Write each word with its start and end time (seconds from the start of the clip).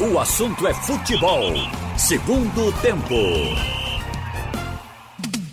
O 0.00 0.16
assunto 0.16 0.64
é 0.64 0.72
futebol. 0.72 1.54
Segundo 1.96 2.72
tempo. 2.80 3.16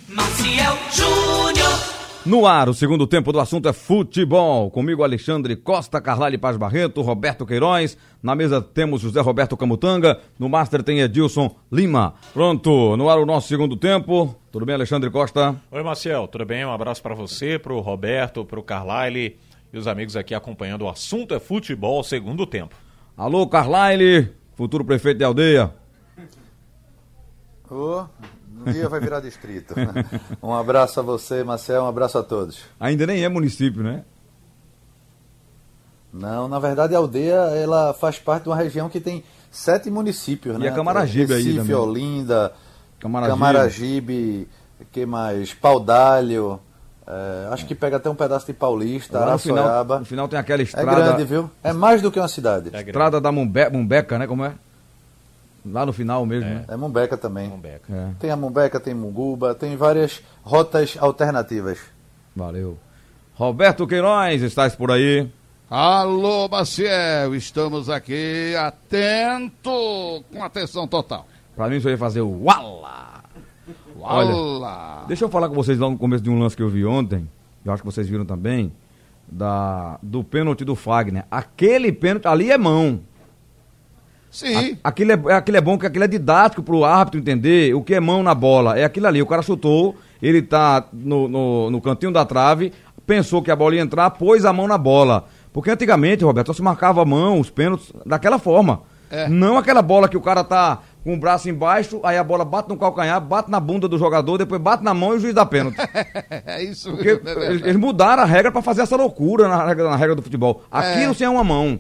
Maciel 0.08 0.78
Júnior. 0.92 1.96
No 2.24 2.46
ar, 2.46 2.70
o 2.70 2.74
segundo 2.76 3.08
tempo 3.08 3.32
do 3.32 3.40
assunto 3.40 3.68
é 3.68 3.74
futebol. 3.74 4.70
Comigo, 4.70 5.04
Alexandre 5.04 5.56
Costa, 5.56 6.00
Carlyle 6.00 6.38
Paz 6.38 6.58
Barreto, 6.58 7.02
Roberto 7.02 7.44
Queiroz. 7.44 7.98
Na 8.22 8.36
mesa 8.36 8.62
temos 8.62 9.02
José 9.02 9.20
Roberto 9.20 9.58
Camutanga. 9.58 10.22
No 10.38 10.48
Master 10.48 10.84
tem 10.84 11.00
Edilson 11.00 11.50
Lima. 11.72 12.14
Pronto, 12.32 12.96
no 12.98 13.10
ar 13.10 13.18
o 13.18 13.26
nosso 13.26 13.48
segundo 13.48 13.76
tempo. 13.76 14.36
Tudo 14.52 14.64
bem, 14.64 14.76
Alexandre 14.76 15.10
Costa? 15.10 15.56
Oi, 15.72 15.82
Marcel, 15.82 16.28
tudo 16.28 16.46
bem? 16.46 16.64
Um 16.64 16.72
abraço 16.72 17.02
para 17.02 17.16
você, 17.16 17.58
pro 17.58 17.80
Roberto, 17.80 18.46
pro 18.46 18.62
Carlyle 18.62 19.40
e 19.74 19.78
os 19.80 19.88
amigos 19.88 20.16
aqui 20.16 20.36
acompanhando 20.36 20.84
o 20.84 20.90
assunto 20.90 21.34
é 21.34 21.40
futebol, 21.40 22.04
segundo 22.04 22.46
tempo. 22.46 22.85
Alô, 23.18 23.48
Carlyle, 23.48 24.34
futuro 24.56 24.84
prefeito 24.84 25.18
de 25.20 25.24
aldeia. 25.24 25.74
Ô, 27.70 28.04
um 28.66 28.72
dia 28.72 28.90
vai 28.90 29.00
virar 29.00 29.20
distrito. 29.22 29.74
Um 30.44 30.54
abraço 30.54 31.00
a 31.00 31.04
você, 31.04 31.44
Marcel, 31.44 31.84
um 31.84 31.88
abraço 31.88 32.18
a 32.18 32.24
todos. 32.24 32.60
Ainda 32.80 33.08
nem 33.08 33.24
é 33.24 33.30
município, 33.30 33.82
né? 33.82 34.04
Não, 36.14 36.48
na 36.48 36.60
verdade 36.60 36.94
a 36.96 36.98
aldeia 36.98 37.36
ela 37.36 37.94
faz 37.94 38.18
parte 38.20 38.44
de 38.44 38.50
uma 38.50 38.56
região 38.56 38.88
que 38.90 39.00
tem 39.02 39.24
sete 39.52 39.90
municípios, 39.90 40.56
E 40.56 40.60
né? 40.60 40.70
a 40.70 40.72
Camaragibe 40.74 41.34
aí 41.34 41.40
Recife, 41.42 41.58
também. 41.60 41.76
Olinda, 41.76 42.54
Camaragibe. 43.00 43.38
Camaragibe, 43.38 44.48
que 44.92 45.06
mais? 45.06 45.54
Paudalho, 45.54 46.60
é, 47.08 47.48
acho 47.52 47.66
que 47.66 47.76
pega 47.76 47.98
até 47.98 48.10
um 48.10 48.16
pedaço 48.16 48.46
de 48.48 48.54
Paulista, 48.54 49.20
Lá 49.20 49.34
no 49.34 49.38
final, 49.40 49.86
no 49.86 50.06
final 50.06 50.28
tem 50.28 50.40
aquela 50.40 50.62
É 50.62 50.64
estrada. 50.64 50.96
grande, 50.96 51.24
viu? 51.24 51.50
É 51.64 51.72
mais 51.74 52.02
do 52.02 52.12
que 52.12 52.20
uma 52.20 52.28
cidade. 52.28 52.70
É. 52.74 52.82
Estrada 52.82 53.22
da 53.22 53.32
Mumbe, 53.32 53.70
Mumbeca, 53.70 54.18
né? 54.18 54.26
Como 54.28 54.44
é? 54.44 54.54
Lá 55.66 55.86
no 55.86 55.92
final 55.94 56.26
mesmo, 56.26 56.48
né? 56.50 56.64
É 56.68 56.76
Mumbeca 56.76 57.18
também. 57.18 57.48
Mombeca. 57.50 57.92
É, 57.92 58.08
Tem 58.20 58.30
a 58.30 58.36
Mumbeca, 58.36 58.80
tem 58.80 58.94
Munguba, 58.94 59.56
tem 59.56 59.76
várias 59.76 60.22
rotas 60.44 60.96
alternativas. 61.00 61.80
valeu. 62.36 62.78
Roberto 63.34 63.86
Queiroz, 63.86 64.42
estás 64.44 64.76
por 64.76 64.92
aí? 64.92 65.30
Alô, 65.70 66.48
Maciel, 66.48 67.34
estamos 67.36 67.90
aqui 67.90 68.56
atento, 68.56 70.24
com 70.32 70.44
atenção 70.44 70.88
total. 70.88 71.26
Pra 71.56 71.68
mim, 71.68 71.78
isso 71.78 71.90
ia 71.90 71.98
fazer 71.98 72.22
o 72.22 72.44
Wala! 72.46 73.15
Olá! 74.08 75.04
Deixa 75.08 75.26
eu 75.26 75.30
falar 75.30 75.50
com 75.50 75.56
vocês 75.56 75.80
lá 75.80 75.90
no 75.90 75.98
começo 75.98 76.24
de 76.24 76.30
um 76.30 76.38
lance 76.40 76.56
que 76.56 76.62
eu 76.62 76.70
vi 76.70 76.86
ontem, 76.86 77.28
eu 77.66 77.72
acho 77.74 77.82
que 77.82 77.86
vocês 77.92 78.08
viram 78.08 78.24
também, 78.26 78.72
da, 79.28 79.98
do 80.02 80.24
pênalti 80.24 80.64
do 80.64 80.76
Fagner. 80.76 81.26
Aquele 81.32 81.92
pênalti 81.92 82.28
ali 82.28 82.52
é 82.52 82.58
mão. 82.58 83.00
Sim, 84.30 84.78
A- 84.84 84.90
Aquilo 84.90 85.12
é, 85.14 85.34
aquilo 85.34 85.58
é 85.58 85.62
bom, 85.62 85.78
que 85.78 85.88
aquilo 85.88 86.04
é 86.04 86.08
didático 86.08 86.62
pro 86.62 86.84
árbitro 86.84 87.20
entender 87.20 87.74
o 87.74 87.82
que 87.82 87.96
é 87.96 88.00
mão 88.00 88.22
na 88.22 88.36
bola. 88.36 88.78
É 88.78 88.84
aquilo 88.84 89.08
ali, 89.08 89.22
o 89.22 89.26
cara 89.26 89.42
chutou, 89.42 89.96
ele 90.22 90.42
tá 90.42 90.86
no, 90.94 91.28
no, 91.28 91.72
no 91.72 91.82
cantinho 91.82 92.12
da 92.12 92.24
trave, 92.26 92.72
pensou 93.08 93.42
que 93.42 93.50
a 93.50 93.56
bola 93.56 93.76
ia 93.76 93.82
entrar, 93.82 94.10
pôs 94.12 94.46
a 94.46 94.54
mão 94.54 94.68
na 94.68 94.78
bola. 94.78 95.26
Porque 95.52 95.72
antigamente, 95.72 96.24
Roberto, 96.24 96.48
só 96.48 96.54
se 96.54 96.62
marcava 96.62 97.02
a 97.02 97.06
mão, 97.06 97.40
os 97.40 97.50
pênaltis, 97.50 97.92
daquela 98.06 98.38
forma. 98.38 98.82
É. 99.10 99.30
Não 99.30 99.58
aquela 99.58 99.82
bola 99.82 100.10
que 100.10 100.18
o 100.18 100.22
cara 100.22 100.44
tá 100.44 100.80
com 101.06 101.14
o 101.14 101.18
braço 101.18 101.48
embaixo, 101.48 102.00
aí 102.04 102.18
a 102.18 102.24
bola 102.24 102.44
bate 102.44 102.68
no 102.68 102.76
calcanhar, 102.76 103.22
bate 103.22 103.50
na 103.50 103.60
bunda 103.60 103.88
do 103.88 103.96
jogador, 103.98 104.38
depois 104.40 104.60
bate 104.60 104.84
na 104.84 104.92
mão 104.94 105.14
e 105.14 105.18
o 105.18 105.20
juiz 105.20 105.34
dá 105.36 105.46
pênalti. 105.46 105.78
é 106.46 106.64
isso 106.64 106.90
Porque 106.92 107.14
mesmo, 107.24 107.30
é 107.44 107.46
eles, 107.52 107.62
eles 107.62 107.76
mudaram 107.78 108.24
a 108.24 108.26
regra 108.26 108.52
pra 108.52 108.62
fazer 108.64 108.82
essa 108.82 108.96
loucura 108.98 109.48
na 109.48 109.66
regra, 109.68 109.88
na 109.90 109.96
regra 109.96 110.16
do 110.16 110.22
futebol. 110.24 110.64
Aquilo 110.72 111.12
É. 111.12 111.14
sem 111.14 111.28
uma 111.28 111.44
mão. 111.44 111.80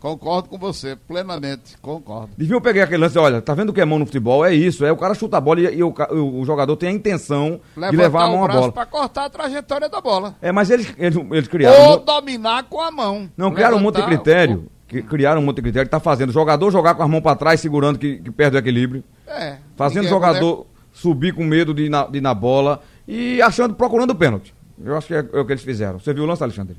Concordo 0.00 0.48
com 0.48 0.58
você, 0.58 0.96
plenamente, 1.06 1.76
concordo. 1.80 2.30
Deviam 2.36 2.60
pegar 2.60 2.82
aquele 2.82 2.98
lance, 3.02 3.16
olha, 3.16 3.40
tá 3.40 3.54
vendo 3.54 3.68
o 3.68 3.72
que 3.72 3.80
é 3.80 3.84
mão 3.84 4.00
no 4.00 4.06
futebol? 4.06 4.44
É 4.44 4.52
isso, 4.52 4.84
é 4.84 4.90
o 4.90 4.96
cara 4.96 5.14
chuta 5.14 5.36
a 5.36 5.40
bola 5.40 5.60
e, 5.60 5.76
e 5.76 5.82
o, 5.84 5.94
o- 6.10 6.40
o 6.40 6.44
jogador 6.44 6.74
tem 6.76 6.88
a 6.88 6.92
intenção 6.92 7.60
de 7.76 7.96
levar 7.96 8.24
a 8.24 8.26
mão 8.26 8.40
o 8.40 8.44
à 8.44 8.48
bola. 8.48 8.72
para 8.72 8.84
cortar 8.84 9.26
a 9.26 9.30
trajetória 9.30 9.88
da 9.88 10.00
bola. 10.00 10.34
É, 10.42 10.50
mas 10.50 10.70
eles, 10.70 10.92
eles, 10.98 11.16
eles 11.30 11.46
criaram. 11.46 11.90
Ou 11.90 11.98
dominar 12.00 12.64
com 12.64 12.80
a 12.80 12.90
mão. 12.90 13.30
não, 13.36 13.52
criaram 13.52 13.76
um 13.76 13.80
monte 13.80 13.94
de 13.94 14.00
Levantar- 14.00 14.16
critério. 14.24 14.64
Que, 14.92 15.02
criaram 15.02 15.40
um 15.40 15.44
monte 15.44 15.56
de 15.56 15.62
critério 15.62 15.86
que 15.86 15.90
tá 15.90 15.98
fazendo 15.98 16.28
o 16.28 16.32
jogador 16.32 16.70
jogar 16.70 16.94
com 16.94 17.02
as 17.02 17.08
mãos 17.08 17.22
pra 17.22 17.34
trás, 17.34 17.58
segurando 17.60 17.98
que, 17.98 18.18
que 18.18 18.30
perde 18.30 18.56
o 18.56 18.58
equilíbrio. 18.58 19.02
É. 19.26 19.56
Fazendo 19.74 20.04
é 20.04 20.08
jogador 20.08 20.66
subir 20.92 21.32
com 21.32 21.42
medo 21.44 21.72
de 21.72 21.84
ir, 21.84 21.88
na, 21.88 22.04
de 22.06 22.18
ir 22.18 22.20
na 22.20 22.34
bola 22.34 22.82
e 23.08 23.40
achando, 23.40 23.74
procurando 23.74 24.10
o 24.10 24.14
pênalti. 24.14 24.54
Eu 24.84 24.94
acho 24.94 25.06
que 25.06 25.14
é, 25.14 25.18
é 25.18 25.40
o 25.40 25.46
que 25.46 25.52
eles 25.52 25.64
fizeram. 25.64 25.98
Você 25.98 26.12
viu 26.12 26.24
o 26.24 26.26
lance, 26.26 26.42
Alexandre? 26.42 26.76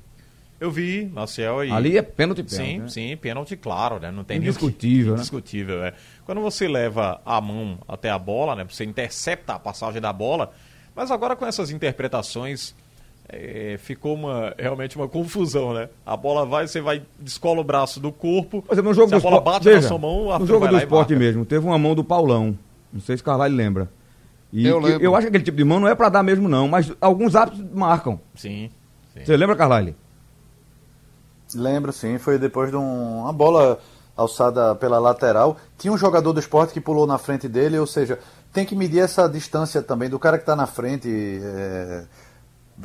Eu 0.60 0.70
vi, 0.72 1.10
Marcel, 1.12 1.66
e... 1.66 1.72
Ali 1.72 1.98
é 1.98 2.02
pênalti, 2.02 2.44
pênalti. 2.44 2.72
Sim, 2.72 2.80
né? 2.80 2.88
sim, 2.88 3.18
pênalti, 3.18 3.58
claro, 3.58 4.00
né? 4.00 4.12
Não 4.12 4.24
tem 4.24 4.40
nem 4.40 4.50
o 4.50 4.54
que- 4.54 4.64
Indiscutível, 4.64 5.14
né? 5.14 5.18
Indiscutível, 5.18 5.84
é. 5.84 5.94
Quando 6.24 6.40
você 6.40 6.68
leva 6.68 7.20
a 7.26 7.42
mão 7.42 7.80
até 7.88 8.10
a 8.10 8.20
bola, 8.20 8.56
né? 8.56 8.66
Você 8.70 8.86
intercepta 8.86 9.56
a 9.56 9.60
passagem 9.60 10.00
da 10.00 10.14
bola, 10.14 10.54
mas 10.96 11.10
agora 11.12 11.36
com 11.36 11.46
essas 11.46 11.72
interpretações 11.72 12.76
é, 13.30 13.78
ficou 13.80 14.14
uma, 14.16 14.54
realmente 14.58 14.96
uma 14.96 15.08
confusão, 15.08 15.74
né? 15.74 15.90
A 16.06 16.16
bola 16.18 16.46
vai, 16.46 16.68
você 16.68 16.82
vai, 16.82 17.02
descola 17.20 17.62
o 17.62 17.64
braço 17.64 18.00
do 18.00 18.12
corpo, 18.12 18.62
Por 18.62 18.74
exemplo, 18.74 18.90
no 18.92 18.96
jogo 18.96 19.10
se 19.10 19.16
a 19.16 19.18
do 19.18 19.22
bola 19.24 19.38
esporte. 19.38 19.54
bate 19.56 19.66
veja, 19.66 19.82
na 19.82 19.88
sua 19.88 19.98
mão, 19.98 20.28
o 20.28 20.40
no 20.40 20.46
jogo 20.46 20.60
vai 20.62 20.70
do 20.70 20.78
esporte 20.78 21.16
mesmo, 21.16 21.46
teve 21.46 21.66
uma 21.66 21.78
mão 21.80 21.96
do 21.96 22.04
Paulão. 22.04 22.58
Não 22.92 23.02
sei 23.02 23.18
se 23.18 23.24
Carvalho 23.24 23.56
lembra. 23.56 23.90
E 24.52 24.68
Eu 24.68 24.80
que- 24.80 24.86
lembro. 24.88 25.04
eu 25.04 25.16
acho 25.16 25.24
que 25.24 25.30
aquele 25.30 25.44
tipo 25.44 25.58
de 25.58 25.64
mão 25.64 25.80
não 25.80 25.88
é 25.88 25.96
pra 25.96 26.10
dar 26.10 26.22
mesmo, 26.22 26.48
não, 26.48 26.68
mas 26.68 26.92
alguns 27.02 27.36
árbitros 27.36 27.66
marcam. 27.74 28.20
Sim, 28.36 28.70
sim. 29.14 29.26
Você 29.26 29.36
lembra, 29.36 29.56
Carvalho? 29.56 29.96
Lembro, 31.56 31.92
sim. 31.94 32.18
Foi 32.18 32.38
depois 32.40 32.70
de 32.70 32.76
um- 32.76 33.22
uma 33.22 33.34
bola 33.34 33.80
alçada 34.16 34.76
pela 34.76 35.00
lateral. 35.00 35.58
Tinha 35.78 35.92
um 35.94 35.98
jogador 35.98 36.34
do 36.34 36.40
esporte 36.40 36.74
que 36.74 36.82
pulou 36.82 37.06
na 37.08 37.18
frente 37.18 37.48
dele, 37.48 37.78
ou 37.80 37.88
seja, 37.88 38.20
tem 38.52 38.66
que 38.66 38.76
medir 38.76 39.00
essa 39.00 39.28
distância 39.28 39.82
também 39.82 40.10
do 40.10 40.20
cara 40.20 40.38
que 40.38 40.44
está 40.44 40.56
na 40.56 40.68
frente. 40.68 41.10
é, 41.10 42.06
a- 42.06 42.23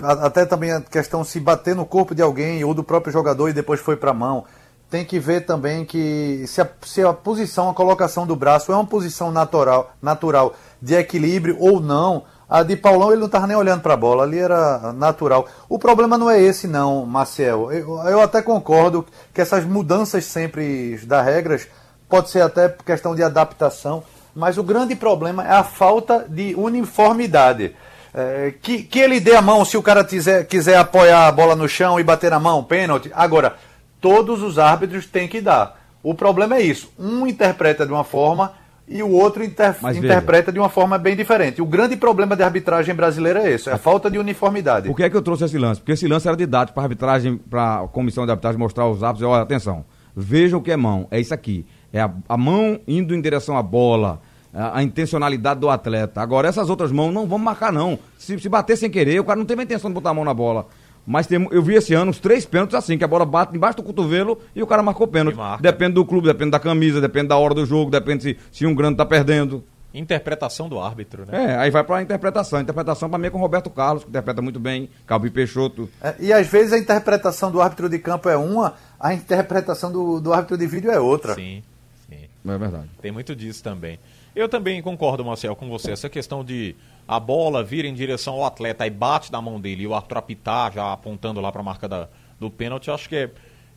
Até 0.02 0.44
também 0.44 0.72
a 0.72 0.80
questão 0.80 1.24
se 1.24 1.40
bater 1.40 1.74
no 1.74 1.86
corpo 1.86 2.14
de 2.14 2.22
alguém 2.22 2.62
ou 2.62 2.74
do 2.74 2.84
próprio 2.84 3.12
jogador 3.12 3.48
e 3.48 3.52
depois 3.52 3.80
foi 3.80 3.96
para 3.96 4.10
a 4.10 4.14
mão. 4.14 4.44
Tem 4.90 5.04
que 5.04 5.18
ver 5.18 5.44
também 5.44 5.84
que 5.84 6.44
se 6.46 6.60
a, 6.60 6.68
se 6.82 7.02
a 7.02 7.12
posição, 7.12 7.68
a 7.68 7.74
colocação 7.74 8.26
do 8.26 8.34
braço 8.34 8.72
é 8.72 8.74
uma 8.74 8.86
posição 8.86 9.30
natural, 9.30 9.92
natural 10.00 10.54
de 10.80 10.94
equilíbrio 10.94 11.56
ou 11.58 11.80
não. 11.80 12.24
A 12.48 12.62
de 12.62 12.76
Paulão 12.76 13.10
ele 13.10 13.20
não 13.20 13.26
estava 13.26 13.46
nem 13.46 13.56
olhando 13.56 13.82
para 13.82 13.92
a 13.92 13.96
bola, 13.96 14.22
ali 14.22 14.38
era 14.38 14.92
natural. 14.94 15.46
O 15.68 15.78
problema 15.78 16.16
não 16.16 16.30
é 16.30 16.40
esse 16.40 16.66
não, 16.66 17.04
Marcel. 17.04 17.70
Eu, 17.70 17.98
eu 18.08 18.20
até 18.22 18.40
concordo 18.40 19.04
que 19.34 19.40
essas 19.40 19.64
mudanças 19.66 20.24
sempre 20.24 20.98
das 21.04 21.24
regras 21.24 21.68
pode 22.08 22.30
ser 22.30 22.40
até 22.40 22.70
questão 22.70 23.14
de 23.14 23.22
adaptação, 23.22 24.02
mas 24.34 24.56
o 24.56 24.62
grande 24.62 24.96
problema 24.96 25.46
é 25.46 25.52
a 25.52 25.64
falta 25.64 26.24
de 26.26 26.54
uniformidade. 26.54 27.76
É, 28.14 28.54
que, 28.62 28.82
que 28.82 28.98
ele 28.98 29.20
dê 29.20 29.34
a 29.36 29.42
mão 29.42 29.64
se 29.64 29.76
o 29.76 29.82
cara 29.82 30.02
quiser, 30.04 30.46
quiser 30.46 30.76
apoiar 30.78 31.26
a 31.28 31.32
bola 31.32 31.54
no 31.54 31.68
chão 31.68 32.00
e 32.00 32.02
bater 32.04 32.30
na 32.30 32.40
mão, 32.40 32.64
pênalti. 32.64 33.10
Agora, 33.14 33.56
todos 34.00 34.42
os 34.42 34.58
árbitros 34.58 35.06
têm 35.06 35.28
que 35.28 35.40
dar. 35.40 35.78
O 36.02 36.14
problema 36.14 36.56
é 36.56 36.62
isso. 36.62 36.90
Um 36.98 37.26
interpreta 37.26 37.84
de 37.84 37.92
uma 37.92 38.04
forma 38.04 38.52
e 38.86 39.02
o 39.02 39.10
outro 39.10 39.44
inter- 39.44 39.76
Mas 39.82 39.96
veja. 39.98 40.06
interpreta 40.14 40.50
de 40.50 40.58
uma 40.58 40.70
forma 40.70 40.96
bem 40.96 41.14
diferente. 41.14 41.60
O 41.60 41.66
grande 41.66 41.96
problema 41.96 42.34
da 42.34 42.46
arbitragem 42.46 42.94
brasileira 42.94 43.40
é 43.46 43.52
esse, 43.52 43.68
é 43.68 43.72
a 43.72 43.78
falta 43.78 44.10
de 44.10 44.18
uniformidade. 44.18 44.88
Por 44.88 44.96
que 44.96 45.02
é 45.02 45.10
que 45.10 45.16
eu 45.16 45.20
trouxe 45.22 45.44
esse 45.44 45.58
lance? 45.58 45.78
Porque 45.80 45.92
esse 45.92 46.08
lance 46.08 46.26
era 46.26 46.36
didático 46.36 46.74
para 46.74 46.84
arbitragem, 46.84 47.36
para 47.36 47.80
a 47.80 47.88
comissão 47.88 48.24
de 48.24 48.30
arbitragem 48.30 48.58
mostrar 48.58 48.84
aos 48.84 49.02
árbitros, 49.02 49.28
olha, 49.30 49.42
atenção, 49.42 49.84
vejam 50.16 50.58
o 50.58 50.62
que 50.62 50.70
é 50.72 50.76
mão, 50.76 51.06
é 51.10 51.20
isso 51.20 51.34
aqui. 51.34 51.66
É 51.92 52.00
a, 52.00 52.10
a 52.28 52.36
mão 52.38 52.80
indo 52.88 53.14
em 53.14 53.20
direção 53.20 53.58
à 53.58 53.62
bola, 53.62 54.20
a, 54.52 54.78
a 54.78 54.82
intencionalidade 54.82 55.60
do 55.60 55.68
atleta. 55.70 56.20
Agora, 56.20 56.48
essas 56.48 56.68
outras 56.70 56.90
mãos 56.92 57.12
não 57.12 57.26
vamos 57.26 57.44
marcar, 57.44 57.72
não. 57.72 57.98
Se, 58.18 58.38
se 58.38 58.48
bater 58.48 58.76
sem 58.76 58.90
querer, 58.90 59.20
o 59.20 59.24
cara 59.24 59.38
não 59.38 59.46
teve 59.46 59.60
a 59.60 59.64
intenção 59.64 59.90
de 59.90 59.94
botar 59.94 60.10
a 60.10 60.14
mão 60.14 60.24
na 60.24 60.34
bola. 60.34 60.66
Mas 61.06 61.26
tem- 61.26 61.48
eu 61.50 61.62
vi 61.62 61.74
esse 61.74 61.94
ano 61.94 62.10
os 62.10 62.18
três 62.18 62.44
pênaltis 62.44 62.74
assim, 62.74 62.98
que 62.98 63.04
a 63.04 63.08
bola 63.08 63.24
bate 63.24 63.56
embaixo 63.56 63.78
do 63.78 63.82
cotovelo 63.82 64.38
e 64.54 64.62
o 64.62 64.66
cara 64.66 64.82
marcou 64.82 65.06
pênalti. 65.06 65.36
Marca. 65.36 65.62
Depende 65.62 65.94
do 65.94 66.04
clube, 66.04 66.26
depende 66.26 66.50
da 66.50 66.60
camisa, 66.60 67.00
depende 67.00 67.28
da 67.28 67.36
hora 67.38 67.54
do 67.54 67.64
jogo, 67.64 67.90
depende 67.90 68.22
se, 68.22 68.36
se 68.52 68.66
um 68.66 68.74
grande 68.74 68.96
tá 68.98 69.06
perdendo. 69.06 69.64
Interpretação 69.94 70.68
do 70.68 70.78
árbitro, 70.78 71.24
né? 71.26 71.52
É, 71.52 71.56
aí 71.56 71.70
vai 71.70 71.82
pra 71.82 72.02
interpretação. 72.02 72.60
Interpretação 72.60 73.08
pra 73.08 73.18
mim 73.18 73.28
é 73.28 73.30
com 73.30 73.38
o 73.38 73.40
Roberto 73.40 73.70
Carlos, 73.70 74.04
que 74.04 74.10
interpreta 74.10 74.42
muito 74.42 74.60
bem, 74.60 74.90
Calbi 75.06 75.30
Peixoto. 75.30 75.88
É, 76.02 76.14
E 76.20 76.30
às 76.30 76.46
vezes 76.46 76.74
a 76.74 76.78
interpretação 76.78 77.50
do 77.50 77.60
árbitro 77.60 77.88
de 77.88 77.98
campo 77.98 78.28
é 78.28 78.36
uma, 78.36 78.74
a 79.00 79.14
interpretação 79.14 79.90
do, 79.90 80.20
do 80.20 80.30
árbitro 80.32 80.58
de 80.58 80.66
vídeo 80.66 80.90
é 80.90 81.00
outra. 81.00 81.34
Sim, 81.34 81.62
sim. 82.06 82.28
É 82.46 82.58
verdade. 82.58 82.84
Tem 83.00 83.10
muito 83.10 83.34
disso 83.34 83.62
também. 83.64 83.98
Eu 84.38 84.48
também 84.48 84.80
concordo, 84.80 85.24
Marcel, 85.24 85.56
com 85.56 85.68
você. 85.68 85.90
Essa 85.90 86.08
questão 86.08 86.44
de 86.44 86.76
a 87.08 87.18
bola 87.18 87.64
vir 87.64 87.84
em 87.84 87.92
direção 87.92 88.34
ao 88.34 88.44
atleta 88.44 88.86
e 88.86 88.90
bate 88.90 89.32
na 89.32 89.42
mão 89.42 89.60
dele 89.60 89.82
e 89.82 89.86
o 89.88 89.92
árbitro 89.92 90.16
apitar, 90.16 90.72
já 90.72 90.92
apontando 90.92 91.40
lá 91.40 91.50
para 91.50 91.60
a 91.60 91.64
marca 91.64 91.88
da, 91.88 92.08
do 92.38 92.48
pênalti, 92.48 92.88
acho 92.88 93.08
que 93.08 93.16
é, 93.16 93.30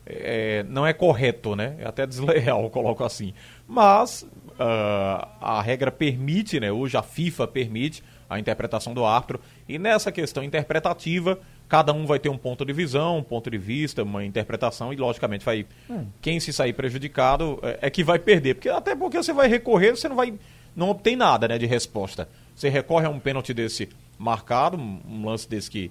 é, 0.06 0.64
não 0.68 0.86
é 0.86 0.92
correto, 0.92 1.56
né? 1.56 1.74
É 1.80 1.84
até 1.84 2.06
desleal, 2.06 2.70
coloco 2.70 3.02
assim. 3.02 3.34
Mas 3.66 4.24
ah, 4.56 5.28
a 5.40 5.60
regra 5.60 5.90
permite, 5.90 6.60
né? 6.60 6.70
Hoje 6.70 6.96
a 6.96 7.02
FIFA 7.02 7.48
permite 7.48 8.00
a 8.30 8.38
interpretação 8.38 8.94
do 8.94 9.04
árbitro. 9.04 9.40
E 9.68 9.78
nessa 9.78 10.10
questão 10.10 10.42
interpretativa, 10.42 11.40
cada 11.68 11.92
um 11.92 12.06
vai 12.06 12.18
ter 12.18 12.28
um 12.28 12.38
ponto 12.38 12.64
de 12.64 12.72
visão, 12.72 13.18
um 13.18 13.22
ponto 13.22 13.50
de 13.50 13.58
vista, 13.58 14.02
uma 14.02 14.24
interpretação, 14.24 14.92
e 14.92 14.96
logicamente 14.96 15.44
vai. 15.44 15.66
Quem 16.20 16.40
se 16.40 16.52
sair 16.52 16.72
prejudicado 16.72 17.58
é, 17.62 17.78
é 17.82 17.90
que 17.90 18.02
vai 18.02 18.18
perder. 18.18 18.54
Porque, 18.54 18.68
até 18.68 18.94
porque 18.94 19.16
você 19.16 19.32
vai 19.32 19.48
recorrer, 19.48 19.96
você 19.96 20.08
não 20.08 20.16
vai. 20.16 20.34
Não 20.74 20.90
obtém 20.90 21.16
nada 21.16 21.46
né, 21.48 21.58
de 21.58 21.66
resposta. 21.66 22.28
Você 22.54 22.68
recorre 22.68 23.06
a 23.06 23.10
um 23.10 23.18
pênalti 23.18 23.52
desse 23.54 23.88
marcado, 24.18 24.76
um, 24.76 25.24
lance 25.26 25.48
desse 25.48 25.70
que. 25.70 25.90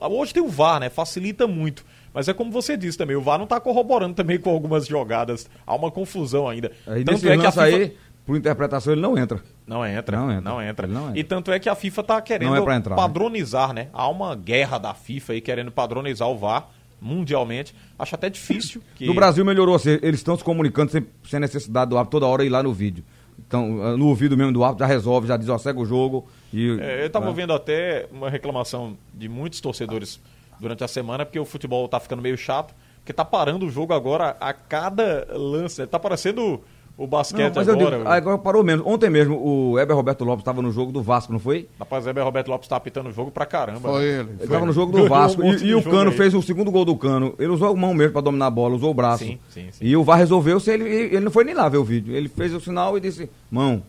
hoje 0.00 0.32
tem 0.32 0.42
o 0.42 0.48
VAR, 0.48 0.80
né? 0.80 0.88
Facilita 0.88 1.46
muito. 1.46 1.84
Mas 2.14 2.28
é 2.28 2.34
como 2.34 2.50
você 2.50 2.76
disse 2.76 2.98
também, 2.98 3.16
o 3.16 3.22
VAR 3.22 3.38
não 3.38 3.44
está 3.44 3.58
corroborando 3.58 4.14
também 4.14 4.38
com 4.38 4.50
algumas 4.50 4.86
jogadas. 4.86 5.48
Há 5.66 5.74
uma 5.74 5.90
confusão 5.90 6.48
ainda. 6.48 6.70
Aí 6.86 7.04
Tanto 7.04 7.26
é 7.28 7.38
que 7.38 7.46
a 7.46 7.50
FIFA- 7.50 7.62
aí, 7.64 7.96
por 8.26 8.36
interpretação, 8.36 8.92
ele 8.92 9.00
não 9.02 9.16
entra. 9.18 9.42
não 9.66 9.84
entra, 9.84 10.16
Não 10.16 10.26
não 10.26 10.32
entra. 10.62 10.68
entra. 10.68 10.86
Ele 10.86 10.94
não 10.94 11.08
entra. 11.08 11.18
E 11.18 11.24
tanto 11.24 11.50
é 11.50 11.58
que 11.58 11.68
a 11.68 11.74
FIFA 11.74 12.00
está 12.02 12.20
querendo 12.20 12.50
Não 12.54 12.70
é 12.70 12.76
entrar, 12.76 12.90
né? 12.94 12.96
padronizar, 12.96 13.72
né? 13.72 13.88
Há 13.92 14.08
uma 14.08 14.34
guerra 14.36 14.78
da 14.78 14.92
FIFA 14.94 15.32
aí 15.32 15.40
querendo 15.40 15.72
padronizar 15.72 16.28
o 16.28 16.36
VAR 16.36 16.68
mundialmente. 17.00 17.74
Acho 17.98 18.14
até 18.14 18.30
difícil 18.30 18.80
que 18.94 19.06
No 19.06 19.14
Brasil 19.14 19.44
melhorou, 19.44 19.74
assim, 19.74 19.98
eles 20.02 20.20
estão 20.20 20.36
se 20.36 20.44
comunicando 20.44 20.92
sem, 20.92 21.04
sem 21.28 21.40
necessidade 21.40 21.90
do 21.90 21.96
árbitro 21.98 22.20
toda 22.20 22.30
hora 22.30 22.44
ir 22.44 22.48
lá 22.48 22.62
no 22.62 22.72
vídeo. 22.72 23.04
Então, 23.52 23.82
ah, 23.82 23.96
no 23.98 24.06
ouvido 24.06 24.34
mesmo 24.34 24.50
do 24.50 24.64
árbitro, 24.64 24.86
já 24.86 24.94
resolve, 24.94 25.28
já 25.28 25.58
segue 25.58 25.78
o 25.78 25.84
jogo. 25.84 26.26
E, 26.54 26.78
É, 26.80 27.02
eu 27.02 27.06
estava 27.08 27.26
né? 27.26 27.32
vendo 27.34 27.52
até 27.52 28.08
uma 28.10 28.30
reclamação 28.30 28.96
de 29.12 29.28
muitos 29.28 29.60
torcedores 29.60 30.18
durante 30.58 30.82
a 30.82 30.88
semana, 30.88 31.26
porque 31.26 31.38
o 31.38 31.44
futebol 31.44 31.86
tá 31.86 32.00
ficando 32.00 32.22
meio 32.22 32.38
chato, 32.38 32.74
porque 33.00 33.12
tá 33.12 33.26
parando 33.26 33.66
o 33.66 33.70
jogo 33.70 33.92
agora 33.92 34.38
a 34.40 34.54
cada 34.54 35.26
lance. 35.36 35.82
né? 35.82 35.86
Tá 35.86 35.98
parecendo 35.98 36.62
o 36.96 37.02
Não, 37.02 37.08
basquete 37.08 37.56
eu 37.56 37.62
agora. 37.62 37.96
digo, 37.98 38.08
agora 38.08 38.38
parou 38.38 38.62
mesmo. 38.62 38.86
Ontem 38.88 39.08
mesmo, 39.10 39.36
o 39.36 39.78
Heber 39.78 39.96
Roberto 39.96 40.24
Lopes 40.24 40.42
estava 40.42 40.60
no 40.62 40.70
jogo 40.70 40.92
do 40.92 41.02
Vasco, 41.02 41.32
não 41.32 41.40
foi? 41.40 41.68
Rapaz, 41.78 42.04
o 42.06 42.10
Heber 42.10 42.22
Roberto 42.24 42.48
Lopes 42.48 42.68
tá 42.68 42.76
apitando 42.76 43.08
o 43.08 43.12
jogo 43.12 43.30
pra 43.30 43.46
caramba. 43.46 43.80
Foi 43.80 44.02
né? 44.02 44.08
ele. 44.08 44.18
Ele 44.30 44.44
estava 44.44 44.66
no 44.66 44.72
jogo 44.72 44.92
do 44.92 45.08
Vasco 45.08 45.42
um 45.42 45.54
e, 45.54 45.64
e 45.68 45.74
o 45.74 45.82
Cano 45.82 46.10
aí. 46.10 46.16
fez 46.16 46.34
o 46.34 46.42
segundo 46.42 46.70
gol 46.70 46.84
do 46.84 46.94
Cano. 46.96 47.34
Ele 47.38 47.48
usou 47.50 47.68
a 47.72 47.74
mão 47.76 47.94
mesmo 47.94 48.12
para 48.12 48.22
dominar 48.22 48.46
a 48.46 48.50
bola, 48.50 48.74
usou 48.74 48.90
o 48.90 48.94
braço. 48.94 49.24
Sim, 49.24 49.38
sim, 49.50 49.68
sim. 49.72 49.84
E 49.84 49.96
o 49.96 50.04
VAR 50.04 50.18
resolveu, 50.18 50.60
se 50.60 50.70
ele, 50.70 50.84
ele 50.88 51.20
não 51.20 51.30
foi 51.30 51.44
nem 51.44 51.54
lá 51.54 51.68
ver 51.68 51.78
o 51.78 51.84
vídeo. 51.84 52.14
Ele 52.14 52.28
fez 52.28 52.52
o 52.54 52.60
sinal 52.60 52.96
e 52.96 53.00
disse, 53.00 53.28
mão, 53.50 53.82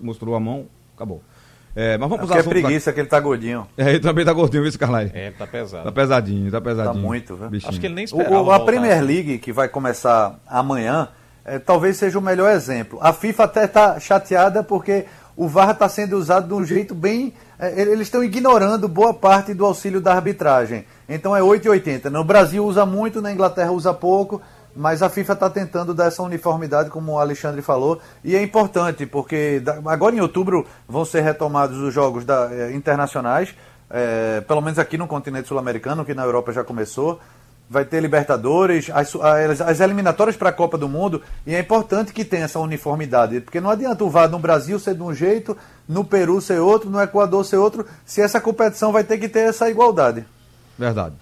mostrou 0.00 0.34
a 0.34 0.40
mão, 0.40 0.66
acabou. 0.94 1.22
É, 1.78 1.98
mas 1.98 2.08
vamos 2.08 2.22
é 2.22 2.24
os 2.24 2.30
assuntos. 2.40 2.48
preguiça 2.62 2.90
que 2.90 3.00
ele 3.00 3.08
tá 3.08 3.20
gordinho. 3.20 3.66
É, 3.76 3.90
ele 3.90 4.00
também 4.00 4.24
tá 4.24 4.32
gordinho, 4.32 4.62
viu, 4.62 4.68
esse 4.70 4.78
Carlyle? 4.78 5.10
É, 5.12 5.26
ele 5.26 5.34
tá 5.36 5.46
pesado. 5.46 5.84
Tá 5.84 5.92
pesadinho, 5.92 6.50
tá 6.50 6.58
pesadinho. 6.58 6.94
Tá 6.94 7.00
muito, 7.00 7.36
viu? 7.36 7.50
Bichinho. 7.50 7.68
Acho 7.68 7.78
que 7.80 7.86
ele 7.86 7.94
nem 7.94 8.04
esperava. 8.04 8.34
o- 8.34 8.38
a 8.38 8.42
voltar 8.42 8.64
Premier 8.64 8.96
assim. 8.96 9.06
League, 9.06 9.38
que 9.38 9.52
vai 9.52 9.68
começar 9.68 10.40
amanhã, 10.46 11.08
é, 11.46 11.58
talvez 11.58 11.96
seja 11.96 12.18
o 12.18 12.22
melhor 12.22 12.50
exemplo. 12.50 12.98
A 13.00 13.12
FIFA 13.12 13.44
até 13.44 13.64
está 13.64 13.98
chateada 14.00 14.62
porque 14.62 15.06
o 15.36 15.46
VAR 15.48 15.70
está 15.70 15.88
sendo 15.88 16.16
usado 16.18 16.48
de 16.48 16.54
um 16.54 16.64
jeito 16.64 16.94
bem. 16.94 17.32
é, 17.58 17.80
eles 17.80 18.08
estão 18.08 18.22
ignorando 18.24 18.88
boa 18.88 19.14
parte 19.14 19.54
do 19.54 19.64
auxílio 19.64 20.00
da 20.00 20.12
arbitragem. 20.12 20.84
Então 21.08 21.34
é 21.36 21.40
8,80. 21.40 22.10
No 22.10 22.24
Brasil 22.24 22.64
usa 22.66 22.84
muito, 22.84 23.22
na 23.22 23.32
Inglaterra 23.32 23.70
usa 23.70 23.94
pouco. 23.94 24.42
Mas 24.78 25.00
a 25.02 25.08
FIFA 25.08 25.32
está 25.32 25.48
tentando 25.48 25.94
dar 25.94 26.04
essa 26.08 26.22
uniformidade, 26.22 26.90
como 26.90 27.12
o 27.12 27.18
Alexandre 27.18 27.62
falou, 27.62 27.98
e 28.22 28.36
é 28.36 28.42
importante, 28.42 29.06
porque 29.06 29.62
agora 29.86 30.14
em 30.14 30.20
outubro 30.20 30.66
vão 30.86 31.02
ser 31.02 31.22
retomados 31.22 31.78
os 31.78 31.94
jogos 31.94 32.26
da- 32.26 32.50
eh, 32.52 32.72
internacionais, 32.74 33.54
eh, 33.88 34.42
pelo 34.46 34.60
menos 34.60 34.78
aqui 34.78 34.98
no 34.98 35.06
continente 35.06 35.48
sul-americano, 35.48 36.04
que 36.04 36.12
na 36.12 36.24
Europa 36.24 36.52
já 36.52 36.62
começou. 36.62 37.18
Vai 37.68 37.84
ter 37.84 38.00
Libertadores, 38.00 38.88
as, 38.92 39.14
as- 39.16 39.60
as 39.60 39.80
eliminatórias 39.80 40.36
para 40.36 40.50
a 40.50 40.52
Copa 40.52 40.78
do 40.78 40.88
Mundo, 40.88 41.20
e 41.46 41.54
é 41.54 41.58
importante 41.60 42.12
que 42.12 42.24
tenha 42.24 42.44
essa 42.44 42.60
uniformidade, 42.60 43.40
porque 43.40 43.60
não 43.60 43.70
adianta 43.70 44.04
o 44.04 44.10
VAR 44.10 44.30
no 44.30 44.38
Brasil 44.38 44.78
ser 44.78 44.94
de 44.94 45.02
um 45.02 45.12
jeito, 45.12 45.56
no 45.88 46.04
Peru 46.04 46.40
ser 46.40 46.60
outro, 46.60 46.88
no 46.88 47.00
Equador 47.00 47.44
ser 47.44 47.56
outro, 47.56 47.84
se 48.04 48.20
essa 48.20 48.40
competição 48.40 48.92
vai 48.92 49.02
ter 49.02 49.18
que 49.18 49.28
ter 49.28 49.48
essa 49.48 49.68
igualdade. 49.68 50.24
Verdade. 50.78 51.16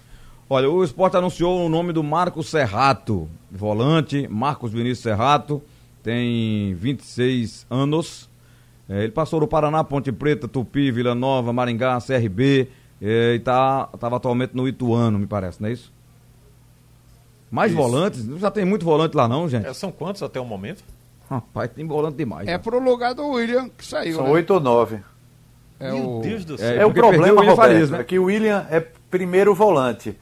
Olha, 0.47 0.69
o 0.69 0.83
esporte 0.83 1.17
anunciou 1.17 1.65
o 1.65 1.69
nome 1.69 1.91
do 1.91 2.03
Marcos 2.03 2.49
Serrato, 2.51 3.27
volante, 3.51 4.27
Marcos 4.27 4.71
Vinícius 4.71 4.99
Serrato, 4.99 5.63
tem 6.03 6.75
26 6.75 7.65
anos. 7.67 8.29
É, 8.87 9.01
ele 9.03 9.11
passou 9.11 9.39
no 9.39 9.47
Paraná, 9.47 9.83
Ponte 9.83 10.11
Preta, 10.11 10.47
Tupi, 10.47 10.91
Vila 10.91 11.15
Nova, 11.15 11.51
Maringá, 11.51 11.97
CRB, 11.99 12.67
é, 13.01 13.33
e 13.33 13.39
tá, 13.39 13.89
tava 13.99 14.17
atualmente 14.17 14.55
no 14.55 14.67
Ituano, 14.67 15.17
me 15.17 15.25
parece, 15.25 15.59
não 15.59 15.69
é 15.69 15.71
isso? 15.71 15.91
Mais 17.55 17.71
Isso. 17.71 17.81
volantes? 17.81 18.25
Já 18.37 18.51
tem 18.51 18.65
muito 18.65 18.83
volante 18.83 19.15
lá 19.15 19.29
não, 19.29 19.47
gente? 19.47 19.65
É, 19.65 19.73
são 19.73 19.89
quantos 19.89 20.21
até 20.21 20.41
o 20.41 20.45
momento? 20.45 20.83
Rapaz, 21.29 21.71
tem 21.71 21.87
volante 21.87 22.17
demais. 22.17 22.45
É 22.49 22.51
né? 22.51 22.57
pro 22.57 22.77
lugar 22.79 23.15
do 23.15 23.25
William 23.29 23.69
que 23.69 23.85
saiu. 23.85 24.17
São 24.17 24.25
né? 24.25 24.31
oito 24.31 24.55
ou 24.55 24.59
nove. 24.59 24.99
É 25.79 25.89
Meu 25.89 26.17
o... 26.17 26.21
Deus 26.21 26.43
do 26.43 26.57
céu. 26.57 26.69
É, 26.69 26.77
É, 26.79 26.85
o 26.85 26.91
problema, 26.91 27.33
o 27.33 27.39
William 27.39 27.51
Roberto, 27.51 27.55
Farias, 27.55 27.89
né? 27.89 28.01
é 28.01 28.03
que 28.03 28.19
o 28.19 28.25
William 28.25 28.67
é 28.69 28.81
primeiro 29.09 29.55
volante. 29.55 30.19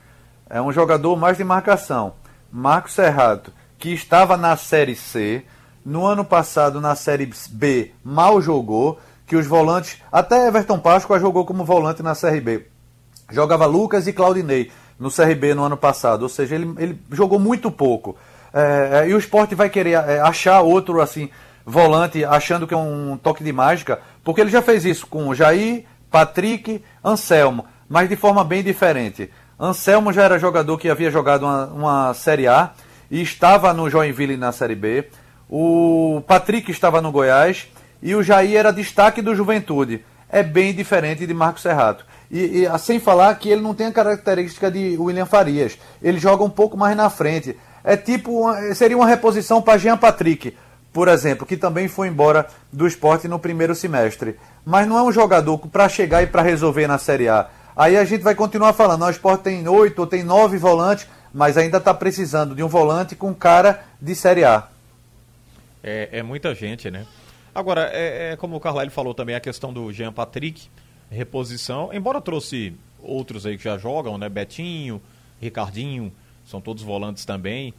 É 0.48 0.62
um 0.62 0.72
jogador 0.72 1.16
mais 1.16 1.36
de 1.36 1.44
marcação. 1.44 2.14
Marcos 2.52 2.94
Serrato, 2.94 3.52
que 3.80 3.90
estava 3.90 4.38
na 4.38 4.56
Série 4.56 4.96
C, 4.96 5.44
no 5.84 6.06
ano 6.06 6.24
passado 6.24 6.80
na 6.80 6.94
Série 6.94 7.28
B 7.50 7.94
mal 8.04 8.40
jogou, 8.44 9.00
que 9.26 9.36
os 9.36 9.48
volantes, 9.48 9.98
até 10.12 10.48
Everton 10.48 10.78
Páscoa 10.78 11.20
jogou 11.20 11.48
como 11.48 11.66
volante 11.66 12.04
na 12.04 12.14
Série 12.14 12.42
B. 12.42 12.68
Jogava 13.32 13.66
Lucas 13.66 14.06
e 14.06 14.14
Claudinei 14.14 14.70
no 15.00 15.12
CRB 15.12 15.54
no 15.54 15.64
ano 15.64 15.78
passado, 15.78 16.24
ou 16.24 16.30
seja, 16.30 16.56
ele, 16.56 16.74
ele 16.78 17.00
jogou 17.12 17.40
muito 17.40 17.70
pouco. 17.72 18.18
É, 18.54 19.06
é, 19.06 19.10
e 19.10 19.14
o 19.14 19.18
esporte 19.18 19.56
vai 19.56 19.70
querer 19.70 19.94
é, 19.94 20.20
achar 20.20 20.62
outro 20.62 21.02
assim 21.02 21.30
volante, 21.66 22.24
achando 22.24 22.68
que 22.68 22.74
é 22.74 22.78
um 22.78 23.18
toque 23.18 23.44
de 23.44 23.52
mágica, 23.52 24.00
porque 24.24 24.42
ele 24.42 24.50
já 24.50 24.62
fez 24.62 24.86
isso 24.86 25.08
com 25.08 25.34
Jair, 25.34 25.86
Patrick, 26.12 26.84
Anselmo, 27.04 27.66
mas 27.90 28.08
de 28.08 28.16
forma 28.16 28.44
bem 28.44 28.62
diferente. 28.62 29.32
Anselmo 29.60 30.12
já 30.14 30.24
era 30.24 30.38
jogador 30.38 30.78
que 30.78 30.90
havia 30.90 31.10
jogado 31.10 31.44
uma, 31.44 31.66
uma 31.68 32.14
Série 32.14 32.48
A 32.48 32.72
e 33.10 33.22
estava 33.22 33.74
no 33.74 33.90
Joinville 33.90 34.38
na 34.38 34.52
Série 34.52 34.76
B. 34.76 35.08
O 35.50 36.22
Patrick 36.28 36.70
estava 36.72 37.02
no 37.02 37.12
Goiás 37.12 37.68
e 38.02 38.14
o 38.16 38.24
Jair 38.24 38.58
era 38.58 38.74
destaque 38.74 39.22
do 39.22 39.36
Juventude. 39.36 40.04
É 40.30 40.44
bem 40.44 40.74
diferente 40.74 41.26
de 41.26 41.34
Marcos 41.34 41.62
Serrato. 41.62 42.06
E, 42.34 42.66
e, 42.66 42.80
sem 42.80 43.00
falar 43.00 43.36
que 43.36 43.48
ele 43.48 43.62
não 43.62 43.76
tem 43.76 43.86
a 43.86 43.92
característica 43.92 44.72
de 44.72 44.98
William 44.98 45.28
Farias. 45.28 45.78
Ele 46.02 46.18
joga 46.18 46.44
um 46.44 46.50
pouco 46.50 46.76
mais 46.76 46.98
na 46.98 47.08
frente. 47.08 47.56
É 47.84 47.96
tipo, 47.96 48.46
seria 48.74 48.98
uma 48.98 49.06
reposição 49.06 49.62
para 49.62 49.78
Jean 49.78 49.96
Patrick, 49.96 50.58
por 50.92 51.08
exemplo, 51.08 51.46
que 51.46 51.56
também 51.56 51.88
foi 51.88 52.08
embora 52.08 52.48
do 52.72 52.88
esporte 52.88 53.28
no 53.28 53.38
primeiro 53.38 53.76
semestre. 53.76 54.36
Mas 54.66 54.88
não 54.88 54.98
é 54.98 55.04
um 55.04 55.12
jogador 55.12 55.60
para 55.60 55.88
chegar 55.88 56.24
e 56.24 56.28
para 56.28 56.42
resolver 56.42 56.88
na 56.88 56.98
Série 56.98 57.30
A. 57.30 57.48
Aí 57.76 57.96
a 57.96 58.04
gente 58.04 58.24
vai 58.24 58.34
continuar 58.34 58.74
falando, 58.74 59.02
"Não, 59.02 59.08
o 59.08 59.12
esporte 59.12 59.44
tem 59.44 59.68
oito 59.68 60.00
ou 60.00 60.08
tem 60.08 60.24
nove 60.24 60.58
volantes, 60.58 61.08
mas 61.32 61.56
ainda 61.56 61.78
está 61.78 61.94
precisando 61.94 62.56
de 62.56 62.64
um 62.64 62.68
volante 62.68 63.16
com 63.16 63.32
cara 63.34 63.84
de 64.02 64.16
Série 64.16 64.44
A. 64.44 64.68
É, 65.84 66.10
é 66.14 66.24
muita 66.24 66.56
gente, 66.56 66.90
né? 66.90 67.06
Agora, 67.54 67.92
é, 67.94 68.32
é 68.32 68.36
como 68.38 68.56
o 68.56 68.60
Carlyle 68.60 68.90
falou 68.90 69.14
também, 69.14 69.36
a 69.36 69.40
questão 69.40 69.72
do 69.72 69.92
Jean 69.94 70.12
Patrick, 70.12 70.68
reposição, 71.14 71.94
embora 71.94 72.20
trouxe 72.20 72.74
outros 73.02 73.46
aí 73.46 73.58
que 73.58 73.64
já 73.64 73.78
jogam, 73.78 74.18
né? 74.18 74.28
Betinho, 74.30 75.02
Ricardinho, 75.42 76.12
são 76.46 76.60
todos 76.60 76.84
volantes 76.84 77.26
também. 77.26 77.74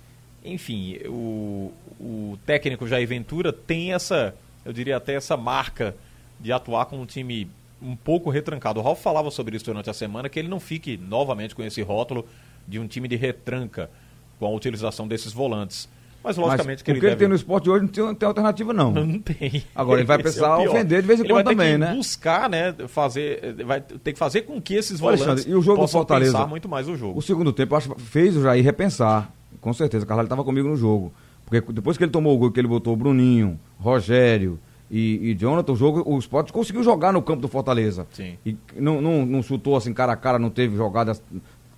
Enfim, 0.44 0.98
o, 1.06 1.72
o 1.98 2.38
técnico 2.44 2.86
Jair 2.86 3.08
Ventura 3.08 3.52
tem 3.52 3.92
essa, 3.92 4.34
eu 4.64 4.72
diria 4.72 4.96
até 4.96 5.14
essa 5.14 5.36
marca 5.36 5.96
de 6.38 6.52
atuar 6.52 6.86
com 6.86 7.00
um 7.00 7.06
time 7.06 7.48
um 7.80 7.96
pouco 7.96 8.30
retrancado. 8.30 8.80
O 8.80 8.82
Ralf 8.82 9.02
falava 9.02 9.30
sobre 9.30 9.56
isso 9.56 9.64
durante 9.64 9.90
a 9.90 9.94
semana, 9.94 10.28
que 10.28 10.38
ele 10.38 10.48
não 10.48 10.60
fique 10.60 10.96
novamente 10.96 11.54
com 11.54 11.62
esse 11.62 11.82
rótulo 11.82 12.26
de 12.66 12.78
um 12.78 12.86
time 12.86 13.08
de 13.08 13.16
retranca 13.16 13.90
com 14.38 14.46
a 14.46 14.50
utilização 14.50 15.06
desses 15.08 15.32
volantes. 15.32 15.88
Mas 16.24 16.38
logicamente 16.38 16.78
Mas 16.78 16.82
que 16.82 16.90
o 16.90 16.92
ele 16.92 17.00
que 17.00 17.06
ele 17.06 17.10
deve... 17.10 17.18
tem 17.18 17.28
no 17.28 17.34
esporte 17.34 17.68
hoje 17.68 17.82
não 17.82 17.88
tem, 17.88 18.02
não 18.02 18.14
tem 18.14 18.26
alternativa, 18.26 18.72
não. 18.72 18.90
Não 18.92 19.18
tem. 19.18 19.62
Agora, 19.74 20.00
ele 20.00 20.06
vai 20.06 20.16
é 20.18 20.22
precisar 20.22 20.54
o 20.54 20.62
pior. 20.62 20.70
ofender 20.70 21.02
de 21.02 21.06
vez 21.06 21.20
em 21.20 21.24
Ele 21.24 21.32
quando 21.34 21.44
também, 21.44 21.76
né? 21.76 21.94
buscar, 21.94 22.48
né? 22.48 22.74
Fazer. 22.88 23.62
Vai 23.66 23.82
ter 23.82 24.14
que 24.14 24.18
fazer 24.18 24.42
com 24.42 24.58
que 24.60 24.74
esses 24.74 25.02
Alexandre, 25.02 25.26
volantes 25.26 25.44
e 25.46 25.54
o 25.54 25.60
jogo 25.60 25.76
do 25.76 25.80
possam 25.82 26.00
Fortaleza? 26.00 26.32
pensar 26.32 26.46
muito 26.46 26.66
mais 26.66 26.88
o 26.88 26.96
jogo. 26.96 27.18
O 27.18 27.22
segundo 27.22 27.52
tempo, 27.52 27.76
acho, 27.76 27.94
fez 27.98 28.34
o 28.38 28.42
Jair 28.42 28.64
repensar. 28.64 29.30
Com 29.60 29.74
certeza, 29.74 30.04
o 30.04 30.08
Carvalho 30.08 30.26
estava 30.26 30.42
comigo 30.42 30.66
no 30.66 30.76
jogo. 30.76 31.12
Porque 31.44 31.60
depois 31.72 31.98
que 31.98 32.04
ele 32.04 32.10
tomou 32.10 32.34
o 32.34 32.38
gol, 32.38 32.50
que 32.50 32.58
ele 32.58 32.68
botou 32.68 32.94
o 32.94 32.96
Bruninho, 32.96 33.60
Rogério 33.78 34.58
e, 34.90 35.30
e 35.30 35.34
Jonathan, 35.34 35.72
o 35.72 35.76
jogo, 35.76 36.02
o 36.06 36.18
Sport 36.18 36.50
conseguiu 36.52 36.82
jogar 36.82 37.12
no 37.12 37.20
campo 37.20 37.42
do 37.42 37.48
Fortaleza. 37.48 38.06
Sim. 38.12 38.38
E 38.46 38.56
não, 38.76 39.02
não, 39.02 39.26
não 39.26 39.42
chutou 39.42 39.76
assim 39.76 39.92
cara 39.92 40.12
a 40.12 40.16
cara, 40.16 40.38
não 40.38 40.48
teve 40.48 40.74
jogadas 40.74 41.22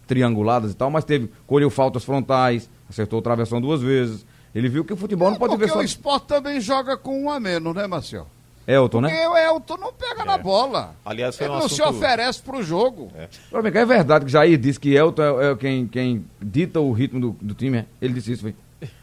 trianguladas 0.07 0.73
e 0.73 0.77
tal, 0.77 0.91
mas 0.91 1.05
teve, 1.05 1.31
colheu 1.47 1.69
faltas 1.69 2.05
frontais, 2.05 2.71
acertou 2.89 3.19
o 3.19 3.23
travessão 3.23 3.61
duas 3.61 3.83
vezes. 3.83 4.25
Ele 4.57 4.69
viu 4.71 4.85
que 4.85 4.93
o 4.93 4.97
futebol 4.97 5.29
não 5.29 5.37
É 5.37 5.39
pode 5.39 5.51
porque 5.53 5.67
ver 5.67 5.73
só 5.73 5.81
o 5.81 5.83
esporte 5.83 6.27
também 6.29 6.59
joga 6.61 6.97
com 6.97 7.25
um 7.25 7.31
a 7.31 7.39
menos, 7.39 7.75
né, 7.75 7.87
Marcel? 7.87 8.27
Elton, 8.67 9.03
Porque 9.03 9.15
né? 9.15 9.29
o 9.29 9.37
Elton 9.37 9.77
não 9.77 9.93
pega 9.93 10.25
na 10.25 10.39
bola. 10.39 10.97
Aliás, 11.05 11.37
foi 11.37 11.47
Ele 11.47 11.55
um 11.55 11.59
não 11.59 11.69
se 11.69 11.81
assunto- 11.83 11.97
oferece 11.99 12.43
pro 12.43 12.63
jogo. 12.63 13.13
Mim, 13.53 13.71
É 13.73 13.85
verdade 13.85 14.25
que 14.25 14.31
Jair 14.33 14.57
disse 14.59 14.81
que 14.81 14.95
Elton 14.95 15.23
é, 15.23 15.51
é 15.53 15.55
quem, 15.57 15.87
quem 15.87 16.25
dita 16.43 16.81
o 16.81 16.91
ritmo 16.91 17.21
do, 17.21 17.37
do 17.41 17.55
time. 17.55 17.79
é? 17.79 17.85
Ele 18.01 18.15
disse 18.15 18.33
isso, 18.33 18.43
foi. 18.43 18.55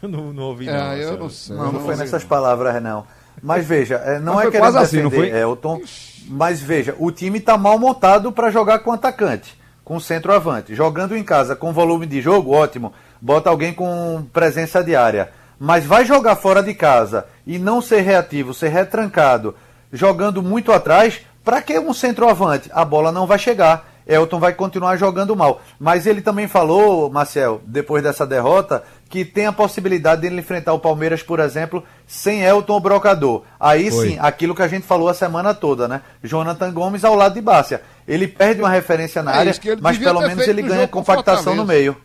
não, 0.02 0.32
não 0.32 0.42
ouvi, 0.42 0.68
É, 0.68 0.72
não. 0.76 0.92
eu 0.96 1.16
não 1.16 1.30
sei. 1.30 1.56
Não, 1.56 1.72
não 1.72 1.80
foi 1.80 1.94
sei, 1.94 2.04
nessas 2.04 2.24
palavras, 2.24 2.82
não. 2.82 3.06
Mas 3.42 3.64
veja, 3.64 3.94
é, 3.96 4.18
não 4.18 4.34
Mas 4.34 4.40
é 4.40 4.42
foi 4.42 4.52
querendo 4.60 4.78
assim, 4.78 5.02
não 5.02 5.08
defender 5.10 5.30
foi? 5.30 5.40
Elton, 5.40 5.80
mas 6.28 6.60
veja, 6.60 6.94
o 6.98 7.10
time 7.10 7.38
está 7.38 7.56
mal 7.56 7.78
montado 7.78 8.30
para 8.32 8.50
jogar 8.50 8.80
com 8.80 8.92
atacante. 8.92 9.56
com 9.84 10.00
centroavante. 10.00 10.74
Jogando 10.74 11.16
em 11.16 11.22
casa 11.22 11.54
com 11.56 11.72
volume 11.72 12.06
de 12.06 12.20
jogo, 12.20 12.50
ótimo. 12.52 12.92
Bota 13.20 13.50
alguém 13.50 13.72
com 13.72 14.24
presença 14.32 14.82
diária. 14.84 15.30
Mas 15.58 15.84
vai 15.84 16.04
jogar 16.04 16.36
fora 16.36 16.62
de 16.62 16.74
casa 16.74 17.26
e 17.46 17.58
não 17.58 17.80
ser 17.80 18.00
reativo, 18.00 18.54
ser 18.54 18.68
retrancado, 18.68 19.54
jogando 19.92 20.42
muito 20.42 20.72
atrás, 20.72 21.20
para 21.44 21.62
que 21.62 21.78
um 21.78 21.92
centroavante? 21.92 22.70
A 22.72 22.84
bola 22.84 23.12
não 23.12 23.26
vai 23.26 23.38
chegar. 23.38 23.94
Elton 24.06 24.38
vai 24.38 24.52
continuar 24.52 24.96
jogando 24.96 25.34
mal. 25.34 25.62
Mas 25.78 26.06
ele 26.06 26.20
também 26.20 26.46
falou, 26.46 27.10
Marcel, 27.10 27.60
depois 27.64 28.02
dessa 28.02 28.26
derrota, 28.26 28.82
que 29.08 29.24
tem 29.24 29.46
a 29.46 29.52
possibilidade 29.52 30.22
de 30.22 30.26
ele 30.26 30.40
enfrentar 30.40 30.72
o 30.72 30.78
Palmeiras, 30.78 31.22
por 31.22 31.40
exemplo, 31.40 31.82
sem 32.06 32.42
Elton 32.42 32.74
ou 32.74 32.80
Brocador. 32.80 33.42
Aí 33.58 33.90
Foi. 33.90 34.10
sim, 34.10 34.18
aquilo 34.20 34.54
que 34.54 34.62
a 34.62 34.68
gente 34.68 34.86
falou 34.86 35.08
a 35.08 35.14
semana 35.14 35.54
toda, 35.54 35.88
né? 35.88 36.02
Jonathan 36.22 36.72
Gomes 36.72 37.04
ao 37.04 37.14
lado 37.14 37.34
de 37.34 37.40
Bárcia. 37.40 37.82
Ele 38.06 38.28
perde 38.28 38.60
uma 38.60 38.70
referência 38.70 39.22
na 39.22 39.32
É 39.32 39.38
área, 39.38 39.54
mas 39.80 39.98
pelo 39.98 40.20
menos 40.20 40.46
ele 40.46 40.62
ganha 40.62 40.86
compactação 40.86 41.54
no 41.54 41.64
meio. 41.64 41.96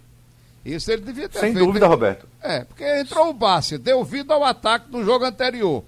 Isso 0.66 0.92
ele 0.92 1.02
devia 1.04 1.28
ter 1.30 1.40
Sem 1.40 1.54
feito. 1.54 1.66
dúvida, 1.66 1.88
Roberto. 1.88 2.28
É, 2.42 2.64
porque 2.66 2.84
entrou 3.00 3.30
o 3.30 3.34
Bárcia, 3.34 3.80
deu 3.80 4.04
vida 4.04 4.34
ao 4.34 4.44
ataque 4.44 4.90
do 4.92 5.04
jogo 5.04 5.26
anterior. 5.26 5.84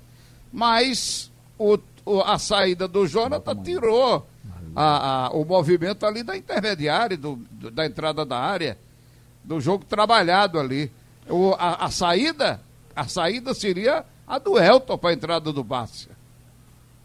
Mas 0.51 1.31
o, 1.57 1.77
o- 2.05 2.21
a 2.21 2.37
saída 2.39 2.87
do 2.87 3.05
Jonathan 3.07 3.55
tirou 3.63 4.25
a- 4.75 5.25
a- 5.27 5.29
o 5.31 5.45
movimento 5.45 6.05
ali 6.05 6.23
da 6.23 6.35
intermediária, 6.35 7.17
do, 7.17 7.35
do- 7.51 7.69
da 7.71 7.85
entrada 7.85 8.25
da 8.25 8.37
área, 8.39 8.77
do 9.43 9.59
jogo 9.59 9.85
trabalhado 9.85 10.59
ali. 10.59 10.91
O- 11.29 11.53
a, 11.59 11.85
a 11.85 11.91
saída, 11.91 12.59
a 12.95 13.07
saída 13.07 13.53
seria 13.53 14.03
a 14.27 14.39
do 14.39 14.57
Elton 14.57 14.97
para 14.97 15.09
a 15.09 15.13
entrada 15.13 15.51
do 15.53 15.63
Bárcia. 15.63 16.11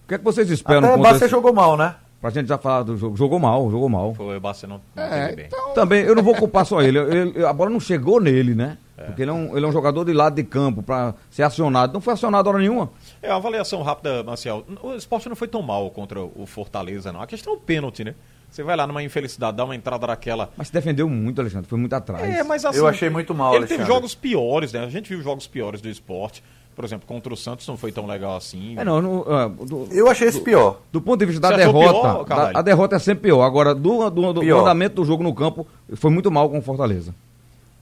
O 0.05 0.09
que 0.09 0.15
é 0.15 0.19
que 0.19 0.25
vocês 0.25 0.49
esperam 0.51 0.81
Até 0.85 0.89
contra 0.97 1.03
Bárcia 1.11 1.25
esse... 1.27 1.31
jogou 1.33 1.53
mal, 1.53 1.77
né? 1.77 1.97
Pra 2.27 2.41
gente 2.41 2.49
já 2.49 2.59
falar 2.59 2.83
do 2.83 2.97
jogo. 2.97 3.17
Jogou 3.17 3.39
mal, 3.39 3.71
jogou 3.71 3.89
mal. 3.89 4.13
Foi 4.15 4.37
o 4.37 4.41
Barcelona 4.41 4.81
não 4.97 5.03
É, 5.05 5.25
teve 5.27 5.37
bem. 5.37 5.47
então, 5.47 5.75
Também, 5.75 6.03
eu 6.03 6.13
não 6.13 6.25
vou 6.25 6.35
culpar 6.35 6.67
só 6.67 6.83
ele. 6.83 6.99
Ele- 6.99 7.45
A 7.45 7.53
bola 7.53 7.71
não 7.71 7.79
chegou 7.79 8.21
nele, 8.21 8.53
né? 8.53 8.79
Porque 8.97 9.23
ele 9.23 9.31
é, 9.31 9.35
um, 9.35 9.57
ele 9.57 9.65
é 9.65 9.69
um 9.69 9.73
jogador 9.73 10.05
de 10.05 10.13
lado 10.13 10.35
de 10.35 10.43
campo 10.43 10.83
pra 10.83 11.15
ser 11.31 11.45
acionado. 11.45 11.93
Não 11.93 12.01
foi 12.01 12.15
acionado 12.15 12.49
hora 12.49 12.59
nenhuma. 12.59 12.91
É, 13.23 13.29
uma 13.29 13.37
avaliação 13.37 13.81
rápida, 13.83 14.25
Marcial. 14.25 14.65
O 14.83 14.95
esporte 14.95 15.29
não 15.29 15.37
foi 15.37 15.47
tão 15.47 15.63
mal 15.63 15.89
contra 15.91 16.21
o 16.21 16.45
Fortaleza, 16.47 17.13
não. 17.13 17.21
A 17.23 17.27
questão 17.29 17.53
é 17.53 17.57
o 17.57 17.61
pênalti, 17.61 18.03
né? 18.03 18.15
Você 18.51 18.63
vai 18.65 18.75
lá 18.77 18.87
numa 18.89 19.03
infelicidade, 19.05 19.57
dá 19.57 19.65
uma 19.65 19.77
entrada 19.77 20.05
daquela. 20.07 20.51
Mas 20.57 20.67
se 20.69 20.73
defendeu 20.73 21.09
muito, 21.09 21.41
Alexandre. 21.41 21.69
Foi 21.69 21.79
muito 21.79 21.93
atrás. 21.93 22.25
É, 22.25 22.43
mas 22.43 22.65
assim. 22.65 22.79
Eu 22.79 22.89
achei 22.89 23.09
muito 23.11 23.33
mal, 23.35 23.55
Ele 23.55 23.67
teve 23.67 23.75
Alexandre. 23.75 23.95
jogos 23.95 24.15
piores, 24.17 24.73
né? 24.73 24.81
A 24.85 24.89
gente 24.89 25.09
viu 25.11 25.23
jogos 25.23 25.47
piores 25.47 25.81
do 25.81 25.89
esporte. 25.89 26.43
Por 26.77 26.85
exemplo, 26.85 27.07
contra 27.09 27.33
o 27.33 27.37
Santos 27.37 27.67
não 27.67 27.75
foi 27.77 27.91
tão 27.91 28.07
legal 28.07 28.37
assim. 28.37 28.75
É, 28.79 28.85
não, 28.85 29.01
não, 29.01 29.25
ah, 29.27 29.49
do, 29.49 29.89
Eu 29.91 30.11
achei 30.11 30.29
esse 30.29 30.41
pior. 30.43 30.79
do 30.93 31.01
ponto 31.01 31.19
de 31.19 31.25
vista 31.25 31.41
da 31.41 31.57
derrota, 31.57 31.89
pior, 31.89 32.25
da- 32.27 32.59
a 32.59 32.61
derrota 32.63 32.97
é 32.97 32.99
sempre 32.99 33.23
pior. 33.31 33.43
Agora, 33.43 33.75
do, 33.75 34.11
do, 34.11 34.33
do 34.35 34.41
Pior. 34.43 34.61
andamento 34.61 34.97
do 34.97 35.05
jogo 35.07 35.23
no 35.25 35.35
campo, 35.35 35.67
foi 35.95 36.11
muito 36.11 36.31
mal 36.31 36.51
com 36.51 36.59
o 36.59 36.63
Fortaleza. 36.63 37.15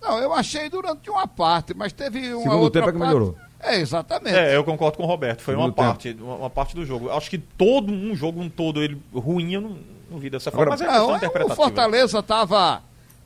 não, 0.01 0.19
eu 0.21 0.33
achei 0.33 0.69
durante 0.71 1.11
uma 1.11 1.27
parte, 1.27 1.75
mas 1.75 1.93
teve 1.93 2.33
uma 2.35 2.43
Segundo 2.45 2.61
outra 2.63 2.81
tempo 2.83 2.91
é 2.91 2.93
que 2.93 2.99
parte- 2.99 3.13
melhorou. 3.15 3.37
É, 3.61 3.81
exatamente. 3.81 4.37
É, 4.37 4.55
eu 4.55 4.63
concordo 4.63 4.97
com 4.99 5.03
o 5.03 5.07
Roberto. 5.07 5.41
Foi 5.41 5.55
uma 5.57 5.65
tempo. 5.65 5.77
parte, 5.77 6.17
uma, 6.21 6.35
uma 6.37 6.51
parte 6.51 6.77
do 6.77 6.85
jogo. 6.87 7.11
Acho 7.11 7.29
que 7.31 7.39
todo 7.39 7.91
um 7.93 8.15
jogo 8.15 8.41
um 8.41 8.49
todo 8.49 8.81
ele 8.83 8.97
ruim, 9.13 9.55
eu 9.55 9.61
não, 9.63 9.77
não 10.11 10.19
vi 10.19 10.29
dessa 10.31 10.51
Agora- 10.51 10.77
forma. 10.77 10.77
Mas 10.77 10.81
é 10.83 10.85
Não, 10.85 10.93
questão 10.93 11.11
é, 11.11 11.15
o 11.15 11.17
interpretativa. 11.17 11.57
Fortaleza 11.57 12.19
estava 12.21 12.83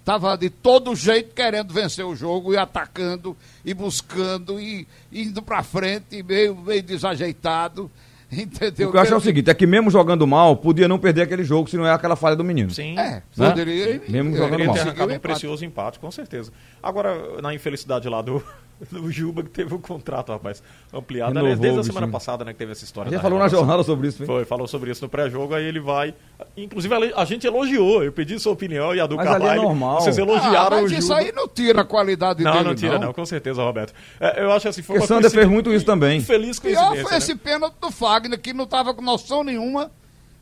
tava 0.09 0.38
de 0.38 0.49
todo 0.49 0.97
jeito 0.97 1.35
querendo 1.35 1.71
vencer 1.75 2.03
o 2.03 2.17
jogo 2.17 2.55
e 2.55 2.57
atacando 2.57 3.37
e 3.62 3.75
buscando 3.75 4.59
e 4.59 4.88
indo 5.12 5.43
pra 5.43 5.62
frente, 5.62 6.23
meio, 6.23 6.57
meio 6.57 6.83
desajeitado. 6.83 7.91
Entendeu? 8.33 8.88
O 8.88 8.91
que 8.93 8.97
eu 8.97 9.00
acho 9.03 9.12
é 9.12 9.17
o 9.19 9.21
seguinte, 9.21 9.50
é 9.50 9.55
que 9.55 9.67
mesmo 9.67 9.91
jogando 9.91 10.27
mal, 10.27 10.57
podia 10.57 10.88
não 10.88 10.99
perder 10.99 11.23
aquele 11.23 11.45
jogo 11.45 11.69
se 11.69 11.77
não 11.77 11.87
é 11.87 11.93
aquela 11.93 12.17
falha 12.17 12.35
do 12.35 12.43
menino. 12.43 12.71
Sim. 12.71 12.99
É, 12.99 13.23
Né? 13.37 13.50
poderia. 13.50 14.03
Mesmo 14.09 14.31
é, 14.31 14.38
jogando 14.38 14.50
Poderia 14.50 14.67
mal. 14.67 14.75
ter 14.75 14.81
conseguiu 14.81 14.81
arrancado 14.81 15.11
um 15.12 15.15
empate. 15.15 15.21
precioso 15.21 15.65
empate, 15.67 15.99
com 15.99 16.11
certeza. 16.11 16.53
Agora, 16.83 17.43
na 17.43 17.53
infelicidade 17.53 18.09
lá 18.09 18.23
do, 18.23 18.43
do 18.93 19.11
Juba, 19.11 19.43
que 19.43 19.51
teve 19.51 19.75
o 19.75 19.79
contrato, 19.79 20.31
rapaz, 20.31 20.63
ampliado. 20.95 21.31
Renovou 21.31 21.47
Aliás, 21.53 21.61
desde 21.61 21.79
o 21.79 21.81
a 21.81 21.85
semana 21.85 22.09
passada, 22.09 22.45
né, 22.45 22.53
que 22.53 22.59
teve 22.59 22.73
essa 22.73 22.85
história. 22.85 23.11
Da 23.11 23.21
falou 23.21 23.39
na 23.39 23.49
jornada 23.49 23.83
sobre 23.83 24.09
isso, 24.09 24.19
foi? 24.19 24.27
Foi, 24.27 24.45
falou 24.45 24.69
sobre 24.69 24.91
isso 24.91 25.03
no 25.05 25.09
pré-jogo, 25.09 25.53
aí 25.55 25.65
ele 25.65 25.81
vai. 25.81 26.15
Inclusive, 26.57 26.95
a 27.17 27.25
gente 27.25 27.47
elogiou, 27.47 28.05
eu 28.05 28.13
pedi 28.13 28.39
sua 28.39 28.53
opinião 28.53 28.95
e 28.95 29.01
a 29.01 29.07
do 29.07 29.17
Mas 29.17 29.27
ali 29.27 29.37
é 29.37 29.39
Carvalho. 29.41 29.63
normal. 29.63 30.01
Vocês 30.01 30.19
Ah, 30.19 30.23
elogiaram 30.23 30.79
o 30.79 30.83
mas 30.83 30.91
Juba. 30.91 31.01
isso 31.03 31.13
aí 31.13 31.33
não 31.33 31.49
tira 31.49 31.81
a 31.81 31.85
qualidade 31.85 32.43
Não, 32.45 32.53
dele. 32.53 32.65
não 32.65 32.75
tira, 32.75 32.99
não. 32.99 33.13
com 33.13 33.27
certeza, 33.27 33.63
Roberto. 33.63 33.93
É, 34.21 34.43
eu 34.45 34.53
acho 34.53 34.69
assim, 34.69 34.83
foi 34.83 34.99
Porque 34.99 35.13
uma 35.13 35.17
Sander 35.21 35.31
fez 35.31 35.49
muito 35.49 35.73
isso 35.73 35.85
também. 35.85 36.21
Feliz 36.21 36.59
Pior 36.61 36.75
coincidência. 36.75 37.03
foi 37.03 37.13
né? 37.13 37.19
esse 37.19 37.35
pênalti 37.35 37.75
do 37.81 37.91
Fagner, 37.91 38.41
que 38.41 38.53
não 38.53 38.65
estava 38.65 38.95
com 38.95 39.03
noção 39.03 39.43
nenhuma 39.43 39.91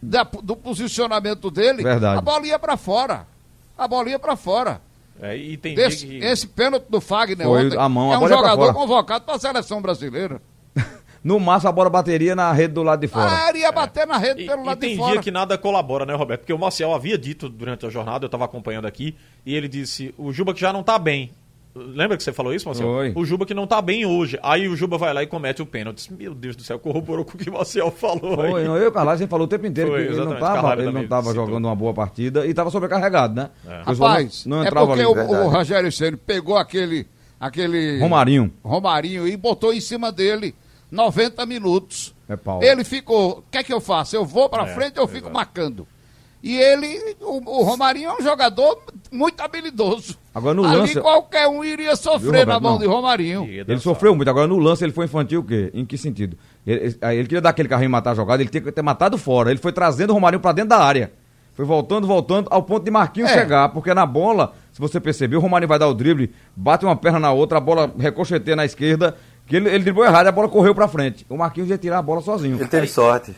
da- 0.02 0.24
do 0.42 0.54
posicionamento 0.54 1.50
dele. 1.50 1.82
Verdade. 1.82 2.18
A 2.18 2.20
bola 2.20 2.46
ia 2.46 2.58
pra 2.58 2.76
fora. 2.76 3.26
A 3.78 3.88
bola 3.88 4.10
ia 4.10 4.18
pra 4.18 4.36
fora. 4.36 4.80
É, 5.20 5.36
e 5.36 5.56
tem 5.56 5.74
Esse, 5.78 6.06
dia 6.06 6.20
que- 6.20 6.26
esse 6.26 6.46
pênalti 6.46 6.84
do 6.90 7.00
Fagner 7.00 7.46
Foi 7.46 7.66
ontem 7.66 7.78
a 7.78 7.88
mão, 7.88 8.10
a 8.10 8.14
é 8.14 8.18
um 8.18 8.20
pra 8.20 8.28
jogador 8.28 8.74
convocado 8.74 9.24
para 9.24 9.34
a 9.36 9.38
seleção 9.38 9.80
brasileira. 9.80 10.40
No 11.24 11.40
máximo 11.40 11.70
a 11.70 11.72
bola 11.72 11.90
bateria 11.90 12.36
na 12.36 12.52
rede 12.52 12.74
do 12.74 12.84
lado 12.84 13.00
de 13.00 13.08
fora. 13.08 13.28
Ah, 13.28 13.48
ele 13.48 13.58
ia 13.58 13.72
bater 13.72 14.06
na 14.06 14.16
rede 14.16 14.42
E, 14.42 14.46
pelo 14.46 14.62
e 14.62 14.66
lado 14.66 14.78
tem 14.78 14.90
de 14.90 14.96
fora. 14.96 15.12
dia 15.14 15.20
que 15.22 15.30
nada 15.32 15.58
colabora, 15.58 16.06
né, 16.06 16.14
Roberto? 16.14 16.42
Porque 16.42 16.52
o 16.52 16.58
Marcial 16.58 16.94
havia 16.94 17.18
dito 17.18 17.48
durante 17.48 17.84
a 17.84 17.90
jornada, 17.90 18.24
eu 18.24 18.28
estava 18.28 18.44
acompanhando 18.44 18.86
aqui, 18.86 19.16
e 19.44 19.52
ele 19.52 19.66
disse: 19.66 20.14
o 20.16 20.32
Juba 20.32 20.54
que 20.54 20.60
já 20.60 20.72
não 20.72 20.84
tá 20.84 20.96
bem. 21.00 21.32
Lembra 21.76 22.16
que 22.16 22.22
você 22.22 22.32
falou 22.32 22.54
isso, 22.54 22.66
Marcel? 22.66 22.86
Foi. 22.86 23.12
O 23.14 23.24
Juba 23.24 23.44
que 23.44 23.52
não 23.52 23.66
tá 23.66 23.82
bem 23.82 24.06
hoje. 24.06 24.38
Aí 24.42 24.66
o 24.66 24.74
Juba 24.74 24.96
vai 24.96 25.12
lá 25.12 25.22
e 25.22 25.26
comete 25.26 25.60
o 25.60 25.66
pênalti. 25.66 26.10
Meu 26.12 26.34
Deus 26.34 26.56
do 26.56 26.62
céu, 26.62 26.78
corroborou 26.78 27.24
com 27.24 27.34
o 27.34 27.38
que 27.38 27.50
o 27.50 27.52
Marcel 27.52 27.90
falou. 27.90 28.34
Foi, 28.36 28.60
aí. 28.60 28.64
não, 28.66 28.76
eu 28.76 28.84
e 28.84 28.86
o 28.86 28.92
Carlos, 28.92 29.14
a 29.14 29.16
gente 29.16 29.28
falou 29.28 29.44
o 29.44 29.48
tempo 29.48 29.66
inteiro 29.66 29.90
Foi, 29.90 30.06
que 30.06 30.12
ele 30.12 30.24
não 30.24 30.38
Carvalho 30.38 30.82
ele 30.82 30.92
não 30.92 31.06
tava 31.06 31.34
jogando 31.34 31.64
uma 31.66 31.76
boa 31.76 31.92
partida 31.92 32.46
e 32.46 32.50
estava 32.50 32.70
sobrecarregado, 32.70 33.34
né? 33.34 33.50
É. 33.66 33.82
Rapaz, 33.84 34.46
não, 34.46 34.56
não 34.58 34.64
é 34.64 34.66
entrava 34.66 34.86
porque 34.86 35.02
ali. 35.02 35.10
o, 35.10 35.14
verdade. 35.14 35.34
o 35.44 35.48
Rogério 35.48 35.92
Ceni 35.92 36.16
pegou 36.16 36.56
aquele, 36.56 37.06
aquele 37.38 37.98
Romarinho. 38.00 38.52
Romarinho 38.64 39.28
e 39.28 39.36
botou 39.36 39.72
em 39.72 39.80
cima 39.80 40.10
dele 40.10 40.54
90 40.90 41.44
minutos. 41.46 42.14
É 42.28 42.36
pau. 42.36 42.62
Ele 42.62 42.84
ficou, 42.84 43.38
o 43.38 43.44
que 43.50 43.58
é 43.58 43.62
que 43.62 43.72
eu 43.72 43.80
faço? 43.80 44.16
Eu 44.16 44.24
vou 44.24 44.48
pra 44.48 44.64
É, 44.64 44.74
frente 44.74 44.98
ou 44.98 45.04
eu 45.04 45.08
fico 45.08 45.26
exato. 45.28 45.34
marcando? 45.34 45.86
E 46.42 46.56
ele, 46.56 47.16
o, 47.20 47.60
o 47.60 47.62
Romarinho 47.64 48.10
é 48.10 48.14
um 48.14 48.22
jogador 48.22 48.78
muito 49.10 49.40
habilidoso. 49.40 50.16
Agora, 50.34 50.54
no 50.54 50.64
Ali 50.64 50.76
lance- 50.76 51.00
qualquer 51.00 51.48
um 51.48 51.64
iria 51.64 51.88
Viu, 51.88 51.96
sofrer 51.96 52.26
Roberto? 52.26 52.48
na 52.48 52.60
mão 52.60 52.72
Não. 52.74 52.78
de 52.78 52.86
Romarinho. 52.86 53.44
Ele 53.44 53.78
sofreu 53.78 54.14
muito. 54.14 54.28
Agora 54.28 54.46
no 54.46 54.58
lance 54.58 54.84
ele 54.84 54.92
foi 54.92 55.06
infantil 55.06 55.40
o 55.40 55.44
quê? 55.44 55.70
Em 55.74 55.84
que 55.84 55.96
sentido? 55.98 56.36
Ele, 56.66 56.96
ele- 57.02 57.22
queria 57.24 57.40
dar 57.40 57.50
aquele 57.50 57.68
carrinho 57.68 57.88
e 57.88 57.90
matar 57.90 58.12
a 58.12 58.14
jogada, 58.14 58.42
ele 58.42 58.50
tinha 58.50 58.60
que 58.60 58.70
ter 58.70 58.82
matado 58.82 59.16
fora. 59.18 59.50
Ele 59.50 59.58
foi 59.58 59.72
trazendo 59.72 60.10
o 60.10 60.12
Romarinho 60.14 60.40
pra 60.40 60.52
dentro 60.52 60.70
da 60.70 60.78
área. 60.78 61.10
Foi 61.54 61.64
voltando, 61.64 62.06
voltando, 62.06 62.48
ao 62.50 62.62
ponto 62.62 62.84
de 62.84 62.90
Marquinhos 62.90 63.30
É. 63.30 63.34
chegar. 63.34 63.70
Porque 63.70 63.92
na 63.94 64.04
bola, 64.04 64.52
se 64.72 64.78
você 64.78 65.00
perceber, 65.00 65.36
o 65.36 65.40
Romarinho 65.40 65.68
vai 65.68 65.78
dar 65.78 65.88
o 65.88 65.94
drible, 65.94 66.30
bate 66.54 66.84
uma 66.84 66.94
perna 66.94 67.18
na 67.18 67.32
outra, 67.32 67.56
a 67.56 67.60
bola 67.60 67.90
recocheteia 67.98 68.54
na 68.54 68.66
esquerda, 68.66 69.16
que 69.46 69.56
ele, 69.56 69.68
ele 69.70 69.78
driblou 69.82 70.04
errado 70.04 70.26
e 70.26 70.28
a 70.28 70.32
bola 70.32 70.48
correu 70.50 70.74
pra 70.74 70.86
frente. 70.86 71.24
O 71.30 71.36
Marquinhos 71.36 71.70
ia 71.70 71.78
tirar 71.78 71.98
a 71.98 72.02
bola 72.02 72.20
sozinho. 72.20 72.56
Ele 72.56 72.68
teve 72.68 72.86
sorte. 72.86 73.34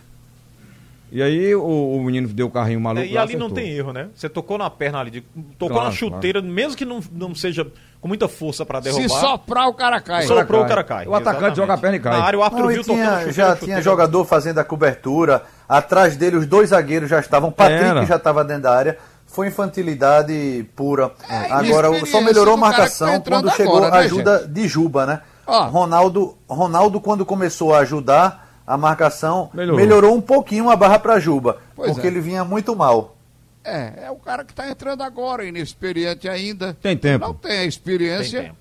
E 1.11 1.23
aí 1.23 1.55
o, 1.55 1.63
o 1.97 2.03
menino 2.05 2.29
deu 2.29 2.47
o 2.47 2.51
carrinho 2.51 2.81
maluco 2.81 3.03
É, 3.05 3.09
e 3.09 3.15
lá, 3.15 3.23
ali 3.23 3.37
não 3.37 3.47
acertou. 3.47 3.65
tem 3.65 3.73
erro, 3.73 3.93
né? 3.93 4.09
Você 4.15 4.29
tocou 4.29 4.59
na 4.59 4.69
perna 4.69 4.99
ali, 5.01 5.11
de- 5.11 5.21
tocou 5.59 5.77
Claro, 5.77 5.85
na 5.87 5.91
chuteira, 5.95 6.43
mesmo 6.43 6.77
que 6.77 6.85
não, 6.85 7.01
não 7.13 7.35
seja 7.35 7.67
com 8.01 8.07
muita 8.09 8.29
força 8.29 8.65
pra 8.67 8.79
derrubar. 8.81 9.09
Se 9.09 9.09
soprar, 9.21 9.69
o 9.69 9.75
cara 9.75 10.01
cai. 10.01 10.25
Só- 10.25 10.37
soprou, 10.39 10.61
o 10.61 10.65
cai. 10.65 10.69
cara 10.69 10.85
cai. 10.85 11.07
O 11.07 11.15
atacante 11.15 11.31
Exatamente. 11.37 11.57
joga 11.57 11.75
a 11.75 11.79
perna 11.79 11.97
e 11.97 12.01
cai. 12.01 12.13
Na 12.19 12.25
área 12.25 12.39
o 12.39 12.43
árbitro 12.43 12.67
Não, 12.67 12.73
viu 12.73 12.83
tocando 12.83 12.97
tinha, 12.97 13.11
chuteira, 13.13 13.33
já 13.33 13.45
chuteira. 13.47 13.65
tinha 13.65 13.83
jogador 13.83 14.25
fazendo 14.25 14.59
a 14.59 14.65
cobertura. 14.65 15.43
Atrás 15.69 16.17
dele, 16.17 16.37
os 16.37 16.47
dois 16.47 16.69
zagueiros 16.71 17.09
já 17.09 17.19
estavam. 17.21 17.51
Patrick 17.51 17.85
Era. 17.85 18.05
já 18.07 18.17
estava 18.17 18.45
dentro 18.45 18.65
da 18.65 18.75
área. 18.75 18.99
Foi 19.27 19.49
infantilidade 19.49 20.67
pura. 20.77 21.13
É, 21.29 21.51
agora, 21.53 21.89
só 22.07 22.21
melhorou 22.21 22.55
a 22.55 22.57
tá 22.57 22.61
marcação 22.61 23.15
entrando 23.15 23.45
quando 23.45 23.57
chegou 23.57 23.77
agora, 23.79 23.95
a 23.95 23.99
né, 24.01 24.05
ajuda 24.05 24.47
de 24.47 24.69
Juba, 24.69 25.07
né? 25.07 25.21
Ó. 25.47 25.65
Ronaldo, 25.69 26.37
Ronaldo, 26.49 27.01
quando 27.01 27.25
começou 27.25 27.75
a 27.75 27.79
ajudar 27.81 28.48
a 28.69 28.77
marcação, 28.77 29.49
Melhorou. 29.55 29.81
melhorou, 29.81 30.15
um 30.15 30.21
pouquinho 30.21 30.69
a 30.69 30.77
barra 30.77 30.99
para 30.99 31.19
Juba. 31.19 31.57
Pois 31.75 31.91
porque 31.93 32.07
é. 32.07 32.11
ele 32.11 32.21
vinha 32.21 32.45
muito 32.45 32.77
mal. 32.77 33.17
É, 33.65 34.05
é 34.05 34.11
o 34.11 34.17
cara 34.17 34.45
que 34.45 34.53
está 34.53 34.69
entrando 34.71 35.03
agora, 35.03 35.43
inexperiente 35.45 36.29
ainda. 36.29 36.77
Tem 36.83 36.95
tempo. 36.95 37.27
Não 37.27 37.33
tem 37.33 37.61
a 37.61 37.65
experiência 37.65 38.43
Tem 38.43 38.53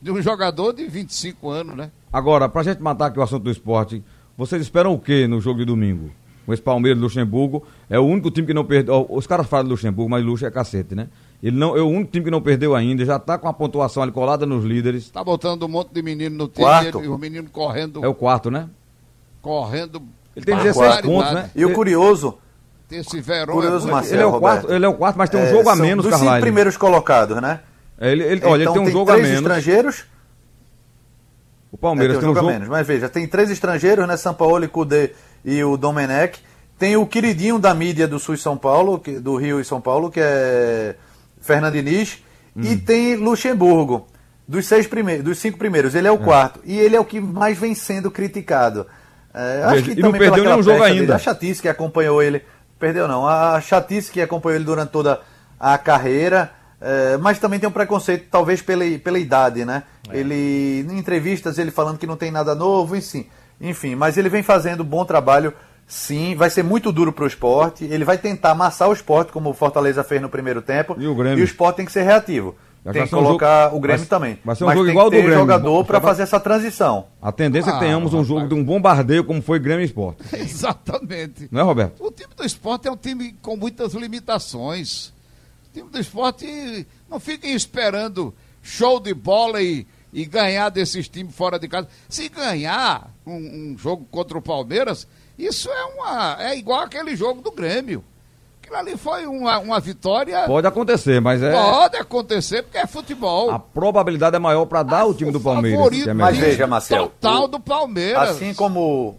de 0.00 0.10
um 0.10 0.22
jogador 0.22 0.72
de 0.72 0.86
25 0.86 1.50
anos, 1.50 1.76
né? 1.76 1.90
Agora, 2.10 2.48
pra 2.48 2.62
gente 2.62 2.80
matar 2.80 3.06
aqui 3.06 3.18
o 3.18 3.22
assunto 3.22 3.44
do 3.44 3.50
esporte, 3.50 4.02
vocês 4.36 4.62
esperam 4.62 4.94
o 4.94 4.98
quê 4.98 5.26
no 5.26 5.42
jogo 5.42 5.58
de 5.58 5.66
domingo? 5.66 6.10
Com 6.46 6.54
esse 6.54 6.62
Palmeiras 6.62 6.98
e 6.98 7.02
Luxemburgo, 7.02 7.62
é 7.88 7.98
o 7.98 8.02
único 8.02 8.30
time 8.30 8.46
que 8.46 8.54
não 8.54 8.64
perdeu. 8.64 9.06
Os 9.10 9.26
caras 9.26 9.46
falam 9.46 9.64
de 9.64 9.70
Luxemburgo, 9.72 10.10
mas 10.10 10.24
Luxo 10.24 10.46
é 10.46 10.50
cacete, 10.50 10.94
né? 10.94 11.08
Ele 11.42 11.56
não, 11.56 11.76
é 11.76 11.82
o 11.82 11.86
único 11.86 12.10
time 12.10 12.24
que 12.24 12.30
não 12.30 12.40
perdeu 12.40 12.74
ainda, 12.74 13.04
já 13.04 13.18
tá 13.18 13.36
com 13.36 13.46
a 13.46 13.52
pontuação 13.52 14.02
ali 14.02 14.10
colada 14.10 14.46
nos 14.46 14.64
líderes. 14.64 15.10
Tá 15.10 15.22
botando 15.22 15.62
um 15.64 15.68
monte 15.68 15.90
de 15.92 16.02
menino 16.02 16.34
no 16.36 16.48
time 16.48 16.64
Quarto. 16.64 17.04
e 17.04 17.08
o 17.08 17.18
menino 17.18 17.48
correndo, 17.50 18.02
É 18.02 18.08
o 18.08 18.14
quarto, 18.14 18.50
né? 18.50 18.68
Correndo. 19.42 20.02
Ele 20.36 20.44
tem 20.44 20.54
Quarto. 20.54 20.64
16 20.66 21.00
pontos, 21.02 21.32
né? 21.32 21.50
E 21.54 21.64
o 21.64 21.72
curioso, 21.72 22.38
Esse 22.90 23.20
verão 23.20 23.54
Curioso, 23.54 23.88
é 23.88 23.92
Marcelo. 23.92 24.14
Ele 24.16 24.22
é 24.22 24.26
o 24.26 24.30
Roberto. 24.30 24.60
quarto, 24.62 24.72
ele 24.74 24.84
é 24.84 24.88
o 24.88 24.94
quarto, 24.94 25.16
mas 25.16 25.30
tem 25.30 25.40
um 25.40 25.44
é, 25.44 25.50
jogo 25.50 25.68
a 25.70 25.76
são 25.76 25.84
menos, 25.84 26.04
dos 26.04 26.12
cinco 26.14 26.24
Carlyle. 26.24 26.42
primeiros 26.44 26.76
colocados, 26.76 27.40
né? 27.40 27.60
É, 27.98 28.12
Ele, 28.12 28.22
ele- 28.24 28.32
olha, 28.32 28.38
então 28.40 28.54
ele 28.54 28.64
tem 28.72 28.80
um 28.80 28.84
tem 28.84 28.92
jogo 28.92 29.10
a 29.10 29.14
três 29.14 29.28
menos. 29.28 29.40
estrangeiros. 29.42 30.04
O 31.72 31.78
Palmeiras 31.78 32.16
É, 32.16 32.20
tem 32.20 32.28
um 32.28 32.34
jogo 32.34 32.40
jogo. 32.40 32.48
a 32.50 32.52
menos. 32.52 32.68
Mas 32.68 32.86
veja, 32.86 33.08
tem 33.08 33.26
três 33.28 33.50
estrangeiros, 33.50 34.06
né? 34.06 34.16
Sampaoli, 34.16 34.66
Cudê 34.68 35.12
e 35.44 35.62
o 35.62 35.76
Domenech. 35.76 36.40
Tem 36.78 36.96
o 36.96 37.06
queridinho 37.06 37.58
da 37.58 37.74
mídia 37.74 38.08
do 38.08 38.18
Sul 38.18 38.34
e 38.34 38.38
São 38.38 38.56
Paulo, 38.56 38.98
que- 38.98 39.20
do 39.20 39.36
Rio 39.36 39.60
e 39.60 39.64
São 39.64 39.80
Paulo, 39.80 40.10
que 40.10 40.18
é 40.20 40.96
Fernando 41.40 41.74
Diniz, 41.74 42.22
e 42.56 42.76
tem 42.76 43.16
Luxemburgo. 43.16 44.06
Dos, 44.48 44.66
seis 44.66 44.86
primeiros, 44.88 45.24
dos 45.24 45.38
cinco 45.38 45.58
primeiros, 45.58 45.94
ele 45.94 46.08
é 46.08 46.10
o 46.10 46.18
quarto. 46.18 46.58
E 46.64 46.76
ele 46.76 46.96
é 46.96 47.00
o 47.00 47.04
que 47.04 47.20
mais 47.20 47.56
vem 47.56 47.72
sendo 47.74 48.10
criticado. 48.10 48.84
É, 49.32 49.62
acho 49.64 49.84
que 49.84 49.92
e 49.92 49.96
não 49.96 50.10
também 50.10 50.20
perdeu 50.20 50.44
nenhum 50.44 50.62
jogo 50.62 50.82
ainda. 50.82 51.00
dele, 51.00 51.12
a 51.12 51.18
chatice 51.18 51.62
que 51.62 51.68
acompanhou 51.68 52.22
ele. 52.22 52.42
Perdeu 52.78 53.06
não. 53.06 53.26
A 53.26 53.60
chatice 53.60 54.10
que 54.10 54.20
acompanhou 54.20 54.56
ele 54.56 54.64
durante 54.64 54.90
toda 54.90 55.20
a 55.58 55.76
carreira. 55.76 56.50
é, 56.80 57.16
mas 57.18 57.38
também 57.38 57.60
tem 57.60 57.68
um 57.68 57.72
preconceito, 57.72 58.26
talvez 58.30 58.62
pela, 58.62 58.84
pela 58.98 59.18
idade, 59.18 59.64
né? 59.64 59.82
Ele, 60.10 60.86
em 60.90 60.98
entrevistas, 60.98 61.58
ele 61.58 61.70
falando 61.70 61.98
que 61.98 62.06
não 62.06 62.16
tem 62.16 62.30
nada 62.30 62.54
novo, 62.54 62.96
enfim. 62.96 63.26
Enfim, 63.60 63.94
mas 63.94 64.16
ele 64.16 64.30
vem 64.30 64.42
fazendo 64.42 64.82
bom 64.82 65.04
trabalho, 65.04 65.52
sim. 65.86 66.34
Vai 66.34 66.48
ser 66.48 66.64
muito 66.64 66.90
duro 66.90 67.12
pro 67.12 67.26
esporte. 67.26 67.84
Ele 67.84 68.04
vai 68.04 68.16
tentar 68.16 68.52
amassar 68.52 68.88
o 68.88 68.92
esporte, 68.92 69.30
como 69.30 69.50
o 69.50 69.54
Fortaleza 69.54 70.02
fez 70.02 70.20
no 70.22 70.30
primeiro 70.30 70.62
tempo. 70.62 70.96
E 70.98 71.06
o 71.06 71.14
Grêmio? 71.14 71.38
E 71.38 71.42
o 71.42 71.44
esporte 71.44 71.76
tem 71.76 71.86
que 71.86 71.92
ser 71.92 72.02
reativo. 72.02 72.56
Já 72.84 72.92
tem 72.92 73.00
vai 73.00 73.08
que 73.08 73.10
ser 73.10 73.16
um 73.16 73.22
colocar 73.24 73.64
jogo- 73.64 73.76
o 73.76 73.80
Grêmio 73.80 73.98
vai- 74.00 74.08
também. 74.08 74.38
vai 74.44 74.56
ser 74.56 74.64
um 74.64 74.66
mas 74.68 74.74
jogo 74.74 74.86
tem 74.86 74.92
igual 74.92 75.04
ao 75.06 75.10
que 75.10 75.16
do 75.16 75.20
ter 75.20 75.26
Grêmio. 75.26 75.40
jogador 75.42 75.84
para 75.84 76.00
fazer 76.00 76.22
essa 76.22 76.40
transição. 76.40 77.06
A 77.20 77.30
tendência 77.30 77.68
é 77.68 77.72
que 77.72 77.76
Ah, 77.76 77.80
tenhamos 77.80 78.14
um 78.14 78.24
jogo 78.24 78.48
de 78.48 78.54
um 78.54 78.64
bombardeio 78.64 79.22
como 79.24 79.42
foi 79.42 79.58
Grêmio 79.58 79.84
Esporte. 79.84 80.22
Exatamente. 80.34 81.46
Não 81.50 81.60
é, 81.60 81.64
Roberto? 81.64 82.02
O 82.02 82.10
time 82.10 82.30
do 82.34 82.44
esporte 82.44 82.88
é 82.88 82.90
um 82.90 82.96
time 82.96 83.34
com 83.42 83.56
muitas 83.56 83.92
limitações. 83.92 85.08
O 85.68 85.72
time 85.74 85.90
do 85.90 85.98
esporte 86.00 86.86
não 87.08 87.20
fiquem 87.20 87.52
esperando 87.54 88.34
show 88.62 88.98
de 88.98 89.12
bola 89.14 89.60
e, 89.62 89.86
e 90.12 90.24
ganhar 90.24 90.68
desses 90.70 91.08
times 91.08 91.34
fora 91.34 91.58
de 91.58 91.68
casa. 91.68 91.86
Se 92.08 92.28
ganhar 92.28 93.10
um, 93.26 93.34
um 93.72 93.76
jogo 93.78 94.06
contra 94.10 94.38
o 94.38 94.42
Palmeiras, 94.42 95.06
isso 95.38 95.68
é, 95.70 95.84
uma, 95.84 96.36
é 96.42 96.56
igual 96.56 96.80
aquele 96.80 97.14
jogo 97.14 97.42
do 97.42 97.50
Grêmio. 97.52 98.02
Aquilo 98.70 98.76
ali 98.76 98.96
foi 98.96 99.26
uma, 99.26 99.58
uma 99.58 99.80
vitória. 99.80 100.44
Pode 100.46 100.64
acontecer, 100.64 101.20
mas 101.20 101.42
é. 101.42 101.50
Pode 101.50 101.96
acontecer, 101.96 102.62
porque 102.62 102.78
é 102.78 102.86
futebol. 102.86 103.50
A 103.50 103.58
probabilidade 103.58 104.36
é 104.36 104.38
maior 104.38 104.64
para 104.66 104.84
dar 104.84 105.04
o 105.06 105.12
time 105.12 105.32
do 105.32 105.40
Palmeiras. 105.40 106.06
É 106.06 106.14
Mas 106.14 106.38
veja, 106.38 106.68
Marcelo, 106.68 107.08
Total 107.08 107.44
o- 107.44 107.48
do 107.48 107.58
Palmeiras. 107.58 108.30
Assim 108.30 108.54
como 108.54 109.18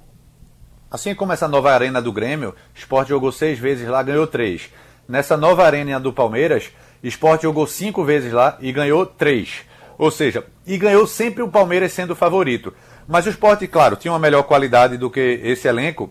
assim 0.89 1.13
como 1.13 1.33
essa 1.33 1.47
nova 1.49 1.71
arena 1.71 2.01
do 2.01 2.11
Grêmio, 2.13 2.55
o 2.73 2.77
Sport 2.79 3.09
jogou 3.09 3.31
seis 3.31 3.59
vezes 3.59 3.87
lá, 3.87 4.01
ganhou 4.01 4.25
três. 4.25 4.69
Nessa 5.07 5.35
nova 5.35 5.65
arena 5.65 5.99
do 5.99 6.13
Palmeiras, 6.13 6.71
o 7.03 7.07
Sport 7.07 7.41
jogou 7.41 7.67
cinco 7.67 8.05
vezes 8.05 8.31
lá 8.31 8.57
e 8.61 8.71
ganhou 8.71 9.05
três. 9.05 9.63
Ou 9.97 10.09
seja, 10.11 10.45
e 10.65 10.77
ganhou 10.77 11.05
sempre 11.05 11.43
o 11.43 11.49
Palmeiras 11.49 11.91
sendo 11.91 12.11
o 12.11 12.15
favorito. 12.15 12.73
Mas 13.07 13.25
o 13.25 13.29
Sport, 13.29 13.67
claro, 13.69 13.97
tinha 13.97 14.13
uma 14.13 14.19
melhor 14.19 14.43
qualidade 14.43 14.97
do 14.97 15.09
que 15.09 15.41
esse 15.43 15.67
elenco. 15.67 16.09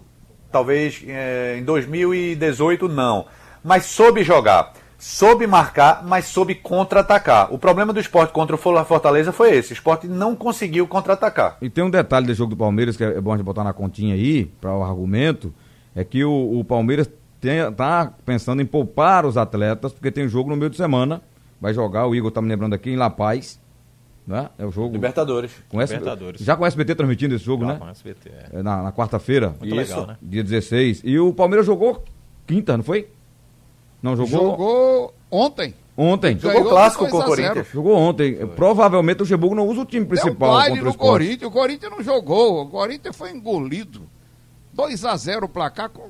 Talvez 0.50 1.02
eh, 1.06 1.56
em 1.58 1.64
2018 1.64 2.88
não. 2.88 3.26
Mas 3.62 3.86
soube 3.86 4.22
jogar. 4.22 4.72
Soube 4.98 5.46
marcar, 5.46 6.04
mas 6.04 6.26
soube 6.26 6.54
contra-atacar. 6.54 7.50
O 7.50 7.58
problema 7.58 7.90
do 7.90 7.98
esporte 7.98 8.32
contra 8.34 8.54
o 8.54 8.58
Fortaleza 8.58 9.32
foi 9.32 9.56
esse. 9.56 9.72
O 9.72 9.74
esporte 9.74 10.06
não 10.06 10.36
conseguiu 10.36 10.86
contra-atacar. 10.86 11.56
E 11.62 11.70
tem 11.70 11.82
um 11.82 11.88
detalhe 11.88 12.26
desse 12.26 12.36
jogo 12.38 12.50
do 12.50 12.56
Palmeiras 12.56 12.98
que 12.98 13.04
é 13.04 13.18
bom 13.18 13.32
a 13.32 13.36
gente 13.36 13.46
botar 13.46 13.64
na 13.64 13.72
continha 13.72 14.14
aí, 14.14 14.44
para 14.60 14.76
o 14.76 14.82
argumento, 14.82 15.54
é 15.96 16.04
que 16.04 16.22
o, 16.22 16.60
o 16.60 16.62
Palmeiras 16.64 17.08
tem, 17.40 17.72
tá 17.72 18.12
pensando 18.26 18.60
em 18.60 18.66
poupar 18.66 19.24
os 19.24 19.38
atletas, 19.38 19.90
porque 19.92 20.10
tem 20.10 20.28
jogo 20.28 20.50
no 20.50 20.56
meio 20.56 20.70
de 20.70 20.76
semana, 20.76 21.22
vai 21.58 21.72
jogar, 21.72 22.06
o 22.06 22.14
Igor 22.14 22.30
tá 22.30 22.42
me 22.42 22.48
lembrando 22.48 22.74
aqui, 22.74 22.90
em 22.90 22.96
La 22.96 23.08
Paz, 23.08 23.58
né? 24.30 24.48
É 24.58 24.64
o 24.64 24.70
jogo... 24.70 24.92
Libertadores. 24.92 25.50
Com 25.68 25.80
S- 25.80 25.92
Libertadores. 25.92 26.40
Já 26.40 26.56
com 26.56 26.62
o 26.62 26.66
SBT 26.66 26.94
transmitindo 26.94 27.34
esse 27.34 27.44
jogo, 27.44 27.64
Já 27.66 27.72
né? 27.72 27.78
com 27.78 27.88
SBT, 27.88 28.28
é. 28.30 28.58
É, 28.58 28.62
Na, 28.62 28.82
na 28.84 28.92
quarta-feira. 28.92 29.54
Muito 29.60 29.74
legal, 29.74 30.06
né? 30.06 30.16
Dia 30.22 30.42
16. 30.42 31.02
E 31.04 31.18
o 31.18 31.34
Palmeiras 31.34 31.66
jogou 31.66 32.02
quinta, 32.46 32.76
não 32.76 32.84
foi? 32.84 33.08
Não, 34.02 34.16
jogou, 34.16 34.40
Jogou 34.50 35.14
ontem. 35.30 35.74
ontem. 35.96 36.38
Jogou 36.38 36.56
Ganhou 36.62 36.70
clássico 36.70 37.06
com 37.08 37.16
o 37.18 37.22
2 37.22 37.32
a 37.32 37.34
0. 37.36 37.48
Corinthians. 37.48 37.72
Jogou 37.74 37.96
ontem. 37.96 38.46
Provavelmente 38.56 39.18
o 39.18 39.22
Luxemburgo 39.24 39.54
não 39.54 39.66
usa 39.68 39.82
o 39.82 39.84
time 39.84 40.06
Deu 40.06 40.16
principal 40.16 40.52
baile 40.54 40.70
contra 40.76 40.86
o 40.86 40.90
esporte. 40.90 41.10
Corinthians. 41.24 41.50
O 41.50 41.52
Corinthians 41.52 41.92
não 41.92 42.02
jogou. 42.02 42.62
O 42.62 42.68
Corinthians 42.70 43.16
foi 43.16 43.30
engolido. 43.30 44.02
2 44.72 45.04
a 45.04 45.16
0 45.16 45.44
o 45.46 45.48
placar 45.48 45.90
com 45.90 46.08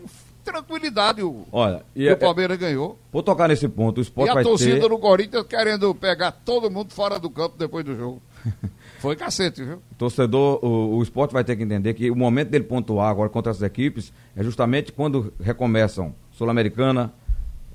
tranquilidade. 0.52 1.22
O, 1.22 1.44
Olha, 1.52 1.82
e 1.94 2.04
e 2.04 2.08
é- 2.08 2.12
o 2.12 2.16
Palmeiras 2.16 2.58
ganhou. 2.58 2.98
vou 3.12 3.22
tocar 3.22 3.48
nesse 3.48 3.68
ponto. 3.68 3.98
O 3.98 4.00
E 4.00 4.02
esporte 4.02 4.30
a 4.30 4.34
vai 4.34 4.42
torcida 4.44 4.80
ter... 4.80 4.88
do 4.88 4.98
Corinthians 4.98 5.46
querendo 5.46 5.94
pegar 5.94 6.32
todo 6.32 6.70
mundo 6.70 6.92
fora 6.92 7.18
do 7.18 7.30
campo 7.30 7.56
depois 7.58 7.84
do 7.84 7.96
jogo. 7.96 8.22
Foi 9.00 9.16
cacete, 9.16 9.64
viu? 9.64 9.80
torcedor, 9.96 10.62
o, 10.62 10.96
o 10.98 11.02
esporte 11.02 11.32
vai 11.32 11.42
ter 11.42 11.56
que 11.56 11.62
entender 11.62 11.94
que 11.94 12.10
o 12.10 12.16
momento 12.16 12.48
dele 12.50 12.64
pontuar 12.64 13.10
agora 13.10 13.28
contra 13.30 13.50
essas 13.50 13.62
equipes 13.62 14.12
é 14.36 14.42
justamente 14.42 14.92
quando 14.92 15.32
recomeçam 15.40 16.14
Sul-Americana, 16.32 17.10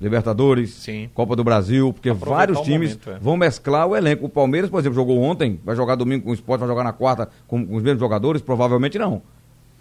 Libertadores, 0.00 0.74
Sim. 0.74 1.08
Copa 1.14 1.34
do 1.34 1.42
Brasil, 1.42 1.90
porque 1.92 2.10
Aproveitar 2.10 2.36
vários 2.36 2.60
times 2.60 2.90
momento, 2.90 3.10
é. 3.10 3.18
vão 3.18 3.36
mesclar 3.36 3.86
o 3.86 3.96
elenco. 3.96 4.26
O 4.26 4.28
Palmeiras, 4.28 4.68
por 4.68 4.78
exemplo, 4.78 4.94
jogou 4.94 5.20
ontem, 5.22 5.58
vai 5.64 5.74
jogar 5.74 5.94
domingo 5.94 6.24
com 6.24 6.30
o 6.30 6.34
esporte, 6.34 6.60
vai 6.60 6.68
jogar 6.68 6.84
na 6.84 6.92
quarta 6.92 7.30
com, 7.48 7.66
com 7.66 7.74
os 7.76 7.82
mesmos 7.82 8.00
jogadores? 8.00 8.42
Provavelmente 8.42 8.98
não. 8.98 9.22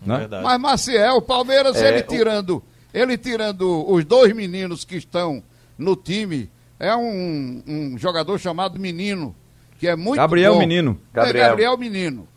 Né? 0.05 0.27
Mas 0.41 0.59
Maciel, 0.59 1.17
o 1.17 1.21
Palmeiras, 1.21 1.75
É, 1.75 1.89
ele 1.89 1.99
o- 2.01 2.07
tirando, 2.07 2.63
ele 2.97 3.17
tirando 3.17 3.85
os 3.91 4.05
dois 4.05 4.33
meninos 4.33 4.85
que 4.85 4.95
estão 4.95 5.43
no 5.77 5.95
time, 5.95 6.49
é 6.79 6.95
um, 6.95 7.61
um 7.67 7.97
jogador 7.97 8.39
chamado 8.39 8.79
Menino, 8.79 9.35
que 9.77 9.87
é 9.87 9.95
muito 9.95 10.15
Gabriel 10.17 10.53
bom. 10.53 10.59
Menino. 10.59 10.99
É 11.13 11.15
Gabriel. 11.17 11.49
Gabriel 11.49 11.77
Menino. 11.77 12.27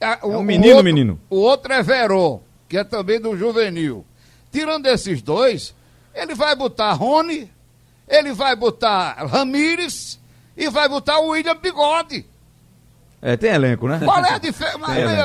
É, 0.00 0.18
o- 0.24 0.28
um 0.28 0.38
o 0.38 0.42
menino, 0.44 0.68
outro- 0.76 0.84
menino. 0.84 1.20
O 1.28 1.36
outro 1.36 1.72
é 1.72 1.82
Veró, 1.82 2.40
que 2.68 2.78
é 2.78 2.84
também 2.84 3.20
do 3.20 3.36
juvenil. 3.36 4.04
Tirando 4.52 4.86
esses 4.86 5.20
dois, 5.22 5.74
ele 6.14 6.34
vai 6.34 6.54
botar 6.54 6.92
Rony, 6.92 7.50
ele 8.08 8.32
vai 8.32 8.54
botar 8.54 9.14
Ramires 9.26 10.20
e 10.56 10.68
vai 10.70 10.88
botar 10.88 11.18
o 11.18 11.30
William 11.30 11.56
Bigode. 11.56 12.24
É, 13.22 13.36
tem 13.36 13.50
elenco, 13.50 13.88
né? 13.88 14.00
Qual 14.04 14.18
é 14.24 14.32
a 14.34 14.38
diferença? 14.38 14.78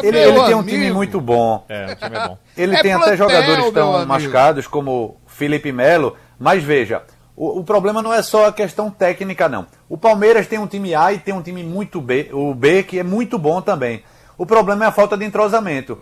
Ele, 0.04 0.18
ele 0.18 0.44
tem 0.46 0.56
um 0.56 0.64
time 0.64 0.92
muito 0.92 1.20
bom. 1.22 1.66
É, 1.70 1.92
o 1.92 1.96
time 1.96 2.16
é 2.18 2.28
bom. 2.28 2.38
Ele 2.58 2.76
É 2.76 2.82
tem 2.82 2.94
até 2.94 3.00
plantel, 3.16 3.18
jogadores 3.18 3.56
que 3.56 3.60
meu 3.60 3.68
estão 3.68 3.96
amigo. 3.96 4.08
machucados, 4.10 4.68
como 4.68 5.18
Felipe 5.28 5.72
Melo, 5.72 6.16
mas 6.40 6.64
veja, 6.64 7.04
o, 7.36 7.60
o 7.60 7.64
problema 7.64 8.02
não 8.02 8.14
é 8.14 8.22
só 8.22 8.48
a 8.48 8.54
questão 8.54 8.90
técnica, 8.90 9.48
não. 9.50 9.68
O 9.90 9.98
Palmeiras 9.98 10.48
tem 10.48 10.58
um 10.58 10.68
time 10.68 10.96
A 10.96 11.12
e 11.14 11.20
tem 11.20 11.34
um 11.34 11.42
time 11.42 11.64
muito 11.64 12.00
B, 12.02 12.30
o 12.32 12.54
B, 12.56 12.84
que 12.84 12.98
é 12.98 13.04
muito 13.04 13.38
bom 13.38 13.62
também. 13.62 14.04
O 14.38 14.46
problema 14.46 14.86
é 14.86 14.88
a 14.88 14.92
falta 14.92 15.18
de 15.18 15.26
entrosamento. 15.26 15.98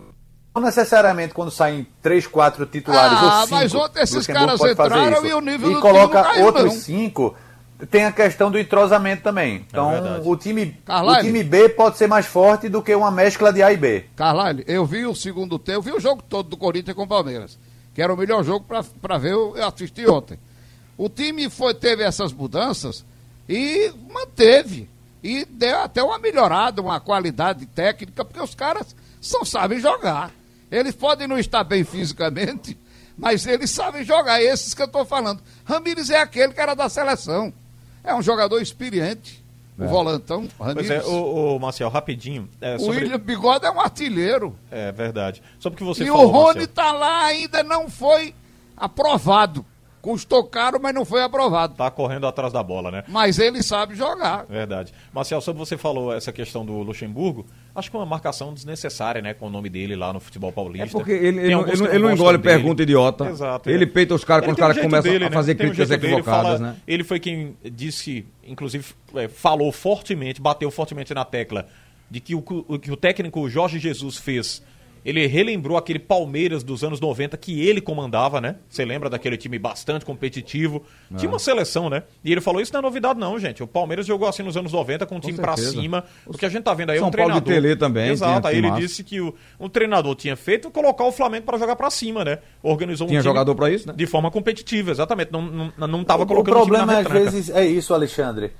Não 0.54 0.62
necessariamente 0.62 1.32
quando 1.34 1.50
saem 1.50 1.86
três, 2.02 2.26
quatro 2.26 2.66
titulares 2.66 3.18
Ah, 3.20 3.24
ou 3.24 3.30
cinco. 3.42 3.54
mas 3.54 3.74
ontem 3.74 4.02
esses 4.02 4.26
caras 4.26 4.58
pode 4.58 4.74
fazer 4.74 4.94
entraram 4.96 5.18
isso. 5.18 5.26
e 5.26 5.34
o 5.34 5.40
nível 5.40 5.70
e 5.70 5.74
do 5.74 5.80
coloca 5.80 6.06
time 6.08 6.14
não 6.28 6.32
caiu, 6.32 6.44
outros 6.46 6.64
não. 6.64 6.72
cinco. 6.72 7.36
Tem 7.88 8.04
a 8.04 8.12
questão 8.12 8.50
do 8.50 8.58
entrosamento 8.58 9.22
também. 9.22 9.64
Então, 9.68 9.90
verdade. 9.90 10.28
o, 10.28 10.36
time, 10.36 10.76
o 10.82 10.86
Carlalho. 10.86 11.24
time 11.24 11.44
B 11.44 11.68
pode 11.70 11.96
ser 11.96 12.06
mais 12.06 12.26
forte 12.26 12.68
do 12.68 12.82
que 12.82 12.94
uma 12.94 13.10
mescla 13.10 13.52
de 13.52 13.62
A 13.62 13.72
e 13.72 13.76
B. 13.76 14.04
Carlalho, 14.16 14.64
eu 14.66 14.84
vi 14.84 15.06
o 15.06 15.14
segundo 15.14 15.58
tempo, 15.58 15.78
eu 15.78 15.82
vi 15.82 15.92
o 15.92 16.00
jogo 16.00 16.22
todo 16.22 16.48
do 16.48 16.56
Corinthians 16.56 16.96
com 16.96 17.04
o 17.04 17.08
Palmeiras, 17.08 17.58
que 17.94 18.02
era 18.02 18.12
o 18.12 18.16
melhor 18.16 18.42
jogo 18.44 18.66
para 19.00 19.18
ver, 19.18 19.32
eu 19.32 19.56
eu 19.56 19.66
assisti 19.66 20.06
ontem. 20.08 20.38
O 20.96 21.08
time 21.08 21.48
foi, 21.48 21.72
teve 21.72 22.02
essas 22.02 22.32
mudanças 22.32 23.04
e 23.48 23.92
manteve. 24.12 24.88
E 25.22 25.44
deu 25.44 25.78
até 25.80 26.02
uma 26.02 26.18
melhorada, 26.18 26.80
uma 26.80 27.00
qualidade 27.00 27.66
técnica, 27.66 28.24
porque 28.24 28.40
os 28.40 28.54
caras 28.54 28.94
só 29.20 29.44
sabem 29.44 29.80
jogar. 29.80 30.30
Eles 30.70 30.94
podem 30.94 31.26
não 31.26 31.38
estar 31.38 31.64
bem 31.64 31.84
fisicamente, 31.84 32.78
mas 33.18 33.46
eles 33.46 33.70
sabem 33.70 34.04
jogar. 34.04 34.42
Esses 34.42 34.72
que 34.72 34.82
eu 34.82 34.86
estou 34.86 35.04
falando. 35.04 35.42
Ramires 35.64 36.10
é 36.10 36.20
aquele 36.20 36.52
que 36.52 36.60
era 36.60 36.74
da 36.74 36.88
seleção. 36.88 37.52
É 38.02 38.14
um 38.14 38.22
jogador 38.22 38.60
experiente. 38.60 39.44
O 39.78 39.86
volantão, 39.86 40.46
Ramires. 40.60 40.88
Pois 40.88 40.90
é, 40.90 41.02
o, 41.06 41.56
o 41.56 41.58
Marcel, 41.58 41.88
rapidinho. 41.88 42.48
É, 42.60 42.76
O 42.76 42.80
sobre... 42.80 42.98
William 42.98 43.18
Bigode 43.18 43.64
é 43.64 43.70
um 43.70 43.80
artilheiro. 43.80 44.54
é 44.70 44.92
verdade. 44.92 45.42
Sobre 45.58 45.76
o 45.76 45.78
que 45.78 45.84
você 45.84 46.04
e 46.04 46.06
falou, 46.06 46.26
o 46.26 46.28
Rony 46.28 46.44
Marcel. 46.58 46.68
tá 46.68 46.92
lá, 46.92 47.24
ainda 47.24 47.62
não 47.62 47.88
foi 47.88 48.34
aprovado. 48.76 49.64
Custou 50.02 50.44
caro, 50.44 50.78
mas 50.80 50.94
não 50.94 51.04
foi 51.04 51.22
aprovado. 51.22 51.74
Tá 51.74 51.90
correndo 51.90 52.26
atrás 52.26 52.52
da 52.52 52.62
bola, 52.62 52.90
né? 52.90 53.04
Mas 53.06 53.38
ele 53.38 53.62
sabe 53.62 53.94
jogar. 53.94 54.46
Verdade. 54.46 54.92
Marcel, 55.12 55.40
sobre 55.40 55.58
você 55.58 55.76
falou 55.76 56.12
essa 56.12 56.32
questão 56.32 56.64
do 56.64 56.72
Luxemburgo, 56.82 57.46
acho 57.74 57.90
que 57.90 57.96
é 57.96 58.00
uma 58.00 58.06
marcação 58.06 58.54
desnecessária, 58.54 59.20
né? 59.20 59.34
Com 59.34 59.46
o 59.46 59.50
nome 59.50 59.68
dele 59.68 59.94
lá 59.94 60.12
no 60.12 60.18
futebol 60.20 60.50
paulista. 60.50 60.86
É 60.86 60.90
porque 60.90 61.12
ele, 61.12 61.40
ele, 61.40 61.52
ele, 61.52 61.84
ele 61.90 61.98
não 61.98 62.12
engole 62.12 62.38
dele. 62.38 62.54
pergunta 62.54 62.82
idiota. 62.82 63.26
Exato. 63.26 63.68
Ele 63.68 63.84
é. 63.84 63.86
peita 63.86 64.14
os 64.14 64.24
caras 64.24 64.44
quando 64.44 64.52
os 64.52 64.58
um 64.58 64.60
caras 64.60 64.78
começam 64.78 65.12
dele, 65.12 65.24
a 65.24 65.28
né? 65.28 65.34
fazer 65.34 65.52
um 65.52 65.56
críticas 65.56 65.88
dele, 65.90 66.06
equivocadas, 66.06 66.42
fala- 66.44 66.58
né? 66.58 66.76
Ele 66.86 67.04
foi 67.04 67.20
quem 67.20 67.56
disse, 67.62 68.24
inclusive, 68.46 68.84
é, 69.14 69.28
falou 69.28 69.70
fortemente, 69.70 70.40
bateu 70.40 70.70
fortemente 70.70 71.12
na 71.12 71.24
tecla 71.24 71.66
de 72.10 72.20
que 72.20 72.34
o, 72.34 72.42
o 72.48 72.78
que 72.78 72.90
o 72.90 72.96
técnico 72.96 73.48
Jorge 73.48 73.78
Jesus 73.78 74.16
fez 74.16 74.62
ele 75.04 75.26
relembrou 75.26 75.76
aquele 75.76 75.98
Palmeiras 75.98 76.62
dos 76.62 76.82
anos 76.84 77.00
90 77.00 77.36
que 77.36 77.66
ele 77.66 77.80
comandava, 77.80 78.40
né? 78.40 78.56
Você 78.68 78.84
lembra 78.84 79.08
daquele 79.10 79.36
time 79.36 79.58
bastante 79.58 80.04
competitivo? 80.04 80.82
É. 81.12 81.16
Tinha 81.16 81.28
uma 81.30 81.38
seleção, 81.38 81.88
né? 81.88 82.02
E 82.24 82.30
ele 82.32 82.40
falou: 82.40 82.60
Isso 82.60 82.72
não 82.72 82.80
é 82.80 82.82
novidade, 82.82 83.18
não, 83.18 83.38
gente. 83.38 83.62
O 83.62 83.66
Palmeiras 83.66 84.06
jogou 84.06 84.28
assim 84.28 84.42
nos 84.42 84.56
anos 84.56 84.72
90 84.72 85.06
com 85.06 85.16
um 85.16 85.20
time 85.20 85.38
pra 85.38 85.56
certeza. 85.56 85.80
cima. 85.80 86.04
O 86.26 86.36
que 86.36 86.44
a 86.44 86.48
gente 86.48 86.62
tá 86.64 86.74
vendo 86.74 86.90
aí 86.90 86.96
é 86.96 87.00
São 87.00 87.08
um 87.08 87.10
Paulo 87.10 87.40
treinador. 87.40 87.52
Tele 87.62 87.76
também, 87.76 88.10
Exato. 88.10 88.46
Aí 88.48 88.56
ele 88.56 88.66
timaço. 88.66 88.82
disse 88.82 89.04
que 89.04 89.20
o, 89.20 89.34
o 89.58 89.68
treinador 89.68 90.14
tinha 90.14 90.36
feito 90.36 90.70
colocar 90.70 91.04
o 91.04 91.12
Flamengo 91.12 91.46
pra 91.46 91.58
jogar 91.58 91.76
pra 91.76 91.90
cima, 91.90 92.24
né? 92.24 92.38
Organizou 92.62 93.06
um 93.06 93.08
Tinha 93.10 93.20
time 93.20 93.30
jogador 93.30 93.54
pra 93.54 93.70
isso, 93.70 93.88
né? 93.88 93.94
De 93.96 94.06
forma 94.06 94.30
competitiva, 94.30 94.90
exatamente. 94.90 95.32
Não, 95.32 95.72
não, 95.78 95.86
não 95.88 96.04
tava 96.04 96.24
O- 96.24 96.26
colocando 96.26 96.56
o 96.56 96.60
o 96.60 96.64
time 96.64 96.76
na 96.76 96.84
problema 96.84 97.00
às 97.00 97.06
retranca. 97.06 97.30
vezes 97.30 97.50
é 97.50 97.66
isso, 97.66 97.94
Alexandre. 97.94 98.52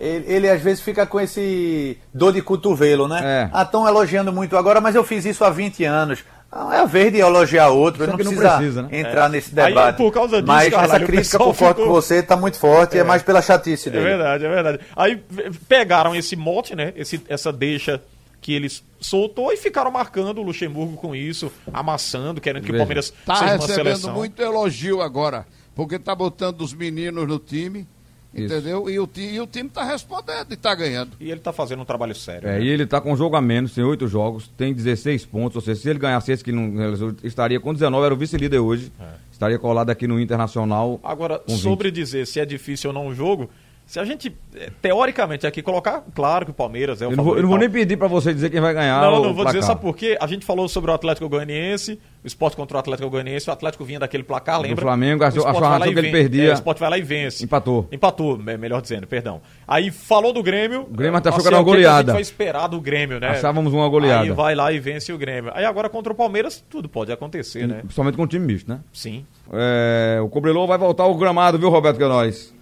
Ele, 0.00 0.24
ele, 0.32 0.48
às 0.48 0.60
vezes 0.62 0.80
fica 0.80 1.04
com 1.06 1.18
esse 1.20 1.98
dor 2.14 2.32
de 2.32 2.40
cotovelo, 2.40 3.08
né? 3.08 3.20
É. 3.22 3.50
Ah, 3.52 3.62
estão 3.62 3.86
elogiando 3.86 4.32
muito 4.32 4.56
agora, 4.56 4.80
mas 4.80 4.94
eu 4.94 5.02
fiz 5.02 5.24
isso 5.24 5.44
há 5.44 5.50
20 5.50 5.84
anos. 5.84 6.24
Ah, 6.50 6.76
é 6.76 6.78
a 6.80 6.84
vez 6.86 7.12
de 7.12 7.18
elogiar 7.18 7.68
outro, 7.68 8.02
ele 8.04 8.12
não 8.12 8.14
aqui 8.14 8.24
não 8.24 8.30
precisa, 8.32 8.56
precisa, 8.56 8.82
né? 8.84 8.88
entrar 9.00 9.28
nesse 9.28 9.48
Aí, 9.60 9.66
debate. 9.74 9.96
por 9.96 10.10
causa 10.12 10.36
disso, 10.36 10.46
mas 10.46 10.70
Carlalho, 10.70 10.90
essa 10.90 10.98
crítica 11.04 11.38
pessoal 11.38 11.50
concordo 11.52 11.74
ficou- 11.74 11.86
com 11.88 11.92
você, 12.00 12.14
está 12.20 12.36
muito 12.36 12.58
forte, 12.58 12.96
é. 12.96 13.04
mais 13.04 13.22
pela 13.22 13.42
chatice 13.42 13.88
É 13.88 13.92
dele. 13.92 14.04
verdade, 14.04 14.44
é 14.46 14.48
verdade. 14.48 14.80
Aí 14.96 15.22
pegaram 15.68 16.14
esse 16.14 16.36
mote, 16.36 16.74
né? 16.74 16.92
Esse, 16.96 17.20
essa 17.28 17.52
deixa 17.52 18.00
que 18.40 18.54
eles 18.54 18.82
soltou 19.00 19.52
e 19.52 19.56
ficaram 19.56 19.90
marcando 19.90 20.38
o 20.38 20.42
Luxemburgo 20.42 20.96
com 20.96 21.14
isso, 21.14 21.52
amassando, 21.72 22.40
querendo 22.40 22.62
que 22.62 22.70
Veja. 22.72 22.76
o 22.76 22.86
Palmeiras 22.86 23.12
Tá 23.26 23.34
seja 23.34 23.44
uma 23.46 23.52
recebendo 23.66 23.84
seleção. 23.84 24.14
muito 24.14 24.40
elogio 24.40 25.02
agora, 25.02 25.44
porque 25.74 25.98
tá 25.98 26.14
botando 26.14 26.60
os 26.62 26.72
meninos 26.72 27.26
no 27.28 27.38
time. 27.38 27.86
Entendeu? 28.34 28.88
E 28.88 28.98
o, 28.98 29.08
e 29.16 29.40
o 29.40 29.46
time 29.46 29.68
tá 29.68 29.84
respondendo 29.84 30.52
e 30.52 30.56
tá 30.56 30.74
ganhando. 30.74 31.12
E 31.20 31.30
ele 31.30 31.40
tá 31.40 31.52
fazendo 31.52 31.82
um 31.82 31.84
trabalho 31.84 32.14
sério. 32.14 32.48
É, 32.48 32.58
né? 32.58 32.64
e 32.64 32.68
ele 32.68 32.86
tá 32.86 33.00
com 33.00 33.12
um 33.12 33.16
jogo 33.16 33.36
a 33.36 33.40
menos, 33.40 33.74
tem 33.74 33.84
oito 33.84 34.06
jogos, 34.06 34.48
tem 34.56 34.72
16 34.72 35.24
pontos, 35.26 35.56
ou 35.56 35.62
seja, 35.62 35.80
se 35.80 35.88
ele 35.88 35.98
ganhasse 35.98 36.32
esse 36.32 36.44
que 36.44 36.52
não 36.52 36.76
realizou, 36.76 37.14
estaria 37.22 37.58
com 37.60 37.72
19, 37.72 38.04
era 38.04 38.14
o 38.14 38.16
vice-líder 38.16 38.58
hoje. 38.58 38.92
É. 39.00 39.28
Estaria 39.32 39.58
colado 39.58 39.90
aqui 39.90 40.08
no 40.08 40.20
Internacional. 40.20 40.98
Agora, 41.02 41.38
com 41.38 41.52
20. 41.52 41.62
sobre 41.62 41.90
dizer 41.92 42.26
se 42.26 42.40
é 42.40 42.44
difícil 42.44 42.90
ou 42.90 42.94
não 42.94 43.06
o 43.06 43.14
jogo, 43.14 43.48
se 43.88 43.98
a 43.98 44.04
gente, 44.04 44.30
eh, 44.54 44.68
teoricamente, 44.82 45.46
aqui 45.46 45.62
colocar, 45.62 46.04
claro 46.14 46.44
que 46.44 46.50
o 46.50 46.54
Palmeiras 46.54 47.00
é 47.00 47.06
o 47.06 47.10
Eu 47.10 47.16
não, 47.16 47.24
vou, 47.24 47.36
eu 47.36 47.42
não 47.42 47.48
vou 47.48 47.58
nem 47.58 47.70
pedir 47.70 47.96
pra 47.96 48.06
você 48.06 48.34
dizer 48.34 48.50
quem 48.50 48.60
vai 48.60 48.74
ganhar. 48.74 49.00
Não, 49.00 49.08
o 49.08 49.24
não 49.24 49.34
vou 49.34 49.46
dizer, 49.46 49.58
placar. 49.60 49.62
sabe 49.62 49.80
por 49.80 49.96
quê? 49.96 50.18
A 50.20 50.26
gente 50.26 50.44
falou 50.44 50.68
sobre 50.68 50.90
o 50.90 50.94
Atlético 50.94 51.26
Goianiense, 51.26 51.98
o 52.22 52.26
esporte 52.26 52.54
contra 52.54 52.76
o 52.76 52.80
Atlético 52.80 53.08
Goianiense, 53.08 53.48
o 53.48 53.52
Atlético 53.52 53.84
vinha 53.86 53.98
daquele 53.98 54.22
placar, 54.22 54.60
lembra? 54.60 54.82
Flamengo, 54.82 55.22
O 55.24 55.24
razão 55.24 55.86
e 55.86 55.92
que 55.94 55.98
ele 55.98 56.10
perdia. 56.10 56.48
É, 56.48 56.50
o 56.50 56.54
Sport 56.54 56.78
vai 56.78 56.90
lá 56.90 56.98
e 56.98 57.02
vence. 57.02 57.42
Empatou. 57.42 57.88
Empatou, 57.90 58.36
me- 58.36 58.58
melhor 58.58 58.82
dizendo, 58.82 59.06
perdão. 59.06 59.40
Aí 59.66 59.90
falou 59.90 60.34
do 60.34 60.42
Grêmio. 60.42 60.82
O 60.82 60.94
Grêmio 60.94 61.16
até 61.16 61.30
achou 61.30 61.38
assim, 61.40 61.48
que 61.48 61.54
era 61.54 61.56
uma 61.56 61.62
o 61.62 61.64
que 61.64 61.70
que 61.70 61.76
A 61.78 61.88
goleada. 61.88 62.12
gente 62.12 62.12
vai 62.12 62.20
esperar 62.22 62.66
do 62.68 62.80
Grêmio, 62.82 63.18
né? 63.18 63.28
Achávamos 63.28 63.72
uma 63.72 63.88
goleada. 63.88 64.24
Aí 64.24 64.30
vai 64.30 64.54
lá 64.54 64.70
e 64.70 64.78
vence 64.78 65.10
o 65.14 65.16
Grêmio. 65.16 65.50
Aí 65.54 65.64
agora 65.64 65.88
contra 65.88 66.12
o 66.12 66.14
Palmeiras, 66.16 66.62
tudo 66.68 66.90
pode 66.90 67.10
acontecer, 67.10 67.66
né? 67.66 67.78
Principalmente 67.78 68.16
com 68.16 68.24
o 68.24 68.26
time 68.26 68.44
misto, 68.44 68.68
né? 68.70 68.80
Sim. 68.92 69.24
É, 69.50 70.20
o 70.22 70.28
Cobreloa 70.28 70.66
vai 70.66 70.76
voltar 70.76 71.04
ao 71.04 71.14
gramado, 71.14 71.58
viu, 71.58 71.70
Roberto 71.70 71.96
Queiroz? 71.96 72.52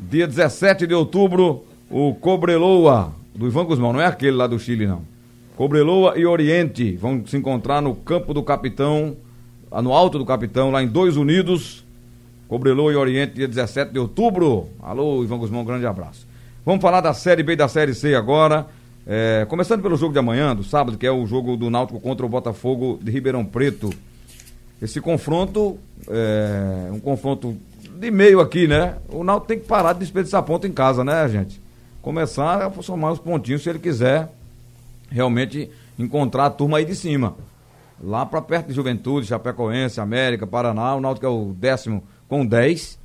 Dia 0.00 0.26
17 0.26 0.86
de 0.86 0.94
outubro, 0.94 1.64
o 1.90 2.14
Cobreloa, 2.14 3.12
do 3.34 3.46
Ivan 3.46 3.64
Guzmão, 3.64 3.92
não 3.92 4.00
é 4.00 4.06
aquele 4.06 4.36
lá 4.36 4.46
do 4.46 4.58
Chile, 4.58 4.86
não. 4.86 5.02
Cobreloa 5.56 6.18
e 6.18 6.26
Oriente 6.26 6.96
vão 6.96 7.24
se 7.26 7.36
encontrar 7.36 7.80
no 7.80 7.94
campo 7.94 8.34
do 8.34 8.42
Capitão, 8.42 9.16
lá 9.70 9.80
no 9.80 9.92
Alto 9.92 10.18
do 10.18 10.26
Capitão, 10.26 10.70
lá 10.70 10.82
em 10.82 10.88
Dois 10.88 11.16
Unidos. 11.16 11.84
Cobreloa 12.48 12.92
e 12.92 12.96
Oriente, 12.96 13.34
dia 13.34 13.48
17 13.48 13.92
de 13.92 13.98
outubro. 13.98 14.68
Alô, 14.82 15.22
Ivan 15.22 15.38
Guzmão, 15.38 15.62
um 15.62 15.64
grande 15.64 15.86
abraço. 15.86 16.26
Vamos 16.64 16.82
falar 16.82 17.00
da 17.00 17.12
Série 17.14 17.42
B 17.42 17.52
e 17.52 17.56
da 17.56 17.68
Série 17.68 17.94
C 17.94 18.14
agora. 18.14 18.66
É, 19.06 19.46
começando 19.48 19.82
pelo 19.82 19.96
jogo 19.96 20.12
de 20.12 20.18
amanhã, 20.18 20.56
do 20.56 20.64
sábado, 20.64 20.96
que 20.96 21.06
é 21.06 21.10
o 21.10 21.26
jogo 21.26 21.56
do 21.56 21.68
Náutico 21.68 22.00
contra 22.00 22.24
o 22.24 22.28
Botafogo 22.28 22.98
de 23.02 23.10
Ribeirão 23.10 23.44
Preto. 23.44 23.90
Esse 24.80 25.00
confronto 25.00 25.78
é 26.08 26.90
um 26.92 26.98
confronto 26.98 27.56
de 27.94 28.10
meio 28.10 28.40
aqui, 28.40 28.66
né? 28.66 28.96
O 29.08 29.22
Náutico 29.22 29.48
tem 29.48 29.58
que 29.58 29.66
parar 29.66 29.92
de 29.92 30.00
desperdiçar 30.00 30.42
ponto 30.42 30.66
em 30.66 30.72
casa, 30.72 31.04
né, 31.04 31.28
gente? 31.28 31.60
Começar 32.02 32.66
a 32.66 32.82
somar 32.82 33.12
os 33.12 33.18
pontinhos 33.18 33.62
se 33.62 33.70
ele 33.70 33.78
quiser 33.78 34.28
realmente 35.10 35.70
encontrar 35.98 36.46
a 36.46 36.50
turma 36.50 36.78
aí 36.78 36.84
de 36.84 36.94
cima. 36.94 37.36
Lá 38.02 38.26
para 38.26 38.42
perto 38.42 38.66
de 38.68 38.74
Juventude, 38.74 39.26
Chapecoense, 39.26 40.00
América, 40.00 40.46
Paraná, 40.46 40.94
o 40.94 41.00
Náutico 41.00 41.26
é 41.26 41.28
o 41.28 41.54
décimo 41.56 42.02
com 42.28 42.44
10 42.44 42.98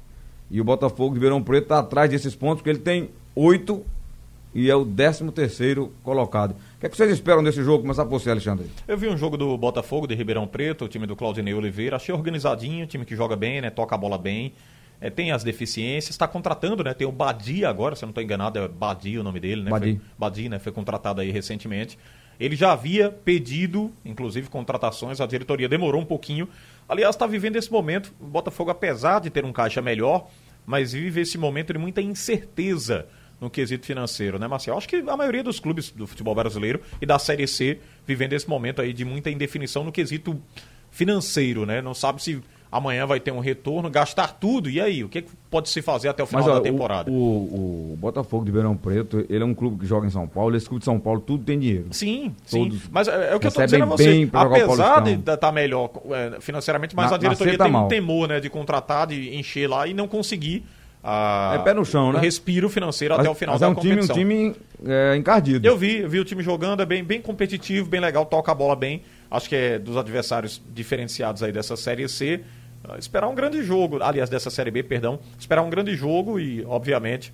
e 0.50 0.60
o 0.60 0.64
Botafogo 0.64 1.10
de 1.10 1.16
Ribeirão 1.16 1.44
Preto 1.44 1.64
está 1.64 1.80
atrás 1.80 2.10
desses 2.10 2.36
pontos 2.36 2.58
porque 2.58 2.72
ele 2.72 2.80
tem 2.80 3.10
8 3.36 3.86
e 4.54 4.70
é 4.70 4.76
o 4.76 4.84
décimo 4.84 5.32
terceiro 5.32 5.94
colocado. 6.04 6.52
O 6.52 6.80
que, 6.80 6.88
é 6.88 6.90
que 6.90 6.98
vocês 6.98 7.12
esperam 7.12 7.44
desse 7.44 7.64
jogo? 7.64 7.84
Começar 7.84 8.04
por 8.06 8.20
você, 8.20 8.32
Alexandre. 8.32 8.66
Eu 8.88 8.98
vi 8.98 9.08
um 9.08 9.16
jogo 9.16 9.38
do 9.38 9.56
Botafogo, 9.58 10.08
de 10.08 10.16
Ribeirão 10.16 10.48
Preto, 10.48 10.86
o 10.86 10.88
time 10.88 11.06
do 11.06 11.16
Claudinei 11.16 11.54
Oliveira. 11.54 11.98
Achei 11.98 12.14
organizadinho, 12.14 12.88
time 12.88 13.06
que 13.06 13.16
joga 13.16 13.36
bem, 13.36 13.62
né? 13.62 13.70
Toca 13.70 13.94
a 13.94 13.98
bola 13.98 14.18
bem. 14.18 14.54
É, 15.02 15.10
tem 15.10 15.32
as 15.32 15.44
deficiências, 15.44 16.12
está 16.12 16.28
contratando, 16.28 16.84
né? 16.84 16.94
Tem 16.94 17.08
o 17.08 17.12
Badia 17.12 17.70
agora, 17.70 17.96
se 17.96 18.04
eu 18.04 18.08
não 18.08 18.12
estou 18.12 18.24
enganado, 18.24 18.60
é 18.60 18.68
Badia 18.68 19.22
o 19.22 19.24
nome 19.24 19.40
dele, 19.40 19.64
né? 19.64 19.72
Badi. 19.72 19.94
Foi, 19.94 20.02
Badi, 20.18 20.50
né? 20.50 20.60
Foi 20.60 20.72
contratado 20.72 21.22
aí 21.22 21.32
recentemente. 21.32 21.98
Ele 22.40 22.56
já 22.56 22.72
havia 22.72 23.10
pedido, 23.10 23.92
inclusive, 24.04 24.50
contratações, 24.50 25.20
a 25.20 25.26
diretoria 25.26 25.68
demorou 25.68 26.02
um 26.02 26.06
pouquinho. 26.06 26.48
Aliás, 26.88 27.16
está 27.16 27.28
vivendo 27.28 27.58
esse 27.58 27.72
momento. 27.72 28.14
O 28.20 28.26
Botafogo, 28.26 28.72
apesar 28.72 29.20
de 29.20 29.30
ter 29.30 29.44
um 29.44 29.52
caixa 29.52 29.82
melhor, 29.82 30.30
mas 30.66 30.94
vive 30.94 31.22
esse 31.22 31.38
momento 31.38 31.74
de 31.74 31.80
muita 31.80 32.02
incerteza 32.02 33.08
no 33.42 33.50
quesito 33.50 33.86
financeiro, 33.86 34.38
né, 34.38 34.48
Marcelo? 34.48 34.78
Acho 34.78 34.88
que 34.88 34.98
a 34.98 35.18
maioria 35.18 35.44
dos 35.44 35.60
clubes 35.60 35.92
do 35.92 36.06
futebol 36.06 36.36
brasileiro 36.36 36.82
e 37.02 37.06
da 37.06 37.18
Série 37.18 37.48
C 37.48 37.80
vivendo 38.06 38.34
esse 38.34 38.48
momento 38.50 38.82
aí 38.82 38.94
de 38.94 39.06
muita 39.06 39.30
indefinição 39.30 39.84
no 39.84 39.92
quesito 39.92 40.42
financeiro, 40.92 41.66
né? 41.66 41.82
Não 41.82 41.94
sabe 41.94 42.22
se 42.22 42.42
amanhã 42.72 43.06
vai 43.06 43.20
ter 43.20 43.32
um 43.32 43.40
retorno, 43.40 43.90
gastar 43.90 44.34
tudo. 44.40 44.70
E 44.70 44.80
aí, 44.80 45.04
o 45.04 45.10
que, 45.10 45.22
que 45.24 45.30
pode 45.50 45.70
se 45.70 45.82
fazer 45.82 46.08
até 46.10 46.22
o 46.22 46.26
final 46.28 46.44
Mas, 46.46 46.54
da 46.54 46.62
temporada? 46.62 47.10
O, 47.10 47.14
o, 47.14 47.94
o 47.94 47.98
Botafogo 47.98 48.44
de 48.46 48.52
Ribeirão 48.52 48.76
Preto, 48.78 49.26
ele 49.30 49.42
é 49.44 49.46
um 49.46 49.54
clube 49.56 49.80
que 49.80 49.86
joga 49.88 50.06
em 50.06 50.10
São 50.12 50.28
Paulo, 50.28 50.56
esse 50.56 50.68
clube 50.68 50.80
de 50.80 50.86
São 50.86 51.00
Paulo 51.00 51.20
tudo 51.20 51.44
tem 51.44 51.58
dinheiro. 51.60 51.88
Sim, 51.92 52.36
sim. 52.46 52.70
Todos 52.70 52.88
Mas 52.92 53.08
é, 53.08 53.32
é 53.32 53.36
o 53.36 53.40
que 53.40 53.48
eu 53.48 53.50
estou 53.50 53.66
dizendo 53.66 53.84
a 53.84 53.88
você. 53.88 54.30
Apesar 54.32 55.02
de 55.02 55.14
estar 55.32 55.52
melhor 55.52 55.90
é, 56.12 56.40
financeiramente, 56.42 56.96
mas 56.96 57.10
Na- 57.10 57.16
a 57.18 57.20
diretoria 57.20 57.58
tá 57.58 57.64
tem 57.66 57.74
um 57.74 57.78
mal. 57.80 57.88
temor 57.88 58.28
né, 58.28 58.40
de 58.40 58.50
contratar, 58.50 59.08
de 59.08 59.36
encher 59.36 59.68
lá 59.68 59.88
e 59.88 59.94
não 59.94 60.08
conseguir. 60.08 60.64
ah, 61.04 61.54
É 61.56 61.64
pé 61.64 61.74
no 61.74 61.84
chão, 61.86 62.12
né? 62.12 62.20
o 62.20 62.22
respiro 62.22 62.70
financeiro 62.70 63.14
Mas, 63.16 63.22
até 63.22 63.30
o 63.30 63.36
final 63.36 63.54
mas 63.54 63.62
da 63.62 63.68
é 63.68 63.70
um 63.70 63.76
time, 63.76 63.94
um 63.94 63.96
competição. 64.08 64.16
time 64.16 64.56
é, 64.86 65.16
encardido. 65.16 65.66
Eu 65.68 65.78
vi, 65.78 66.06
vi 66.08 66.20
o 66.20 66.26
time 66.26 66.44
jogando, 66.44 66.82
é 66.82 66.86
bem, 66.86 67.04
bem 67.04 67.22
competitivo, 67.22 67.90
bem 67.90 68.00
legal, 68.02 68.26
toca 68.26 68.52
a 68.52 68.56
bola 68.56 68.76
bem. 68.76 69.02
Acho 69.32 69.48
que 69.48 69.56
é 69.56 69.80
dos 69.80 69.96
adversários 69.96 70.62
diferenciados 70.74 71.42
aí 71.44 71.52
dessa 71.52 71.76
Série 71.78 72.08
C. 72.10 72.42
Ah, 72.88 72.98
esperar 72.98 73.28
um 73.28 73.36
grande 73.36 73.62
jogo, 73.64 74.02
aliás, 74.02 74.30
dessa 74.30 74.50
Série 74.50 74.72
B, 74.72 74.84
perdão. 74.84 75.20
Esperar 75.38 75.62
um 75.64 75.70
grande 75.70 75.96
jogo 75.96 76.40
e, 76.40 76.64
obviamente, 76.66 77.34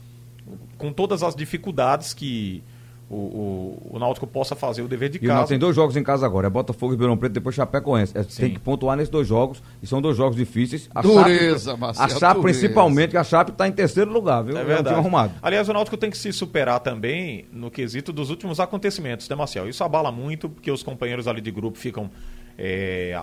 com 0.77 0.91
todas 0.91 1.23
as 1.23 1.35
dificuldades 1.35 2.13
que 2.13 2.63
o, 3.07 3.15
o, 3.15 3.91
o 3.93 3.99
Náutico 3.99 4.25
possa 4.25 4.55
fazer 4.55 4.81
o 4.81 4.87
dever 4.87 5.09
de 5.09 5.17
E 5.17 5.19
o 5.19 5.27
Náutico 5.27 5.41
casa. 5.41 5.49
tem 5.49 5.59
dois 5.59 5.75
jogos 5.75 5.95
em 5.95 6.01
casa 6.03 6.25
agora, 6.25 6.47
é 6.47 6.49
Botafogo 6.49 6.91
e 6.91 6.95
Ribeirão 6.95 7.15
Preto, 7.15 7.33
depois 7.33 7.53
Chapecoense. 7.55 8.17
É, 8.17 8.23
tem 8.23 8.51
que 8.53 8.59
pontuar 8.59 8.97
nesses 8.97 9.11
dois 9.11 9.27
jogos, 9.27 9.61
e 9.81 9.85
são 9.85 10.01
dois 10.01 10.17
jogos 10.17 10.35
difíceis. 10.35 10.89
A 10.93 11.03
Dureza, 11.03 11.71
Chape, 11.71 11.79
Marcelo, 11.79 12.05
A 12.05 12.09
Chape, 12.09 12.41
dureza. 12.41 12.59
principalmente, 12.59 13.11
que 13.11 13.17
a 13.17 13.23
Chape 13.23 13.51
está 13.51 13.67
em 13.67 13.71
terceiro 13.71 14.11
lugar, 14.11 14.43
viu? 14.43 14.57
É 14.57 14.63
um 14.63 14.65
verdade. 14.65 14.87
time 14.87 14.99
arrumado. 14.99 15.33
Aliás, 15.41 15.69
o 15.69 15.73
Náutico 15.73 15.95
tem 15.97 16.09
que 16.09 16.17
se 16.17 16.33
superar 16.33 16.79
também 16.79 17.45
no 17.53 17.69
quesito 17.69 18.11
dos 18.11 18.31
últimos 18.31 18.59
acontecimentos, 18.59 19.29
né, 19.29 19.35
Marcel? 19.35 19.69
Isso 19.69 19.83
abala 19.83 20.11
muito, 20.11 20.49
porque 20.49 20.71
os 20.71 20.81
companheiros 20.81 21.27
ali 21.27 21.41
de 21.41 21.51
grupo 21.51 21.77
ficam 21.77 22.09
é, 22.57 23.13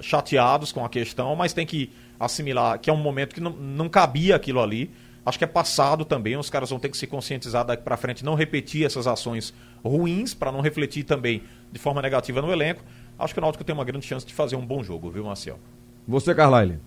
chateados 0.00 0.72
com 0.72 0.84
a 0.84 0.88
questão, 0.88 1.34
mas 1.36 1.52
tem 1.52 1.66
que 1.66 1.90
assimilar 2.18 2.78
que 2.78 2.90
é 2.90 2.92
um 2.92 2.96
momento 2.96 3.34
que 3.34 3.40
não, 3.40 3.50
não 3.50 3.88
cabia 3.88 4.36
aquilo 4.36 4.60
ali. 4.60 4.90
Acho 5.24 5.36
que 5.36 5.44
é 5.44 5.48
passado 5.48 6.04
também, 6.04 6.36
os 6.36 6.48
caras 6.48 6.70
vão 6.70 6.78
ter 6.78 6.88
que 6.88 6.96
se 6.96 7.06
conscientizar 7.06 7.64
daqui 7.64 7.82
para 7.82 7.98
frente, 7.98 8.24
não 8.24 8.34
repetir 8.34 8.86
essas 8.86 9.06
ações 9.06 9.52
ruins, 9.84 10.32
para 10.32 10.50
não 10.50 10.62
refletir 10.62 11.04
também 11.04 11.42
de 11.70 11.78
forma 11.78 12.00
negativa 12.00 12.40
no 12.40 12.50
elenco. 12.50 12.82
Acho 13.18 13.34
que 13.34 13.40
o 13.40 13.42
Náutico 13.42 13.62
tem 13.62 13.74
uma 13.74 13.84
grande 13.84 14.06
chance 14.06 14.24
de 14.24 14.32
fazer 14.32 14.56
um 14.56 14.64
bom 14.64 14.82
jogo, 14.82 15.10
viu, 15.10 15.24
Marcel? 15.24 15.58
Você, 16.06 16.34
Carlyle. 16.34 16.78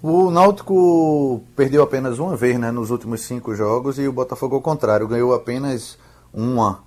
O 0.00 0.30
Náutico 0.30 1.42
perdeu 1.56 1.82
apenas 1.82 2.18
uma 2.18 2.36
vez 2.36 2.58
né, 2.58 2.70
nos 2.70 2.90
últimos 2.90 3.22
cinco 3.22 3.54
jogos 3.54 3.98
e 3.98 4.06
o 4.06 4.12
Botafogo, 4.12 4.54
ao 4.54 4.62
contrário, 4.62 5.08
ganhou 5.08 5.34
apenas 5.34 5.98
uma. 6.32 6.83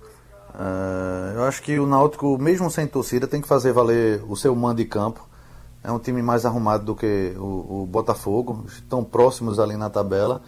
Ah, 0.58 1.32
eu 1.36 1.44
acho 1.44 1.62
que 1.62 1.78
o 1.78 1.86
Náutico, 1.86 2.36
mesmo 2.36 2.68
sem 2.68 2.86
torcida, 2.86 3.28
tem 3.28 3.40
que 3.40 3.46
fazer 3.46 3.72
valer 3.72 4.20
o 4.28 4.34
seu 4.34 4.54
mando 4.56 4.76
de 4.78 4.84
campo. 4.84 5.24
É 5.84 5.92
um 5.92 6.00
time 6.00 6.20
mais 6.20 6.44
arrumado 6.44 6.84
do 6.84 6.96
que 6.96 7.32
o, 7.36 7.82
o 7.82 7.86
Botafogo, 7.88 8.64
estão 8.66 9.04
próximos 9.04 9.60
ali 9.60 9.76
na 9.76 9.88
tabela, 9.88 10.42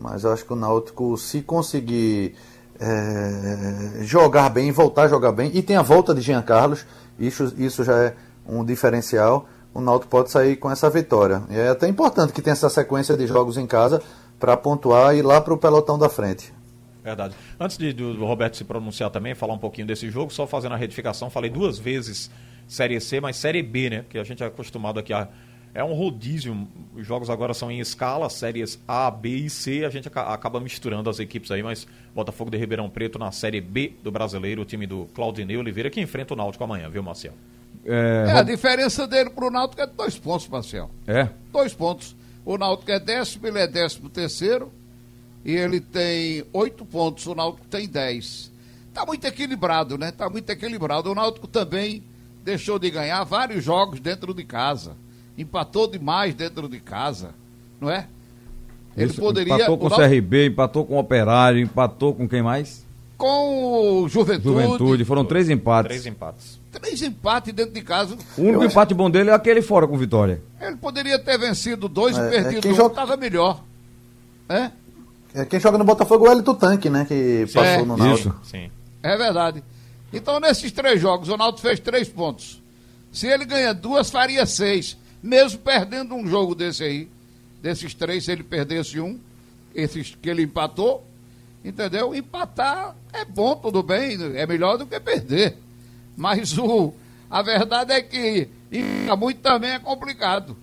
mas 0.00 0.22
eu 0.22 0.32
acho 0.32 0.44
que 0.44 0.52
o 0.52 0.56
Náutico, 0.56 1.18
se 1.18 1.42
conseguir 1.42 2.36
eh, 2.78 3.98
jogar 4.02 4.48
bem, 4.50 4.70
voltar 4.70 5.02
a 5.02 5.08
jogar 5.08 5.32
bem, 5.32 5.50
e 5.52 5.60
tem 5.60 5.76
a 5.76 5.82
volta 5.82 6.14
de 6.14 6.20
Jean 6.20 6.42
Carlos, 6.42 6.86
isso, 7.18 7.52
isso 7.58 7.82
já 7.82 7.98
é 7.98 8.14
um 8.46 8.64
diferencial 8.64 9.48
o 9.74 9.80
Náutico 9.80 10.10
pode 10.10 10.30
sair 10.30 10.56
com 10.56 10.70
essa 10.70 10.90
vitória. 10.90 11.42
E 11.48 11.56
é 11.56 11.68
até 11.68 11.88
importante 11.88 12.32
que 12.32 12.42
tenha 12.42 12.52
essa 12.52 12.68
sequência 12.68 13.16
de 13.16 13.26
jogos 13.26 13.56
em 13.56 13.66
casa 13.66 14.02
para 14.38 14.56
pontuar 14.56 15.14
e 15.14 15.18
ir 15.18 15.22
lá 15.22 15.40
para 15.40 15.54
o 15.54 15.58
pelotão 15.58 15.98
da 15.98 16.08
frente. 16.08 16.52
Verdade. 17.02 17.34
Antes 17.58 17.78
de, 17.78 17.92
do 17.92 18.24
Roberto 18.24 18.56
se 18.56 18.64
pronunciar 18.64 19.10
também, 19.10 19.34
falar 19.34 19.54
um 19.54 19.58
pouquinho 19.58 19.86
desse 19.86 20.10
jogo, 20.10 20.32
só 20.32 20.46
fazendo 20.46 20.74
a 20.74 20.76
retificação, 20.76 21.30
falei 21.30 21.50
duas 21.50 21.78
vezes 21.78 22.30
Série 22.66 23.00
C, 23.00 23.20
mas 23.20 23.36
Série 23.36 23.62
B, 23.62 23.90
né? 23.90 24.02
Porque 24.02 24.18
a 24.18 24.24
gente 24.24 24.42
é 24.42 24.46
acostumado 24.46 25.00
aqui 25.00 25.12
a. 25.12 25.28
É 25.74 25.84
um 25.84 25.92
rodízio, 25.92 26.66
os 26.96 27.06
jogos 27.06 27.28
agora 27.28 27.52
são 27.52 27.70
em 27.70 27.78
escala, 27.78 28.28
séries 28.30 28.82
A, 28.88 29.10
B 29.10 29.28
e 29.28 29.50
C, 29.50 29.84
a 29.84 29.90
gente 29.90 30.08
acaba 30.08 30.58
misturando 30.58 31.10
as 31.10 31.20
equipes 31.20 31.50
aí, 31.50 31.62
mas 31.62 31.86
Botafogo 32.14 32.50
de 32.50 32.56
Ribeirão 32.56 32.88
Preto 32.88 33.18
na 33.18 33.30
Série 33.30 33.60
B 33.60 33.92
do 34.02 34.10
Brasileiro, 34.10 34.62
o 34.62 34.64
time 34.64 34.86
do 34.86 35.06
Claudinei 35.14 35.56
Oliveira, 35.56 35.90
que 35.90 36.00
enfrenta 36.00 36.32
o 36.32 36.36
Náutico 36.36 36.64
amanhã, 36.64 36.88
viu, 36.88 37.02
Marcel? 37.02 37.34
É, 37.84 38.24
é 38.28 38.32
a 38.32 38.42
diferença 38.42 39.06
dele 39.06 39.30
pro 39.30 39.50
Náutico 39.50 39.80
é 39.82 39.86
dois 39.86 40.18
pontos, 40.18 40.48
Marcel. 40.48 40.90
É? 41.06 41.28
Dois 41.52 41.74
pontos. 41.74 42.16
O 42.44 42.56
Náutico 42.56 42.90
é 42.90 42.98
décimo, 42.98 43.46
ele 43.46 43.58
é 43.58 43.66
décimo 43.66 44.08
terceiro, 44.08 44.72
e 45.44 45.54
ele 45.54 45.80
tem 45.80 46.44
oito 46.52 46.84
pontos, 46.84 47.26
o 47.26 47.34
Náutico 47.34 47.66
tem 47.68 47.88
dez. 47.88 48.50
Tá 48.92 49.06
muito 49.06 49.24
equilibrado, 49.24 49.96
né? 49.96 50.10
Tá 50.10 50.28
muito 50.28 50.50
equilibrado. 50.50 51.10
O 51.10 51.14
Náutico 51.14 51.46
também 51.46 52.02
deixou 52.44 52.78
de 52.78 52.90
ganhar 52.90 53.22
vários 53.24 53.62
jogos 53.62 54.00
dentro 54.00 54.34
de 54.34 54.44
casa. 54.44 54.96
Empatou 55.36 55.86
demais 55.86 56.34
dentro 56.34 56.68
de 56.68 56.80
casa, 56.80 57.30
não 57.80 57.90
é? 57.90 58.08
Ele 58.96 59.10
Isso, 59.10 59.20
poderia. 59.20 59.54
Empatou 59.54 59.78
com 59.78 59.86
o 59.86 59.90
CRB, 59.90 60.46
empatou 60.46 60.84
com 60.84 60.96
o 60.96 60.98
Operário, 60.98 61.60
empatou 61.60 62.12
com 62.12 62.28
quem 62.28 62.42
mais? 62.42 62.84
Com 63.16 64.02
o 64.02 64.08
Juventude. 64.08 64.48
Juventude, 64.48 65.04
foram 65.04 65.24
três 65.24 65.48
empates. 65.48 65.88
Três 65.88 66.06
empates. 66.06 66.60
Três 66.72 67.02
empates 67.02 67.52
dentro 67.52 67.72
de 67.72 67.82
casa. 67.82 68.16
O 68.36 68.42
único 68.42 68.62
Eu 68.62 68.68
empate 68.68 68.94
bom 68.94 69.08
dele 69.08 69.30
é 69.30 69.32
aquele 69.32 69.62
fora 69.62 69.86
com 69.86 69.96
Vitória. 69.96 70.42
Ele 70.60 70.76
poderia 70.76 71.18
ter 71.18 71.38
vencido 71.38 71.88
dois 71.88 72.18
é, 72.18 72.26
e 72.26 72.30
perdido 72.30 72.68
é 72.68 72.70
um, 72.72 72.74
joga... 72.74 72.88
estava 72.90 73.16
melhor. 73.16 73.62
É? 74.48 74.70
É? 75.34 75.44
Quem 75.44 75.60
joga 75.60 75.78
no 75.78 75.84
Botafogo 75.84 76.26
é 76.26 76.30
o 76.30 76.32
Elito 76.32 76.54
Tanque, 76.54 76.88
né? 76.88 77.04
Que 77.04 77.46
passou 77.46 77.62
é, 77.62 77.84
no 77.84 77.96
Náutico. 77.96 78.40
Sim. 78.44 78.70
É 79.02 79.16
verdade. 79.16 79.62
Então, 80.12 80.40
nesses 80.40 80.72
três 80.72 81.00
jogos, 81.00 81.28
o 81.28 81.32
Ronaldo 81.32 81.60
fez 81.60 81.78
três 81.80 82.08
pontos. 82.08 82.62
Se 83.12 83.26
ele 83.26 83.44
ganha 83.44 83.74
duas, 83.74 84.10
faria 84.10 84.46
seis. 84.46 84.96
Mesmo 85.22 85.58
perdendo 85.60 86.14
um 86.14 86.26
jogo 86.26 86.54
desse 86.54 86.84
aí. 86.84 87.08
Desses 87.62 87.92
três, 87.92 88.24
se 88.24 88.32
ele 88.32 88.42
perdesse 88.42 89.00
um, 89.00 89.18
esses 89.74 90.14
que 90.14 90.30
ele 90.30 90.42
empatou, 90.42 91.04
entendeu? 91.64 92.14
Empatar 92.14 92.94
é 93.12 93.24
bom, 93.24 93.56
tudo 93.56 93.82
bem, 93.82 94.16
é 94.36 94.46
melhor 94.46 94.78
do 94.78 94.86
que 94.86 94.98
perder. 95.00 95.56
Mas 96.16 96.56
o, 96.56 96.94
a 97.28 97.42
verdade 97.42 97.92
é 97.92 98.00
que 98.00 98.48
empatar 98.70 99.16
muito 99.16 99.40
também 99.40 99.70
é 99.70 99.78
complicado. 99.78 100.56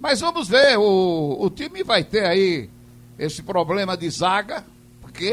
Mas 0.00 0.20
vamos 0.20 0.48
ver, 0.48 0.78
o, 0.78 1.36
o 1.38 1.50
time 1.50 1.84
vai 1.84 2.02
ter 2.02 2.24
aí 2.24 2.70
esse 3.18 3.42
problema 3.42 3.96
de 3.96 4.08
zaga, 4.10 4.64
porque 5.00 5.32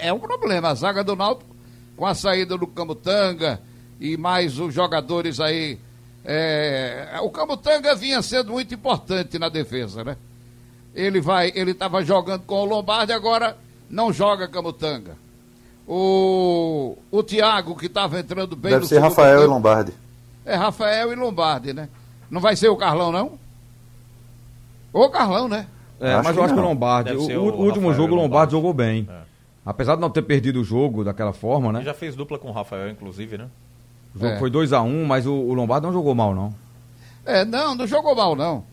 é 0.00 0.12
um 0.12 0.18
problema. 0.18 0.68
A 0.68 0.74
zaga 0.74 1.02
do 1.02 1.16
Náutico 1.16 1.54
com 1.96 2.06
a 2.06 2.14
saída 2.14 2.56
do 2.56 2.66
Camutanga 2.66 3.60
e 4.00 4.16
mais 4.16 4.58
os 4.58 4.74
jogadores 4.74 5.40
aí. 5.40 5.78
É, 6.24 7.18
o 7.22 7.30
Camutanga 7.30 7.94
vinha 7.94 8.22
sendo 8.22 8.52
muito 8.52 8.74
importante 8.74 9.38
na 9.38 9.48
defesa, 9.48 10.02
né? 10.02 10.16
Ele 10.94 11.20
vai, 11.20 11.52
ele 11.54 11.72
estava 11.72 12.02
jogando 12.02 12.42
com 12.42 12.62
o 12.62 12.64
Lombardi, 12.64 13.12
agora 13.12 13.56
não 13.90 14.12
joga 14.12 14.48
Camutanga. 14.48 15.16
O, 15.86 16.96
o 17.10 17.22
Thiago, 17.22 17.76
que 17.76 17.86
estava 17.86 18.18
entrando 18.18 18.56
bem 18.56 18.72
Deve 18.72 18.86
ser 18.86 19.00
Rafael 19.00 19.40
tempo. 19.40 19.50
e 19.50 19.54
Lombardi. 19.54 19.92
É, 20.46 20.54
Rafael 20.54 21.12
e 21.12 21.16
Lombardi, 21.16 21.72
né? 21.74 21.88
Não 22.30 22.40
vai 22.40 22.56
ser 22.56 22.68
o 22.68 22.76
Carlão, 22.76 23.12
não? 23.12 23.38
Ou 24.92 25.10
Carlão, 25.10 25.46
né? 25.46 25.66
É, 26.00 26.20
mas 26.22 26.36
eu 26.36 26.42
acho 26.42 26.54
que 26.54 26.60
o 26.60 26.62
Lombardi. 26.62 27.12
O, 27.12 27.20
o, 27.20 27.50
o, 27.50 27.64
último 27.64 27.92
jogo 27.94 28.14
o 28.14 28.16
Lombardi 28.16 28.52
jogou 28.52 28.72
bem. 28.72 29.08
É. 29.10 29.22
Apesar 29.64 29.94
de 29.94 30.00
não 30.00 30.10
ter 30.10 30.22
perdido 30.22 30.60
o 30.60 30.64
jogo 30.64 31.04
daquela 31.04 31.32
forma, 31.32 31.72
né? 31.72 31.78
Ele 31.78 31.86
já 31.86 31.94
fez 31.94 32.14
dupla 32.14 32.38
com 32.38 32.48
o 32.48 32.52
Rafael, 32.52 32.90
inclusive, 32.90 33.38
né? 33.38 33.48
O 34.14 34.18
jogo 34.18 34.32
é. 34.32 34.38
foi 34.38 34.50
2x1, 34.50 34.84
um, 34.84 35.04
mas 35.06 35.26
o, 35.26 35.32
o, 35.32 35.54
Lombardo 35.54 35.86
não 35.86 35.94
jogou 35.94 36.14
mal, 36.14 36.34
não. 36.34 36.54
É, 37.24 37.44
não, 37.44 37.74
não 37.74 37.86
jogou 37.86 38.14
mal, 38.14 38.36
não. 38.36 38.64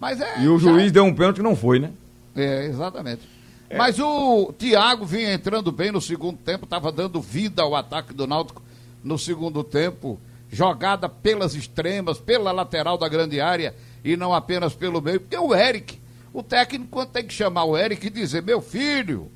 Mas 0.00 0.20
é. 0.20 0.40
E 0.40 0.48
o 0.48 0.58
já... 0.58 0.70
juiz 0.70 0.90
deu 0.90 1.04
um 1.04 1.14
pênalti 1.14 1.36
que 1.36 1.42
não 1.42 1.54
foi, 1.54 1.78
né? 1.78 1.90
É, 2.34 2.66
exatamente. 2.66 3.22
É. 3.68 3.76
Mas 3.76 4.00
o 4.00 4.52
Thiago 4.58 5.04
vinha 5.04 5.32
entrando 5.32 5.70
bem 5.70 5.92
no 5.92 6.00
segundo 6.00 6.36
tempo, 6.38 6.64
estava 6.64 6.90
dando 6.90 7.20
vida 7.20 7.62
ao 7.62 7.76
ataque 7.76 8.12
do 8.12 8.26
Náutico 8.26 8.62
no 9.04 9.16
segundo 9.16 9.62
tempo. 9.62 10.18
Jogada 10.52 11.08
pelas 11.08 11.54
extremas, 11.54 12.18
pela 12.18 12.50
lateral 12.50 12.98
da 12.98 13.08
grande 13.08 13.40
área 13.40 13.72
e 14.04 14.16
não 14.16 14.34
apenas 14.34 14.74
pelo 14.74 15.00
meio. 15.00 15.20
Porque 15.20 15.36
o 15.36 15.54
Eric, 15.54 15.99
o 16.32 16.42
técnico 16.42 17.04
tem 17.06 17.26
que 17.26 17.34
chamar 17.34 17.64
o 17.64 17.76
Eric 17.76 18.06
e 18.06 18.10
dizer: 18.10 18.42
meu 18.42 18.60
filho 18.60 19.30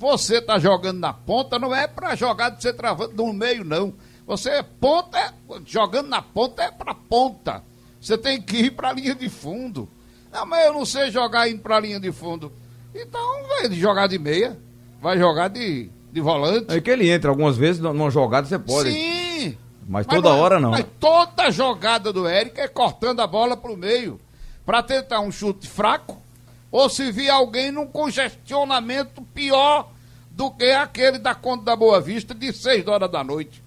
você 0.00 0.38
está 0.38 0.58
jogando 0.58 0.98
na 0.98 1.12
ponta, 1.12 1.58
não 1.58 1.74
é 1.74 1.86
para 1.86 2.16
jogar 2.16 2.48
de 2.48 2.62
ser 2.62 2.72
travando 2.72 3.12
no 3.14 3.34
meio, 3.34 3.62
não. 3.62 3.92
Você 4.26 4.48
é 4.48 4.62
ponta, 4.62 5.18
é, 5.18 5.30
jogando 5.66 6.08
na 6.08 6.22
ponta 6.22 6.62
é 6.62 6.70
para 6.70 6.94
ponta. 6.94 7.62
Você 8.00 8.16
tem 8.16 8.40
que 8.40 8.56
ir 8.56 8.70
para 8.70 8.88
a 8.88 8.92
linha 8.94 9.14
de 9.14 9.28
fundo. 9.28 9.86
Não, 10.32 10.46
mas 10.46 10.64
eu 10.64 10.72
não 10.72 10.86
sei 10.86 11.10
jogar 11.10 11.50
indo 11.50 11.60
para 11.60 11.76
a 11.76 11.80
linha 11.80 12.00
de 12.00 12.10
fundo. 12.10 12.50
Então, 12.94 13.46
vai 13.46 13.70
jogar 13.72 14.06
de 14.06 14.18
meia, 14.18 14.58
vai 15.02 15.18
jogar 15.18 15.48
de, 15.48 15.90
de 16.10 16.20
volante. 16.22 16.74
É 16.74 16.80
que 16.80 16.90
ele 16.90 17.10
entra 17.10 17.28
algumas 17.28 17.58
vezes 17.58 17.82
numa 17.82 18.08
jogada, 18.08 18.46
você 18.46 18.58
pode. 18.58 18.90
Sim. 18.90 19.58
Mas, 19.86 20.06
mas 20.06 20.06
toda 20.06 20.30
não, 20.30 20.40
hora 20.40 20.58
não. 20.58 20.70
Mas 20.70 20.86
toda 20.98 21.50
jogada 21.50 22.10
do 22.10 22.26
Eric 22.26 22.58
é 22.58 22.68
cortando 22.68 23.20
a 23.20 23.26
bola 23.26 23.54
para 23.54 23.70
o 23.70 23.76
meio. 23.76 24.18
Para 24.64 24.82
tentar 24.82 25.20
um 25.20 25.30
chute 25.30 25.68
fraco 25.68 26.22
ou 26.70 26.88
se 26.88 27.10
vir 27.10 27.30
alguém 27.30 27.70
num 27.70 27.86
congestionamento 27.86 29.22
pior 29.34 29.90
do 30.30 30.50
que 30.50 30.70
aquele 30.70 31.18
da 31.18 31.34
Conta 31.34 31.64
da 31.64 31.76
Boa 31.76 32.00
Vista 32.00 32.34
de 32.34 32.52
6 32.52 32.86
horas 32.86 33.10
da 33.10 33.24
noite. 33.24 33.62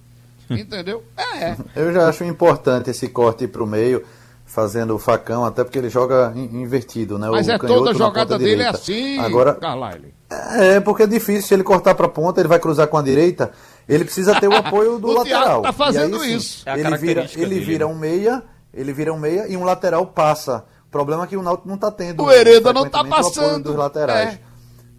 Entendeu? 0.49 1.03
É, 1.17 1.45
é. 1.45 1.57
Eu 1.75 1.93
já 1.93 2.07
acho 2.07 2.23
importante 2.23 2.89
esse 2.89 3.07
corte 3.09 3.47
para 3.47 3.63
o 3.63 3.67
meio, 3.67 4.03
fazendo 4.45 4.95
o 4.95 4.99
facão, 4.99 5.45
até 5.45 5.63
porque 5.63 5.77
ele 5.77 5.89
joga 5.89 6.33
invertido, 6.35 7.17
né? 7.17 7.29
Mas 7.29 7.47
o 7.47 7.51
é 7.51 7.57
toda 7.57 7.91
a 7.91 7.93
jogada 7.93 8.37
dele 8.37 8.63
é 8.63 8.67
assim, 8.67 9.19
Agora, 9.19 9.55
Carlyle. 9.55 10.13
É, 10.29 10.79
porque 10.79 11.03
é 11.03 11.07
difícil, 11.07 11.43
se 11.43 11.53
ele 11.53 11.63
cortar 11.63 11.95
para 11.95 12.07
a 12.07 12.09
ponta, 12.09 12.41
ele 12.41 12.47
vai 12.47 12.59
cruzar 12.59 12.87
com 12.87 12.97
a 12.97 13.01
direita, 13.01 13.51
ele 13.87 14.03
precisa 14.03 14.39
ter 14.39 14.47
o 14.47 14.55
apoio 14.55 14.99
do 14.99 15.07
o 15.09 15.13
lateral. 15.13 15.61
Tá 15.61 15.73
fazendo 15.73 16.21
aí, 16.21 16.35
isso. 16.35 16.67
É 16.67 16.79
ele 16.79 16.97
vira, 16.97 17.29
ele 17.35 17.59
vira 17.59 17.87
um 17.87 17.95
meia, 17.95 18.43
ele 18.73 18.93
vira 18.93 19.13
um 19.13 19.19
meia 19.19 19.47
e 19.47 19.55
um 19.55 19.63
lateral 19.63 20.05
passa 20.07 20.65
problema 20.93 21.23
é 21.23 21.27
que 21.27 21.35
o 21.35 21.41
Náutico 21.41 21.67
não 21.67 21.75
está 21.75 21.91
tendo. 21.91 22.23
O 22.23 22.31
Hereda 22.31 22.71
não 22.71 22.85
está 22.85 23.03
passando. 23.03 23.63
Dos 23.63 23.75
laterais. 23.75 24.39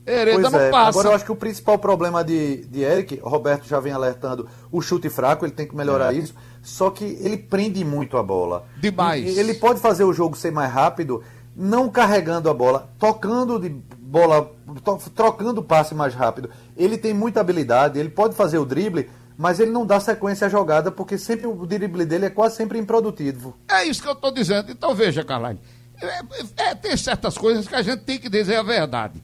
É. 0.07 0.21
Hereda 0.21 0.51
não 0.51 0.61
é. 0.61 0.71
passa. 0.71 0.91
Agora 0.91 1.09
eu 1.09 1.15
acho 1.15 1.25
que 1.25 1.33
o 1.33 1.37
principal 1.37 1.79
problema 1.79 2.23
de, 2.23 2.67
de 2.67 2.83
Eric, 2.83 3.21
o 3.23 3.29
Roberto 3.29 3.67
já 3.67 3.81
vem 3.81 3.93
alertando, 3.93 4.47
o 4.71 4.83
chute 4.83 5.09
fraco, 5.09 5.47
ele 5.47 5.53
tem 5.53 5.67
que 5.67 5.75
melhorar 5.75 6.15
é. 6.15 6.19
isso. 6.19 6.35
Só 6.63 6.91
que 6.91 7.05
ele 7.05 7.39
prende 7.39 7.85
muito 7.85 8.19
a 8.19 8.23
bola. 8.23 8.67
Demais. 8.77 9.39
ele 9.39 9.55
pode 9.55 9.81
fazer 9.81 10.05
o 10.05 10.13
jogo 10.13 10.37
ser 10.37 10.51
mais 10.51 10.71
rápido, 10.71 11.23
não 11.57 11.89
carregando 11.89 12.51
a 12.51 12.55
bola, 12.55 12.91
tocando 12.99 13.59
de 13.59 13.69
bola, 13.69 14.53
to, 14.83 14.99
trocando 15.15 15.61
o 15.61 15.65
passe 15.65 15.95
mais 15.95 16.15
rápido. 16.15 16.51
Ele 16.77 16.99
tem 16.99 17.15
muita 17.15 17.41
habilidade, 17.41 17.99
ele 17.99 18.11
pode 18.11 18.35
fazer 18.35 18.59
o 18.59 18.65
drible, 18.65 19.09
mas 19.39 19.61
ele 19.61 19.71
não 19.71 19.87
dá 19.87 20.01
sequência 20.01 20.47
à 20.47 20.51
jogada, 20.51 20.91
porque 20.91 21.17
sempre 21.17 21.47
o 21.47 21.67
drible 21.67 22.05
dele 22.05 22.27
é 22.27 22.31
quase 22.31 22.57
sempre 22.57 22.79
improdutivo. 22.79 23.57
É 23.69 23.85
isso 23.85 24.03
que 24.03 24.09
eu 24.09 24.13
estou 24.13 24.33
dizendo. 24.33 24.71
Então 24.71 24.95
veja, 24.95 25.25
Carlyle. 25.25 25.61
É, 26.01 26.71
é, 26.71 26.75
tem 26.75 26.97
certas 26.97 27.39
coisas 27.39 27.67
que 27.69 27.75
a 27.75 27.83
gente 27.83 28.01
tem 28.03 28.19
que 28.19 28.29
dizer 28.29 28.57
a 28.57 28.63
verdade. 28.63 29.23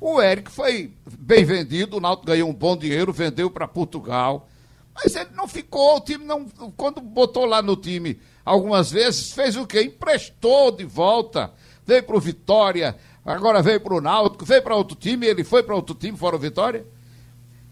O 0.00 0.20
Eric 0.20 0.50
foi 0.50 0.92
bem 1.18 1.44
vendido, 1.44 1.96
o 1.96 2.00
Náutico 2.00 2.26
ganhou 2.26 2.48
um 2.48 2.54
bom 2.54 2.76
dinheiro, 2.76 3.12
vendeu 3.12 3.50
para 3.50 3.68
Portugal. 3.68 4.48
Mas 4.94 5.14
ele 5.14 5.30
não 5.34 5.46
ficou, 5.46 5.96
o 5.96 6.00
time 6.00 6.24
não. 6.24 6.46
Quando 6.76 7.00
botou 7.00 7.44
lá 7.44 7.62
no 7.62 7.76
time 7.76 8.18
algumas 8.44 8.90
vezes, 8.90 9.32
fez 9.32 9.56
o 9.56 9.66
quê? 9.66 9.82
Emprestou 9.82 10.70
de 10.70 10.84
volta, 10.84 11.52
veio 11.86 12.02
para 12.02 12.16
o 12.16 12.20
Vitória, 12.20 12.96
agora 13.24 13.62
veio 13.62 13.80
para 13.80 13.94
o 13.94 14.00
Náutico, 14.00 14.44
veio 14.44 14.62
para 14.62 14.74
outro 14.74 14.96
time, 14.96 15.26
ele 15.26 15.44
foi 15.44 15.62
para 15.62 15.74
outro 15.74 15.94
time, 15.94 16.16
fora 16.16 16.36
o 16.36 16.38
Vitória. 16.38 16.86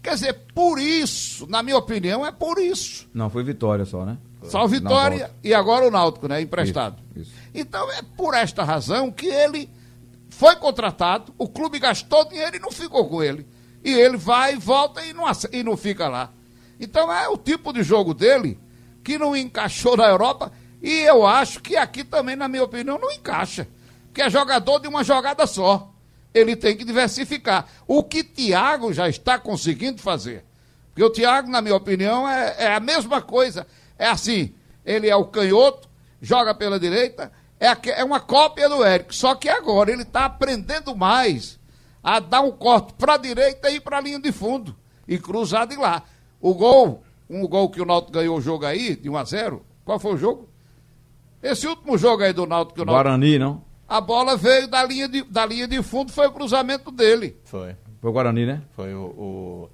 Quer 0.03 0.15
dizer, 0.15 0.33
por 0.55 0.79
isso, 0.79 1.47
na 1.49 1.63
minha 1.63 1.77
opinião, 1.77 2.25
é 2.25 2.31
por 2.31 2.59
isso. 2.59 3.09
Não, 3.13 3.29
foi 3.29 3.43
Vitória 3.43 3.85
só, 3.85 4.05
né? 4.05 4.17
Só 4.45 4.67
Vitória 4.67 5.31
e 5.43 5.53
agora 5.53 5.87
o 5.87 5.91
Náutico, 5.91 6.29
né? 6.29 6.41
Emprestado. 6.41 7.03
Isso, 7.17 7.23
isso. 7.23 7.33
Então 7.55 7.91
é 7.93 8.03
por 8.17 8.35
esta 8.35 8.63
razão 8.63 9.11
que 9.11 9.27
ele 9.27 9.69
foi 10.31 10.55
contratado, 10.57 11.35
o 11.37 11.49
clube 11.49 11.79
gastou 11.79 12.25
dinheiro 12.29 12.57
e 12.57 12.61
não 12.61 12.71
ficou 12.71 13.09
com 13.09 13.23
ele. 13.23 13.47
E 13.85 13.93
ele 13.93 14.17
vai, 14.17 14.57
volta 14.57 15.05
e 15.05 15.13
não, 15.13 15.25
e 15.53 15.63
não 15.63 15.77
fica 15.77 16.09
lá. 16.09 16.31
Então 16.79 17.13
é 17.13 17.29
o 17.29 17.37
tipo 17.37 17.73
de 17.73 17.83
jogo 17.83 18.15
dele 18.15 18.59
que 19.03 19.19
não 19.19 19.37
encaixou 19.37 19.97
na 19.97 20.07
Europa 20.07 20.53
e 20.83 21.01
eu 21.01 21.27
acho 21.27 21.61
que 21.61 21.77
aqui 21.77 22.05
também, 22.05 22.37
na 22.37 22.49
minha 22.49 22.63
opinião, 22.63 22.99
não 22.99 23.11
encaixa. 23.11 23.67
Porque 24.07 24.23
é 24.23 24.31
jogador 24.31 24.79
de 24.79 24.89
uma 24.89 25.03
jogada 25.03 25.47
só. 25.47 25.93
Ele 26.33 26.55
tem 26.55 26.77
que 26.77 26.85
diversificar. 26.85 27.67
O 27.87 28.03
que 28.03 28.23
Thiago 28.23 28.93
já 28.93 29.09
está 29.09 29.39
conseguindo 29.39 30.01
fazer. 30.01 30.45
Porque 30.89 31.03
o 31.03 31.11
Thiago, 31.11 31.51
na 31.51 31.61
minha 31.61 31.75
opinião, 31.75 32.29
é, 32.29 32.55
é 32.59 32.75
a 32.75 32.81
mesma 32.81 33.21
coisa. 33.21 33.67
É 33.99 34.07
assim, 34.07 34.55
ele 34.85 35.09
é 35.09 35.17
o 35.17 35.25
canhoto, 35.25 35.89
joga 36.21 36.55
pela 36.55 36.79
direita, 36.79 37.33
é, 37.59 37.67
é 38.01 38.05
uma 38.05 38.21
cópia 38.21 38.69
do 38.69 38.85
Eric, 38.85 39.15
só 39.15 39.35
que 39.35 39.49
agora 39.49 39.91
ele 39.91 40.03
está 40.03 40.27
aprendendo 40.27 40.95
mais 40.95 41.59
a 42.03 42.21
dar 42.21 42.41
um 42.41 42.53
corte 42.53 42.95
para 42.95 43.15
a 43.15 43.17
direita 43.17 43.71
e 43.71 43.77
ir 43.77 43.81
para 43.81 43.99
a 43.99 44.01
linha 44.01 44.21
de 44.21 44.31
fundo. 44.31 44.75
E 45.07 45.19
cruzar 45.19 45.67
de 45.67 45.77
lá. 45.77 46.03
O 46.41 46.55
gol, 46.55 47.03
um 47.29 47.47
gol 47.47 47.69
que 47.71 47.81
o 47.81 47.85
Náutico 47.85 48.13
ganhou 48.13 48.39
o 48.39 48.41
jogo 48.41 48.65
aí, 48.65 48.95
de 48.95 49.09
1 49.09 49.17
a 49.17 49.25
0 49.25 49.63
Qual 49.85 49.99
foi 49.99 50.15
o 50.15 50.17
jogo? 50.17 50.49
Esse 51.43 51.67
último 51.67 51.97
jogo 51.99 52.23
aí 52.23 52.33
do 52.33 52.47
Náutico 52.47 52.77
que 52.77 52.83
o 52.83 52.85
Náutico. 52.85 53.03
Guarani, 53.05 53.39
não? 53.39 53.63
A 53.89 54.01
bola 54.01 54.37
veio 54.37 54.69
da 54.69 54.85
linha 54.85 55.09
de, 55.09 55.23
da 55.25 55.47
linha 55.47 55.67
de 55.67 55.83
fundo, 55.83 56.13
foi 56.13 56.27
o 56.27 56.33
cruzamento 56.33 56.91
dele. 56.91 57.37
Foi. 57.45 57.75
Foi 58.01 58.11
o 58.11 58.13
Guarani, 58.13 58.47
né? 58.47 58.63
Foi 58.73 58.95
o. 58.95 59.03
o, 59.03 59.71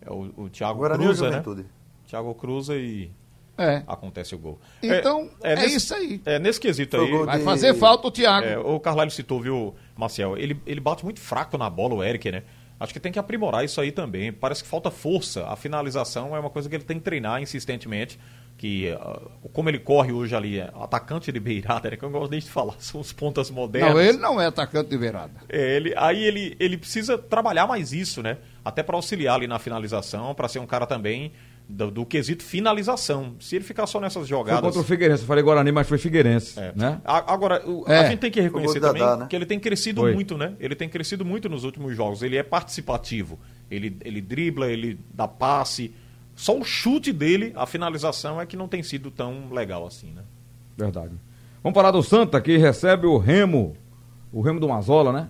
é 0.00 0.10
o, 0.10 0.44
o 0.44 0.48
Thiago 0.48 0.78
Guarani 0.78 1.04
Cruza, 1.04 1.24
né? 1.24 1.30
Juventude? 1.30 1.66
Thiago 2.06 2.34
Cruza 2.34 2.76
e 2.76 3.10
É. 3.58 3.82
acontece 3.86 4.34
o 4.34 4.38
gol. 4.38 4.58
Então, 4.82 5.30
é, 5.42 5.54
nesse- 5.56 5.76
isso 5.76 5.94
aí. 5.94 6.20
É, 6.24 6.38
nesse 6.38 6.58
quesito 6.60 6.96
aí. 6.96 7.10
Vai 7.24 7.38
de- 7.38 7.44
fazer 7.44 7.74
falta 7.74 8.08
o 8.08 8.10
Thiago. 8.10 8.46
É, 8.46 8.58
o 8.58 8.80
Carvalho 8.80 9.10
citou, 9.10 9.40
viu, 9.40 9.74
Marcel? 9.96 10.36
Ele, 10.38 10.58
ele 10.66 10.80
bate 10.80 11.04
muito 11.04 11.20
fraco 11.20 11.56
na 11.58 11.68
bola, 11.68 11.94
o 11.96 12.02
Eric, 12.04 12.30
né? 12.32 12.42
Acho 12.80 12.92
que 12.92 12.98
tem 12.98 13.12
que 13.12 13.18
aprimorar 13.18 13.64
isso 13.64 13.80
aí 13.80 13.92
também. 13.92 14.32
Parece 14.32 14.62
que 14.64 14.68
falta 14.68 14.90
força. 14.90 15.46
A 15.46 15.54
finalização 15.54 16.34
é 16.34 16.40
uma 16.40 16.50
coisa 16.50 16.68
que 16.68 16.74
ele 16.74 16.82
tem 16.82 16.98
que 16.98 17.04
treinar 17.04 17.40
insistentemente. 17.40 18.18
Que, 18.58 18.90
ah, 18.90 19.20
como 19.52 19.68
ele 19.68 19.78
corre 19.78 20.12
hoje 20.12 20.34
ali, 20.34 20.58
é 20.58 20.70
atacante 20.80 21.30
de 21.32 21.38
beirada, 21.40 21.90
né? 21.90 21.96
Que 21.96 22.04
eu 22.04 22.10
não 22.10 22.18
gosto 22.18 22.30
nem 22.32 22.40
de 22.40 22.50
falar, 22.50 22.74
são 22.80 23.00
os 23.00 23.12
pontas 23.12 23.50
modernas. 23.50 23.94
Não, 23.94 24.00
ele 24.00 24.18
não 24.18 24.40
é 24.40 24.46
atacante 24.46 24.90
de 24.90 24.98
beirada. 24.98 25.32
É, 25.48 25.76
ele, 25.76 25.94
aí 25.96 26.22
ele, 26.24 26.56
ele 26.58 26.76
precisa 26.76 27.16
trabalhar 27.16 27.66
mais 27.66 27.92
isso, 27.92 28.22
né? 28.22 28.38
Até 28.64 28.82
para 28.82 28.96
auxiliar 28.96 29.36
ali 29.36 29.46
na 29.46 29.58
finalização, 29.58 30.34
para 30.34 30.48
ser 30.48 30.58
um 30.58 30.66
cara 30.66 30.86
também 30.86 31.32
do, 31.68 31.90
do 31.90 32.04
quesito 32.06 32.42
finalização. 32.42 33.34
Se 33.40 33.56
ele 33.56 33.64
ficar 33.64 33.86
só 33.86 34.00
nessas 34.00 34.22
Foi 34.22 34.26
jogadas. 34.28 34.60
contra 34.60 34.80
o 34.80 34.84
Figueirense. 34.84 35.22
Eu 35.22 35.26
falei 35.26 35.42
Guarani, 35.42 35.72
mas 35.72 35.88
foi 35.88 35.98
Figueirense. 35.98 36.58
É. 36.58 36.72
Né? 36.76 37.00
A- 37.04 37.32
Agora, 37.32 37.62
o- 37.68 37.84
É. 37.88 37.98
a 38.00 38.08
gente 38.10 38.18
tem 38.20 38.30
que 38.30 38.40
reconhecer 38.40 38.80
Foi 38.80 38.88
também 38.88 39.02
Dadá, 39.02 39.16
né? 39.22 39.26
que 39.28 39.36
ele 39.36 39.46
tem 39.46 39.58
crescido 39.58 40.00
Foi. 40.02 40.12
muito, 40.14 40.36
né? 40.36 40.54
Ele 40.60 40.74
tem 40.74 40.88
crescido 40.88 41.24
muito 41.24 41.48
nos 41.48 41.64
últimos 41.64 41.94
jogos. 41.96 42.22
Ele 42.22 42.36
é 42.36 42.42
participativo. 42.42 43.38
Ele, 43.70 43.96
ele 44.04 44.20
dribla, 44.20 44.66
ele 44.68 44.98
dá 45.14 45.26
passe. 45.26 45.94
Só 46.34 46.58
o 46.58 46.64
chute 46.64 47.12
dele, 47.12 47.52
a 47.54 47.66
finalização, 47.66 48.40
é 48.40 48.46
que 48.46 48.56
não 48.56 48.68
tem 48.68 48.82
sido 48.82 49.10
tão 49.10 49.50
legal 49.52 49.86
assim, 49.86 50.10
né? 50.12 50.22
Verdade. 50.76 51.12
Vamos 51.62 51.74
falar 51.74 51.90
do 51.90 52.02
Santa, 52.02 52.40
que 52.40 52.56
recebe 52.56 53.06
o 53.06 53.18
Remo. 53.18 53.76
O 54.32 54.40
Remo 54.40 54.58
do 54.58 54.68
Mazola, 54.68 55.12
né? 55.12 55.28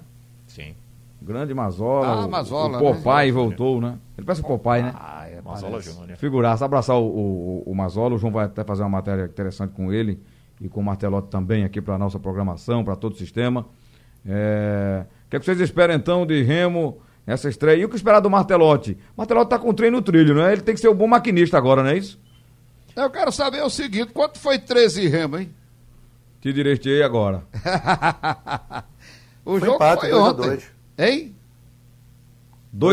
Grande 1.23 1.55
Mazola. 1.55 2.07
Ah, 2.07 2.27
o- 2.27 2.31
Mazola, 2.31 2.79
O 2.79 2.95
Popeye 2.95 3.27
né? 3.27 3.33
voltou, 3.33 3.81
né? 3.81 3.99
Ele 4.19 4.27
parece 4.27 4.43
o 4.43 4.47
Popeye, 4.47 4.83
né? 4.83 4.93
Ah, 4.95 5.27
é, 5.29 5.41
Mazola. 5.41 5.81
Júnior. 5.81 6.17
Figuraça, 6.19 6.65
abraçar 6.65 6.97
o, 6.97 7.05
o, 7.05 7.63
o 7.67 7.75
Mazola. 7.75 8.15
O 8.15 8.19
João 8.19 8.33
vai 8.33 8.47
até 8.47 8.65
fazer 8.65 8.83
uma 8.83 8.89
matéria 8.89 9.25
interessante 9.25 9.73
com 9.73 9.93
ele 9.93 10.21
e 10.61 10.69
com 10.69 10.81
o 10.81 10.85
Martelotti 10.85 11.29
também 11.29 11.65
aqui 11.65 11.81
para 11.81 11.97
nossa 11.99 12.19
programação, 12.19 12.85
para 12.85 12.97
todo 12.97 13.13
o 13.13 13.17
sistema. 13.17 13.67
É... 14.27 15.05
O 15.27 15.31
que, 15.31 15.37
é 15.37 15.39
que 15.41 15.45
vocês 15.45 15.61
esperam 15.61 15.95
então 15.95 16.27
de 16.27 16.43
Remo 16.43 16.99
nessa 17.27 17.49
estreia? 17.49 17.79
E 17.81 17.85
o 17.85 17.89
que 17.89 17.97
esperar 17.97 18.21
do 18.21 18.29
Martelotti? 18.31 18.93
O 19.17 19.19
Martelotti 19.21 19.51
tá 19.51 19.59
com 19.59 19.71
o 19.71 19.75
trem 19.75 19.91
no 19.91 20.03
trilho, 20.03 20.35
não 20.35 20.43
é? 20.47 20.53
Ele 20.53 20.63
tem 20.63 20.75
que 20.75 20.81
ser 20.81 20.89
o 20.89 20.95
bom 20.95 21.07
maquinista 21.07 21.57
agora, 21.57 21.83
não 21.83 21.91
é 21.91 21.97
isso? 21.97 22.21
Eu 22.95 23.11
quero 23.11 23.33
saber 23.33 23.63
o 23.63 23.71
seguinte: 23.71 24.13
quanto 24.13 24.39
foi 24.39 24.59
13 24.59 25.09
remo, 25.09 25.39
hein? 25.39 25.51
Te 26.41 26.53
direitei 26.53 27.03
agora. 27.03 27.45
O 29.45 29.59
Foi 29.59 29.61
jogo 29.61 29.75
empate, 29.75 30.09
foi 30.09 30.35
dois 30.35 30.72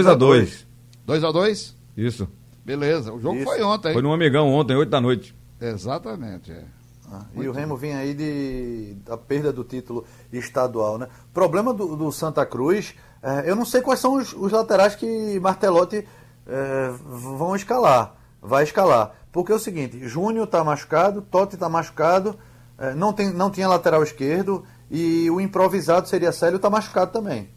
a 0.08 0.14
ontem. 0.14 0.18
dois. 0.18 0.66
Hein? 0.66 0.68
2 1.06 1.24
a 1.24 1.32
2 1.32 1.50
2x2? 1.50 1.74
Isso. 1.98 2.28
Beleza, 2.64 3.12
o 3.12 3.20
jogo 3.20 3.38
Isso. 3.38 3.46
foi 3.46 3.62
ontem. 3.64 3.94
Foi 3.94 4.02
no 4.02 4.14
Amigão 4.14 4.48
ontem, 4.54 4.76
8 4.76 4.90
da 4.90 5.02
noite. 5.02 5.36
Exatamente, 5.60 6.52
é. 6.52 6.64
Ah, 7.12 7.26
e 7.34 7.48
o 7.48 7.52
Remo 7.52 7.76
vinha 7.76 7.98
aí 7.98 8.14
de, 8.14 8.96
da 9.04 9.18
perda 9.18 9.52
do 9.52 9.64
título 9.64 10.06
estadual, 10.32 11.00
né? 11.00 11.08
O 11.32 11.34
problema 11.34 11.74
do, 11.74 11.96
do 11.96 12.12
Santa 12.12 12.46
Cruz, 12.46 12.94
é, 13.24 13.50
eu 13.50 13.56
não 13.56 13.66
sei 13.66 13.82
quais 13.82 14.00
são 14.00 14.14
os, 14.14 14.32
os 14.34 14.52
laterais 14.52 14.96
que 14.96 15.40
Martelotti 15.40 16.08
é, 16.46 16.92
vão 17.08 17.56
escalar, 17.56 18.16
vai 18.40 18.64
escalar. 18.64 19.16
Porque 19.32 19.52
é 19.52 19.56
o 19.56 19.60
seguinte, 19.60 20.08
Júnior 20.08 20.46
está 20.46 20.64
machucado, 20.64 21.22
Totti 21.24 21.56
está 21.56 21.68
machucado, 21.68 22.38
é, 22.78 22.94
não, 22.94 23.12
tem, 23.12 23.34
não 23.34 23.50
tinha 23.50 23.68
lateral 23.68 24.04
esquerdo 24.04 24.64
e 24.92 25.30
o 25.32 25.42
improvisado 25.42 26.08
seria 26.08 26.32
Célio 26.32 26.58
está 26.58 26.70
machucado 26.70 27.12
também. 27.12 27.50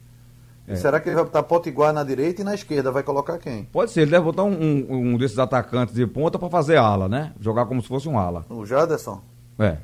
É. 0.69 0.77
Será 0.77 1.01
que 1.01 1.09
ele 1.09 1.17
vai 1.17 1.25
botar 1.25 1.43
Potiguar 1.43 1.93
na 1.93 2.05
direita 2.05 2.41
e 2.41 2.45
na 2.45 2.55
esquerda? 2.55 2.93
Vai 2.93 3.03
colocar 3.03 3.37
quem? 3.39 3.65
Pode 3.65 3.91
ser, 3.91 4.03
ele 4.03 4.13
deve 4.13 4.25
botar 4.25 4.45
um, 4.45 4.53
um- 4.53 4.87
um 5.15 5.19
desses 5.19 5.39
atacantes 5.39 5.95
de 5.95 6.07
ponta 6.07 6.39
pra 6.39 6.49
fazer 6.49 6.77
ala, 6.77 7.09
né? 7.09 7.33
Jogar 7.41 7.67
como 7.67 7.83
se 7.83 7.89
fosse 7.89 8.09
um 8.09 8.17
ala. 8.19 8.45
O 8.49 8.65
Jaderson? 8.65 9.21
É. 9.59 9.77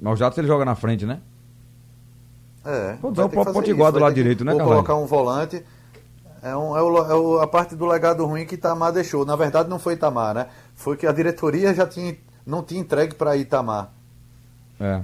Mas 0.00 0.12
o 0.12 0.16
Jato 0.16 0.38
ele 0.40 0.46
joga 0.46 0.64
na 0.64 0.74
frente, 0.76 1.04
né? 1.04 1.20
É. 2.64 2.94
Pode 3.00 3.14
usar 3.14 3.24
o 3.26 3.28
próprio 3.28 3.54
Potiguar 3.54 3.92
do 3.92 3.98
lado 3.98 4.10
ter 4.10 4.14
que- 4.14 4.22
direito, 4.22 4.44
né, 4.44 4.52
Ou 4.52 4.58
Carvalho? 4.58 4.82
colocar 4.84 5.02
um 5.02 5.06
volante. 5.06 5.64
É, 6.42 6.56
um- 6.56 6.76
é 6.76 6.82
o- 6.82 6.98
é 7.10 7.14
o- 7.14 7.40
a 7.40 7.46
parte 7.46 7.74
do 7.74 7.84
legado 7.86 8.24
ruim 8.24 8.44
que 8.46 8.54
Itamar 8.54 8.92
deixou. 8.92 9.24
Na 9.24 9.34
verdade, 9.36 9.68
não 9.68 9.78
foi 9.78 9.94
Itamar, 9.94 10.34
né? 10.34 10.46
Foi 10.74 10.96
que 10.96 11.06
a 11.06 11.12
diretoria 11.12 11.74
já 11.74 11.86
tinha, 11.86 12.16
não 12.46 12.62
tinha 12.62 12.80
entregue 12.80 13.14
para 13.14 13.36
Itamar. 13.36 13.90
É. 14.80 15.00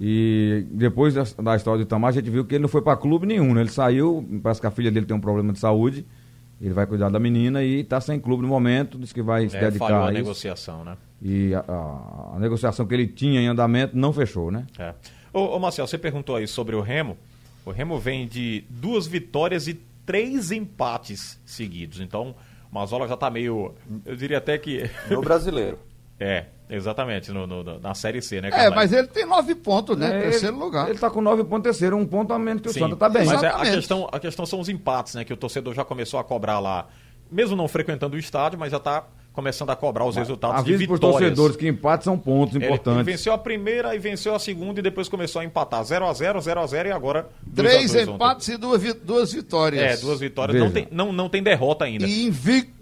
E 0.00 0.66
depois 0.70 1.14
da, 1.14 1.22
da 1.42 1.56
história 1.56 1.78
do 1.78 1.86
Itamar, 1.86 2.10
a 2.10 2.12
gente 2.12 2.28
viu 2.28 2.44
que 2.44 2.54
ele 2.54 2.62
não 2.62 2.68
foi 2.68 2.82
pra 2.82 2.96
clube 2.96 3.26
nenhum, 3.26 3.54
né? 3.54 3.62
Ele 3.62 3.70
saiu, 3.70 4.26
parece 4.42 4.60
que 4.60 4.66
a 4.66 4.70
filha 4.70 4.90
dele 4.90 5.06
tem 5.06 5.16
um 5.16 5.20
problema 5.20 5.52
de 5.52 5.58
saúde. 5.58 6.04
Ele 6.60 6.72
vai 6.72 6.86
cuidar 6.86 7.08
da 7.10 7.18
menina 7.18 7.62
e 7.62 7.84
tá 7.84 8.00
sem 8.00 8.18
clube 8.18 8.42
no 8.42 8.48
momento, 8.48 8.98
disse 8.98 9.12
que 9.12 9.20
vai 9.22 9.48
se 9.48 9.56
É, 9.56 9.60
dedicar 9.60 9.86
falhou 9.86 10.02
a 10.02 10.06
a 10.08 10.12
isso. 10.12 10.18
negociação, 10.22 10.84
né? 10.84 10.96
E 11.22 11.54
a, 11.54 11.60
a- 11.60 12.32
a 12.36 12.38
negociação 12.38 12.86
que 12.86 12.94
ele 12.94 13.06
tinha 13.06 13.40
em 13.40 13.46
andamento 13.46 13.96
não 13.96 14.12
fechou, 14.12 14.50
né? 14.50 14.66
É. 14.78 14.94
Ô, 15.32 15.56
ô 15.56 15.58
Marcel, 15.58 15.86
você 15.86 15.98
perguntou 15.98 16.36
aí 16.36 16.46
sobre 16.46 16.74
o 16.76 16.80
Remo. 16.80 17.16
O 17.64 17.70
Remo 17.70 17.98
vem 17.98 18.26
de 18.26 18.64
duas 18.70 19.06
vitórias 19.06 19.66
e 19.68 19.74
três 20.06 20.50
empates 20.50 21.38
seguidos. 21.44 22.00
Então, 22.00 22.34
o 22.70 22.74
Mazola 22.74 23.06
já 23.08 23.16
tá 23.16 23.28
meio. 23.30 23.74
Eu 24.04 24.16
diria 24.16 24.38
até 24.38 24.56
que. 24.56 24.88
No 25.10 25.20
brasileiro. 25.20 25.78
é, 26.18 26.44
exatamente, 26.70 27.30
no, 27.30 27.46
no- 27.46 27.78
na 27.80 27.94
Série 27.94 28.22
C, 28.22 28.40
né, 28.40 28.50
É, 28.52 28.70
mas 28.70 28.92
ele 28.92 29.06
tem 29.08 29.26
nove 29.26 29.54
pontos, 29.54 29.96
né? 29.96 30.18
É, 30.18 30.20
Terceiro 30.22 30.54
ele, 30.56 30.62
lugar. 30.64 30.88
Ele 30.88 30.98
tá 30.98 31.10
com 31.10 31.20
nove 31.20 31.44
pontos 31.44 31.64
terceiro, 31.64 31.96
um 31.96 32.06
ponto 32.06 32.32
a 32.32 32.38
menos 32.38 32.62
que 32.62 32.68
o 32.68 32.72
Sim, 32.72 32.80
Santa 32.80 32.96
tá 32.96 33.08
bem. 33.08 33.24
Mas 33.26 33.42
é, 33.42 33.48
a, 33.48 33.60
questão, 33.60 34.08
a 34.10 34.18
questão 34.18 34.46
são 34.46 34.60
os 34.60 34.68
empates, 34.68 35.14
né? 35.14 35.24
Que 35.24 35.32
o 35.32 35.36
torcedor 35.36 35.74
já 35.74 35.84
começou 35.84 36.18
a 36.18 36.24
cobrar 36.24 36.58
lá. 36.58 36.86
Mesmo 37.30 37.56
não 37.56 37.66
frequentando 37.68 38.16
o 38.16 38.18
estádio, 38.18 38.58
mas 38.58 38.70
já 38.70 38.78
tá 38.78 39.04
começando 39.32 39.68
a 39.68 39.76
cobrar 39.76 40.06
os 40.06 40.16
resultados 40.16 40.64
de 40.64 40.70
Avise 40.72 40.86
pros 40.86 40.98
vitórias. 40.98 41.20
torcedores 41.20 41.56
que 41.56 41.68
empates 41.68 42.04
são 42.06 42.16
pontos 42.18 42.54
Ele- 42.54 42.64
Ele, 42.64 42.72
importantes. 42.72 43.04
venceu 43.04 43.32
a 43.34 43.36
primeira 43.38 43.94
e 43.94 43.98
venceu 43.98 44.34
a 44.34 44.38
segunda 44.38 44.80
e 44.80 44.82
depois 44.82 45.08
começou 45.10 45.42
a 45.42 45.44
empatar. 45.44 45.82
0x0, 45.84 46.40
0x0 46.40 46.86
e 46.86 46.92
agora 46.92 47.28
2 47.46 47.68
Três 47.68 47.90
a 47.90 47.94
2 47.94 48.08
ontem. 48.08 48.14
empates 48.14 48.48
e 48.48 48.56
duas, 48.56 48.94
duas 48.94 49.32
vitórias. 49.32 49.82
É, 49.82 49.96
duas 50.00 50.20
vitórias. 50.20 50.54
Veja. 50.54 50.64
Não 50.64 50.72
tem, 50.72 50.88
não, 50.90 51.12
não 51.12 51.28
tem 51.28 51.42
derrota 51.42 51.84
ainda. 51.84 52.06
E 52.06 52.24
invicto. 52.26 52.75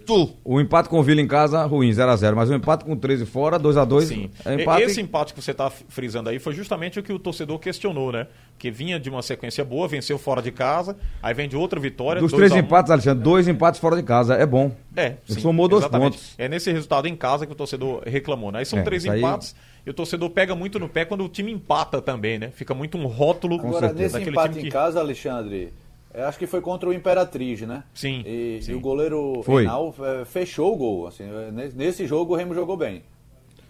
O 0.45 0.61
empate 0.61 0.89
com 0.89 0.99
o 0.99 1.03
Vila 1.03 1.21
em 1.21 1.27
casa, 1.27 1.65
ruim, 1.65 1.91
0x0. 1.91 2.35
Mas 2.35 2.51
o 2.51 2.55
empate 2.55 2.85
com 2.85 2.93
o 2.93 2.97
13 2.97 3.25
fora, 3.27 3.59
2x2. 3.59 4.03
Sim. 4.03 4.31
É 4.45 4.55
E- 4.57 4.63
empate. 4.63 4.83
Esse 4.83 5.01
empate 5.01 5.35
que 5.35 5.43
você 5.43 5.51
está 5.53 5.71
frisando 5.71 6.29
aí 6.31 6.39
foi 6.39 6.53
justamente 6.55 6.99
o 6.99 7.03
que 7.03 7.13
o 7.13 7.19
torcedor 7.19 7.59
questionou, 7.59 8.13
né? 8.13 8.27
Que 8.59 8.71
vinha 8.71 8.99
de 9.01 9.11
uma 9.11 9.23
sequência 9.23 9.65
boa, 9.65 9.89
venceu 9.89 10.17
fora 10.19 10.41
de 10.41 10.51
casa, 10.53 10.97
aí 11.23 11.35
vem 11.35 11.49
de 11.49 11.57
outra 11.57 11.79
vitória. 11.81 12.21
Dos 12.21 12.31
2 12.31 12.39
três 12.41 12.53
a 12.53 12.57
1. 12.57 12.59
empates, 12.59 12.91
Alexandre, 12.91 13.23
dois 13.25 13.49
empates 13.49 13.81
fora 13.81 13.97
de 13.97 14.03
casa. 14.03 14.35
É 14.35 14.47
bom. 14.47 14.71
É, 14.97 15.15
sim, 15.27 15.41
somou 15.41 15.67
dois 15.69 15.83
exatamente. 15.83 16.13
pontos. 16.13 16.35
É 16.39 16.49
nesse 16.49 16.71
resultado 16.71 17.09
em 17.09 17.17
casa 17.17 17.47
que 17.47 17.53
o 17.53 17.57
torcedor 17.57 18.03
reclamou, 18.07 18.53
né? 18.53 18.61
Aí 18.61 18.65
são 18.67 18.79
É, 18.79 18.83
três 18.83 19.03
isso 19.03 19.13
aí- 19.13 19.19
empates 19.19 19.55
e 19.85 19.91
o 19.91 19.95
torcedor 19.95 20.31
pega 20.31 20.55
muito 20.55 20.79
no 20.79 20.89
pé 20.89 21.05
quando 21.05 21.25
o 21.25 21.29
time 21.29 21.51
empata 21.53 22.01
também, 22.01 22.39
né? 22.39 22.51
Fica 22.55 22.73
muito 22.75 22.97
um 22.97 23.07
rótulo 23.07 23.57
Agora, 23.57 23.93
nesse 23.93 24.21
empate 24.23 24.51
time 24.55 24.61
em 24.61 24.65
que... 24.67 24.71
casa, 24.71 25.01
Alexandre, 25.01 25.73
acho 26.23 26.39
que 26.39 26.47
foi 26.47 26.61
contra 26.61 26.89
o 26.89 26.93
Imperatriz, 26.93 27.61
né? 27.63 27.83
Sim, 27.93 28.23
E, 28.25 28.61
sim. 28.63 28.73
e 28.73 28.75
o 28.75 28.81
goleiro 28.81 29.43
Foi. 29.45 29.63
Reinal 29.63 29.93
eh, 29.99 30.25
fechou 30.25 30.73
o 30.73 30.77
gol. 30.77 31.07
Assim, 31.09 31.25
eh, 31.25 31.71
nesse- 31.75 32.07
jogo 32.07 32.35
o 32.35 32.37
Remo 32.37 32.55
jogou 32.55 32.77
bem. 32.77 33.03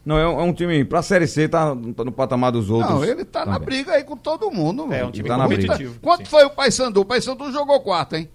Não, 0.05 0.19
é 0.19 0.29
um, 0.29 0.41
é 0.41 0.43
um 0.43 0.53
time, 0.53 0.85
pra 0.85 1.01
Série 1.01 1.27
C, 1.27 1.49
tá, 1.49 1.75
tá 1.97 2.05
no 2.05 2.13
patamar 2.13 2.53
dos 2.53 2.69
outros. 2.69 2.93
Não, 2.95 3.03
ele 3.05 3.25
tá 3.25 3.47
na 3.47 3.59
briga 3.59 3.93
aí 3.93 4.05
com 4.05 4.15
todo 4.17 4.51
mundo. 4.51 4.93
É, 4.93 5.03
um 5.03 5.11
time 5.11 5.27
Tá 5.27 5.39
na 5.39 5.49
briga. 5.49 5.63
competitivo. 5.63 5.99
Quanto 6.03 6.19
sim. 6.25 6.25
foi 6.27 6.45
o 6.45 6.51
Paysandu? 6.51 7.01
O 7.01 7.05
Paysandu 7.07 7.51
jogou 7.51 7.81
quarto, 7.81 8.17
hein? 8.17 8.29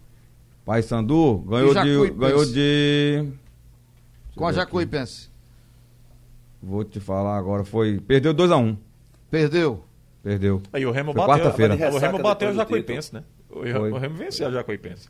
Paysandu 0.66 1.38
ganhou 1.48 1.74
de. 1.76 2.10
Ganhou 2.12 2.46
de. 2.46 3.28
Com 4.36 4.48
a 4.48 4.52
Jacuipense. 4.52 5.30
Vou 6.62 6.84
te 6.84 7.00
falar 7.00 7.38
agora, 7.38 7.64
foi. 7.64 8.00
Perdeu 8.00 8.34
2x1. 8.34 8.76
Perdeu. 9.30 9.84
Perdeu. 10.24 10.62
Aí 10.74 10.86
o 10.86 10.92
Remo 10.92 11.14
Foi 11.14 11.22
bateu. 11.28 11.44
quarta-feira. 11.46 11.76
O 11.94 11.98
Remo 12.00 12.20
bateu 12.20 12.50
o 12.50 12.54
Jacuipense, 12.54 13.14
né? 13.14 13.24
O, 13.50 13.60
o 13.60 13.98
Remo 13.98 14.16
venceu 14.16 14.50
o 14.50 14.52
Jacuipense. 14.52 15.08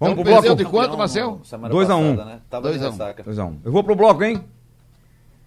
Vamos 0.00 0.12
Então 0.12 0.24
pro 0.24 0.32
bloco? 0.42 0.56
de 0.56 0.64
quanto, 0.64 0.96
Marcel? 0.96 1.40
semana 1.42 1.74
Dois 1.74 1.90
a 1.90 1.96
um. 1.96 2.14
passada, 2.16 2.34
Né? 2.34 2.40
Tava 2.48 2.68
Dois 2.68 2.80
de 2.80 2.86
a 2.86 2.90
um. 2.90 2.96
2x1. 2.98 3.56
Eu 3.64 3.72
vou 3.72 3.82
pro 3.82 3.96
bloco, 3.96 4.22
hein? 4.22 4.44